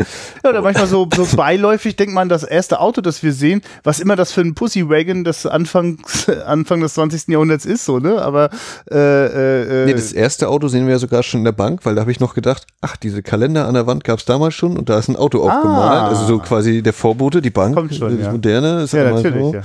[0.43, 3.99] ja oder manchmal so, so beiläufig denkt man, das erste Auto, das wir sehen, was
[3.99, 7.29] immer das für ein Pussywagon des Anfangs, Anfang des 20.
[7.29, 8.21] Jahrhunderts ist, so, ne?
[8.21, 8.51] Aber
[8.91, 11.95] äh, äh, Nee, das erste Auto sehen wir ja sogar schon in der Bank, weil
[11.95, 14.89] da habe ich noch gedacht, ach, diese Kalender an der Wand gab's damals schon und
[14.89, 16.01] da ist ein Auto aufgemalt.
[16.01, 17.81] Also so quasi der Vorbote, die Bank, Ah.
[17.81, 18.31] Kommt schon, das ja.
[18.31, 19.51] moderne, ist ja, natürlich.
[19.51, 19.57] so.
[19.57, 19.63] Ja.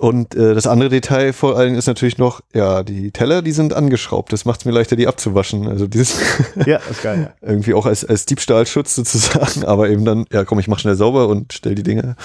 [0.00, 3.74] Und äh, das andere Detail vor allem ist natürlich noch, ja, die Teller, die sind
[3.74, 4.32] angeschraubt.
[4.32, 5.68] Das macht es mir leichter, die abzuwaschen.
[5.68, 6.18] Also dieses
[6.66, 7.34] ja, ist geil.
[7.42, 7.48] Ja.
[7.48, 11.28] irgendwie auch als, als Diebstahlschutz sozusagen, aber eben dann, ja komm, ich mach schnell sauber
[11.28, 12.16] und stell die Dinge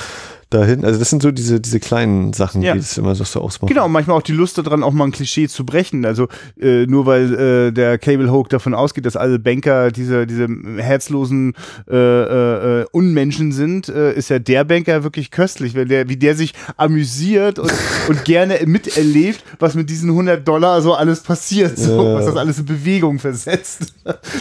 [0.55, 0.85] dahin.
[0.85, 2.73] Also das sind so diese, diese kleinen Sachen, Ja.
[2.73, 3.67] die das immer so, so ausmachen.
[3.67, 6.05] Genau, und manchmal auch die Lust daran, auch mal ein Klischee zu brechen.
[6.05, 6.27] Also
[6.59, 10.47] äh, nur weil äh, der Cable Hoke davon ausgeht, dass alle Banker diese, diese
[10.77, 11.53] herzlosen
[11.89, 16.17] äh, äh, äh, Unmenschen sind, äh, ist ja der Banker wirklich köstlich, wenn der, wie
[16.17, 17.71] der sich amüsiert und,
[18.07, 22.13] und gerne miterlebt, was mit diesen 100 Dollar so alles passiert, so, Ja.
[22.15, 23.93] was das alles in Bewegung versetzt.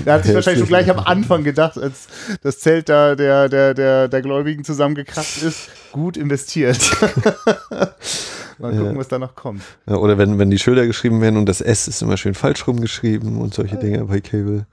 [0.04, 2.06] da hat sich wahrscheinlich schon gleich am Anfang gedacht, als
[2.42, 6.90] das Zelt da der, der, der, der Gläubigen zusammengekracht ist, gut investiert.
[8.59, 9.62] Mal gucken, was da noch kommt.
[9.88, 12.66] Ja, oder wenn, wenn die Schilder geschrieben werden und das S ist immer schön falsch
[12.66, 14.66] rumgeschrieben und solche Dinge bei Cable.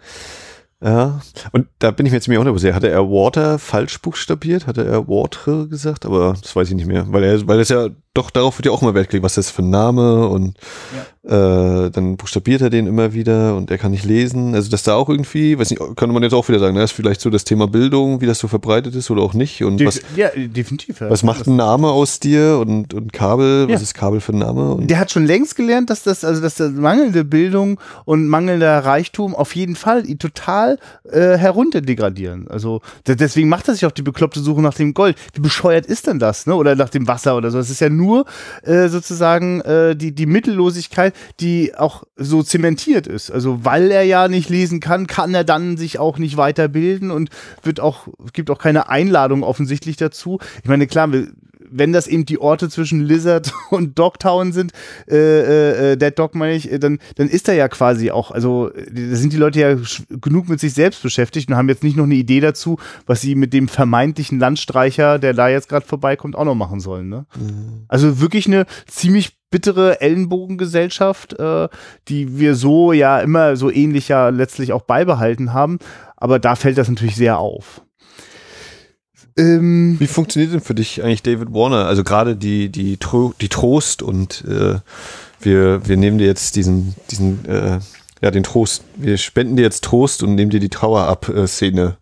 [0.84, 1.22] Ja,
[1.52, 2.74] und da bin ich mir jetzt mir auch nicht sicher.
[2.74, 4.66] Hatte er Water falsch buchstabiert?
[4.66, 6.06] Hatte er Water gesagt?
[6.08, 7.06] Aber das weiß ich nicht mehr.
[7.10, 9.48] Weil er, weil es ja doch darauf wird ja auch immer Wert gelegt, was ist
[9.48, 10.58] das für ein Name und
[11.24, 14.54] äh, dann buchstabiert er den immer wieder und er kann nicht lesen.
[14.54, 16.96] Also dass da auch irgendwie, weiß nicht, könnte man jetzt auch wieder sagen, das ist
[16.96, 19.64] vielleicht so das Thema Bildung, wie das so verbreitet ist oder auch nicht.
[19.64, 21.00] Und was, ja, definitiv.
[21.00, 21.10] ja.
[21.10, 23.66] was macht ein Name aus dir und, und Kabel?
[23.70, 23.84] Was Ja.
[23.84, 24.74] ist Kabel für ein Name?
[24.74, 28.80] Und Der hat schon längst gelernt, dass das, also dass das mangelnde Bildung und mangelnder
[28.84, 30.20] Reichtum auf jeden Fall ihn
[30.72, 32.48] total äh, herunterdegradieren.
[32.48, 35.18] Also de- deswegen macht er sich auch die bekloppte Suche nach dem Gold.
[35.34, 36.56] Wie bescheuert ist denn das, ne?
[36.56, 37.60] Oder nach dem Wasser oder so.
[37.60, 38.26] Es ist ja nur
[38.64, 43.32] äh, sozusagen äh, die, die Mittellosigkeit, die auch so zementiert ist.
[43.32, 47.30] Also weil er ja nicht lesen kann, kann er dann sich auch nicht weiterbilden und
[47.64, 50.40] wird auch, gibt auch keine Einladung offensichtlich dazu.
[50.64, 51.28] Ich meine, klar, wir,
[51.72, 54.72] wenn das eben die Orte zwischen Lizard und Dogtown sind,
[55.10, 58.32] äh, äh, äh, Dead Dog meine ich, äh, dann, dann ist er ja quasi auch,
[58.32, 59.78] also äh, da sind die Leute ja
[60.22, 63.36] genug mit sich selbst beschäftigt und haben jetzt nicht noch eine Idee dazu, was sie
[63.36, 67.10] mit dem vermeintlichen Landstreicher, der da jetzt gerade vorbeikommt, auch noch machen sollen.
[67.10, 67.26] Ne?
[67.88, 71.68] Also wirklich eine ziemlich bittere Ellenbogengesellschaft, äh,
[72.08, 75.78] die wir so ja immer so ähnlich ja letztlich auch beibehalten haben.
[76.16, 77.82] Aber da fällt das natürlich sehr auf.
[79.38, 81.86] Ähm, Wie funktioniert denn für dich eigentlich David Warner?
[81.86, 84.80] Also gerade die, die, Tro die Trost und äh,
[85.40, 87.80] wir, wir nehmen dir jetzt diesen, diesen, äh,
[88.22, 91.48] ja, den Trost, wir spenden dir jetzt Trost und nehmen dir die Trauer ab äh,
[91.48, 91.98] Szene.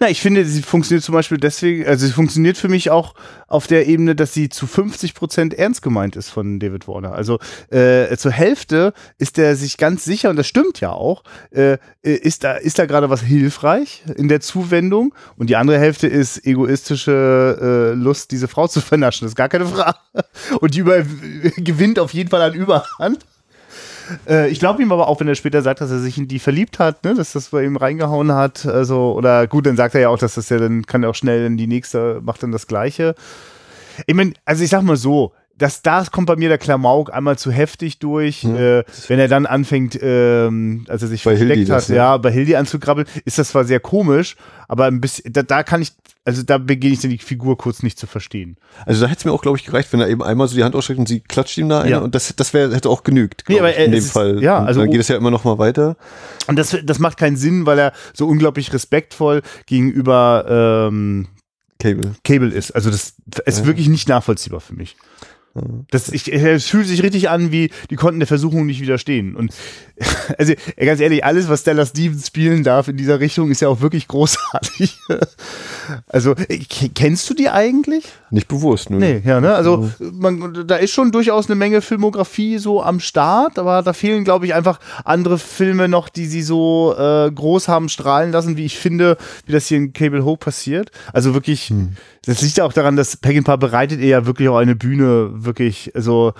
[0.00, 3.14] Na, ich finde, sie funktioniert zum Beispiel deswegen, also sie funktioniert für mich auch
[3.46, 7.12] auf der Ebene, dass sie zu 50 Prozent ernst gemeint ist von David Warner.
[7.12, 7.38] Also
[7.70, 12.42] äh, zur Hälfte ist er sich ganz sicher, und das stimmt ja auch, äh, ist
[12.42, 17.92] da, ist da gerade was hilfreich in der Zuwendung und die andere Hälfte ist egoistische
[17.92, 19.26] äh, Lust, diese Frau zu vernaschen.
[19.26, 19.98] Das ist gar keine Frage.
[20.60, 21.04] Und die über
[21.56, 23.24] gewinnt auf jeden Fall an Überhand.
[24.28, 26.38] Äh, ich glaube ihm aber auch, wenn er später sagt, dass er sich in die
[26.38, 28.66] verliebt hat, ne, dass das bei ihm reingehauen hat.
[28.66, 31.14] Also, oder gut, dann sagt er ja auch, dass das ja dann kann er auch
[31.14, 33.14] schnell in die nächste, macht dann das Gleiche.
[34.06, 37.38] Ich meine, also ich sag mal so, das, da kommt bei mir der Klamauk einmal
[37.38, 38.44] zu heftig durch.
[38.44, 41.94] Äh, wenn er dann anfängt, ähm, als er sich Bei versteckt Hildi hat, das, ja.
[41.96, 44.36] ja, bei Hildi anzukrabbeln, ist das zwar sehr komisch,
[44.68, 45.92] aber ein bisschen, da, da kann ich,
[46.24, 48.56] also da beginne ich dann die Figur kurz nicht zu verstehen.
[48.86, 50.64] Also da hätte es mir auch, glaube ich, gereicht, wenn er eben einmal so die
[50.64, 51.98] Hand ausstreckt und sie klatscht ihm da eine Ja.
[51.98, 54.42] und das, das wäre, hätte auch genügt, Nee, aber ich, in dem ist- Fall.
[54.42, 55.96] ja, Und also- dann geht es ja immer noch mal weiter.
[56.46, 61.28] Und das, das macht keinen Sinn, weil er so unglaublich respektvoll gegenüber ähm,
[61.78, 62.12] Cable.
[62.24, 62.72] Cable ist.
[62.72, 63.14] Also das
[63.46, 64.96] ist wirklich nicht nachvollziehbar für mich.
[65.90, 69.34] Das, ich, es fühlt sich richtig an, wie die konnten der Versuchung nicht widerstehen.
[69.34, 69.52] Und
[70.38, 73.68] also ey, ganz ehrlich, alles, was Stella Stevens spielen darf in dieser Richtung, ist ja
[73.68, 74.98] auch wirklich großartig.
[76.06, 76.58] Also äh,
[76.94, 78.04] kennst du die eigentlich?
[78.30, 78.98] Nicht bewusst, ne?
[78.98, 79.54] Nee, ja, ne?
[79.54, 84.22] Also man, da ist schon durchaus eine Menge Filmografie so am Start, aber da fehlen,
[84.22, 88.66] glaube ich, einfach andere Filme noch, die sie so äh, groß haben strahlen lassen, wie
[88.66, 90.92] ich finde, wie das hier in Cable Hope passiert.
[91.12, 91.72] Also wirklich,
[92.24, 95.90] das liegt ja auch daran, dass Peckinpah bereitet ihr ja wirklich auch eine Bühne, wirklich,
[95.96, 96.34] also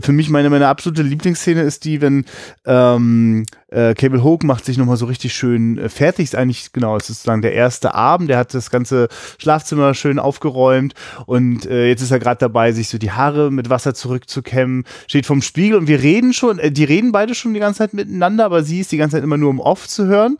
[0.00, 2.24] für mich meine, meine absolute Lieblingsszene ist die, wenn
[2.64, 6.24] ähm, äh, Cable Hoke macht sich nochmal so richtig schön äh, fertig.
[6.24, 8.30] Ist eigentlich, genau, es ist sozusagen der erste Abend.
[8.30, 10.94] Der hat das ganze Schlafzimmer schön aufgeräumt
[11.26, 14.84] und äh, jetzt ist er gerade dabei, sich so die Haare mit Wasser zurückzukämmen.
[15.06, 17.94] Steht vorm Spiegel und wir reden schon, äh, die reden beide schon die ganze Zeit
[17.94, 20.38] miteinander, aber sie ist die ganze Zeit immer nur im Off zu hören.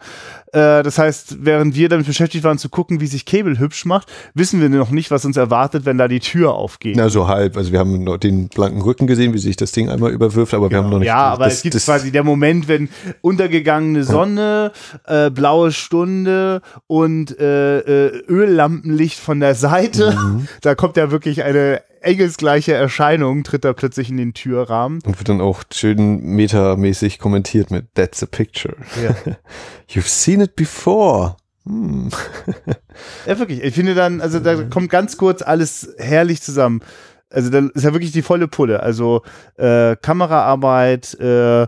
[0.56, 4.08] Äh, das heißt, während wir damit beschäftigt waren zu gucken, wie sich Cable hübsch macht,
[4.32, 6.96] wissen wir noch nicht, was uns erwartet, wenn da die Tür aufgeht.
[6.96, 7.58] Na, so halb.
[7.58, 10.70] Also wir haben noch den blanken Rücken gesehen, wie sich das Ding einmal überwirft, aber
[10.70, 11.08] wir haben noch nicht.
[11.08, 12.88] Ja, aber das, es gibt das, quasi der Moment, wenn
[13.20, 14.72] untergegangene Sonne,
[15.06, 20.48] äh, blaue Stunde und äh, äh, Öllampenlicht von der Seite, Mhm.
[20.62, 25.00] da kommt ja wirklich eine engelsgleiche Erscheinung, tritt da plötzlich in den Türrahmen.
[25.04, 28.76] Und wird dann auch schön metamäßig kommentiert mit That's a picture.
[29.02, 29.14] Ja.
[29.90, 31.36] You've seen it before.
[31.66, 32.10] Hm.
[33.26, 33.62] Ja, wirklich.
[33.62, 36.80] Ich finde dann, also da kommt ganz kurz alles herrlich zusammen.
[37.28, 38.82] Also da ist ja wirklich die volle Pulle.
[38.82, 39.22] Also
[39.56, 41.66] äh, Kameraarbeit, äh,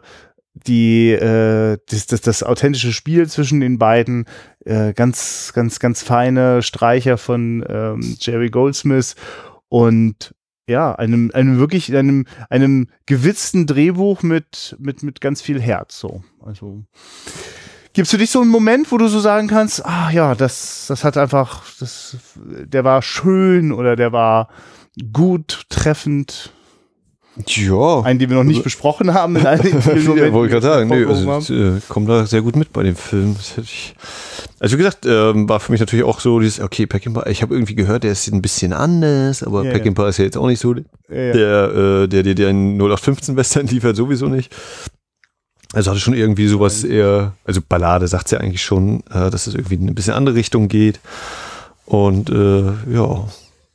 [0.66, 4.26] die äh, das, das, das authentische Spiel zwischen den beiden,
[4.64, 9.14] äh, ganz, ganz, ganz feine Streicher von ähm, Jerry Goldsmith
[9.68, 10.34] und
[10.68, 15.98] ja, einem, einem wirklich, einem, einem gewitzten Drehbuch mit, mit, mit ganz viel Herz.
[15.98, 16.22] So.
[16.44, 16.84] Also
[17.98, 21.04] Gibst du dich so einen Moment, wo du so sagen kannst, ah ja, das, das
[21.04, 24.50] hat einfach, das, der war schön oder der war
[25.12, 26.52] gut, treffend,
[27.46, 28.02] Ja.
[28.02, 30.88] einen, den wir noch nicht besprochen haben in all den ja, wollte ich gerade sagen,
[30.88, 33.36] nee, also, äh, komme da sehr gut mit bei dem Film.
[33.62, 33.94] Ich,
[34.58, 37.54] also wie gesagt, ähm, war für mich natürlich auch so dieses, okay, Peckinpah, ich habe
[37.54, 40.60] irgendwie gehört, der ist ein bisschen anders, aber Ja, Peckinpah ist ja jetzt auch nicht
[40.60, 40.74] so.
[40.74, 44.54] Ja, der, äh, der dir den 0815 Western liefert, sowieso nicht.
[45.74, 49.54] Also hatte schon irgendwie sowas eher, also Ballade sagt ja eigentlich schon, äh, dass es
[49.54, 50.98] irgendwie in eine bisschen andere Richtung geht.
[51.84, 53.28] Und äh, ja,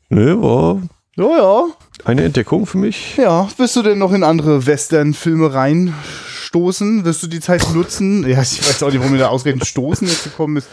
[0.10, 0.82] ne, war
[1.16, 1.68] ja, ja.
[2.06, 3.18] eine Entdeckung für mich.
[3.18, 7.06] Ja, wirst du denn noch in andere Western-Filme reinstoßen?
[7.06, 8.28] Wirst du die Zeit nutzen?
[8.28, 10.68] Ja, ich weiß auch nicht, warum mir da ausgerechnet stoßen jetzt gekommen ist.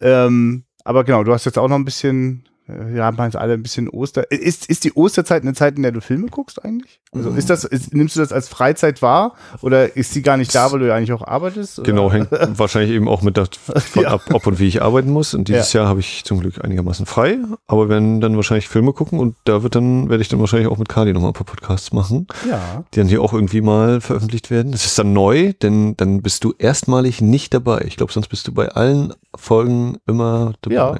[0.00, 3.62] Ähm, aber genau, du hast jetzt auch noch ein bisschen, wir haben jetzt alle ein
[3.62, 4.30] bisschen Oster.
[4.30, 7.00] Ist, ist die Osterzeit eine Zeit, in der du Filme guckst eigentlich?
[7.14, 9.32] Also ist das, ist, nimmst du das als Freizeit wahr?
[9.62, 11.78] Oder ist die gar nicht da, weil du ja eigentlich auch arbeitest?
[11.78, 11.86] Oder?
[11.90, 12.28] Genau, hängt
[12.58, 14.08] wahrscheinlich eben auch mit davon Ja.
[14.10, 15.32] ab, ob und wie ich arbeiten muss.
[15.34, 19.18] Und dieses Jahr habe ich zum Glück einigermaßen frei, aber werden dann wahrscheinlich Filme gucken
[19.18, 21.92] und da wird dann, werde ich dann wahrscheinlich auch mit Kali nochmal ein paar Podcasts
[21.92, 22.84] machen, Ja.
[22.94, 24.72] die dann hier auch irgendwie mal veröffentlicht werden.
[24.72, 27.84] Das ist dann neu, denn dann bist du erstmalig nicht dabei.
[27.86, 30.74] Ich glaube, sonst bist du bei allen Folgen immer dabei.
[30.74, 30.96] Ja.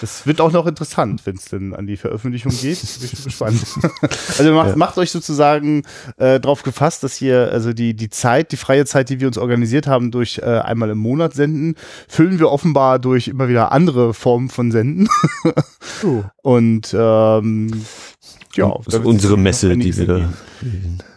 [0.00, 2.78] Das wird auch noch interessant, wenn es denn an die Veröffentlichung geht.
[3.00, 3.60] Bin ich gespannt.
[4.38, 4.76] also macht, Ja.
[4.76, 5.82] macht euch sozusagen
[6.16, 9.36] äh, drauf gefasst, dass hier also die, die Zeit, die freie Zeit, die wir uns
[9.36, 11.74] organisiert haben, durch äh, einmal im Monat senden,
[12.08, 15.08] füllen wir offenbar durch immer wieder andere Formen von Senden.
[16.42, 17.84] Und ähm,
[18.54, 20.32] ja, das da ist unsere Messe, die wir da.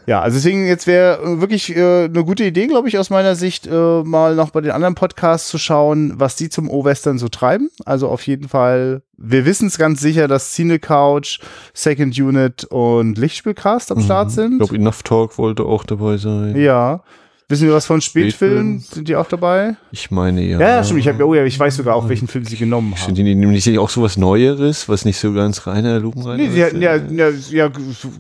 [0.06, 3.36] Ja, also deswegen jetzt wäre äh, wirklich äh, eine gute Idee, glaube ich, aus meiner
[3.36, 7.30] Sicht, äh, mal noch bei den anderen Podcasts zu schauen, was die zum O-Western so
[7.30, 7.70] treiben.
[7.86, 11.40] Also auf jeden Fall, wir wissen es ganz sicher, dass Cine Couch,
[11.74, 14.58] Second Unit und Lichtspielcast am Start Ich sind.
[14.58, 16.56] glaube, Enough Talk wollte auch dabei sein.
[16.56, 17.04] Ja.
[17.50, 18.80] Wissen wir was von Spätfilmen?
[18.80, 18.96] Spätfilm.
[18.96, 19.76] Sind die auch dabei?
[19.92, 20.60] Ich meine ja.
[20.60, 21.02] Ja, stimmt.
[21.02, 23.06] Ich, hab, oh ja, ich weiß sogar auch, welchen Film sie genommen haben.
[23.06, 26.64] Sind die nämlich nicht auch sowas Neueres, was nicht so ganz reiner Lupenreiner Nee, sie
[26.64, 27.70] hatten ja, ja, ja,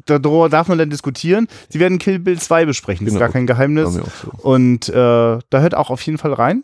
[0.06, 1.48] darüber darf man dann diskutieren.
[1.70, 3.26] Sie werden Kill Bill 2 besprechen, das ist Genau.
[3.28, 3.94] gar kein Geheimnis.
[3.94, 4.04] so.
[4.42, 6.64] Und äh, da hört auch auf jeden Fall rein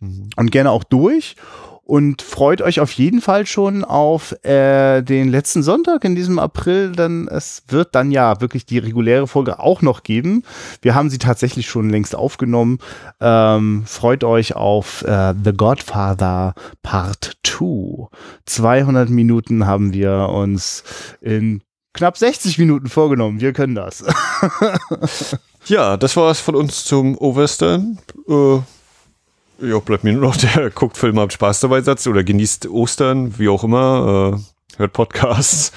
[0.00, 0.30] Mhm.
[0.36, 1.36] und gerne auch durch.
[1.84, 6.92] Und freut euch auf jeden Fall schon auf äh, den letzten Sonntag in diesem April,
[6.92, 10.44] denn es wird dann ja wirklich die reguläre Folge auch noch geben.
[10.80, 12.78] Wir haben sie tatsächlich schon längst aufgenommen.
[13.20, 18.08] Ähm, freut euch auf äh, The Godfather Part 2.
[18.46, 20.84] 200 Minuten haben wir uns
[21.20, 23.40] in knapp 60 Minuten vorgenommen.
[23.40, 24.04] Wir können das.
[25.66, 27.98] Ja, das war's von uns zum O-Western.
[28.28, 28.58] Äh,
[29.62, 33.38] ja, bleibt mir nur noch der guckt Filme, habt Spaß dabei Satz oder genießt Ostern,
[33.38, 34.36] wie auch immer.
[34.36, 35.72] Äh, hört Podcasts.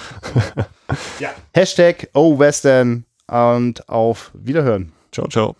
[1.20, 1.30] ja.
[1.53, 4.91] Hashtag OWestern und auf Wiederhören.
[5.12, 5.56] Ciao, ciao.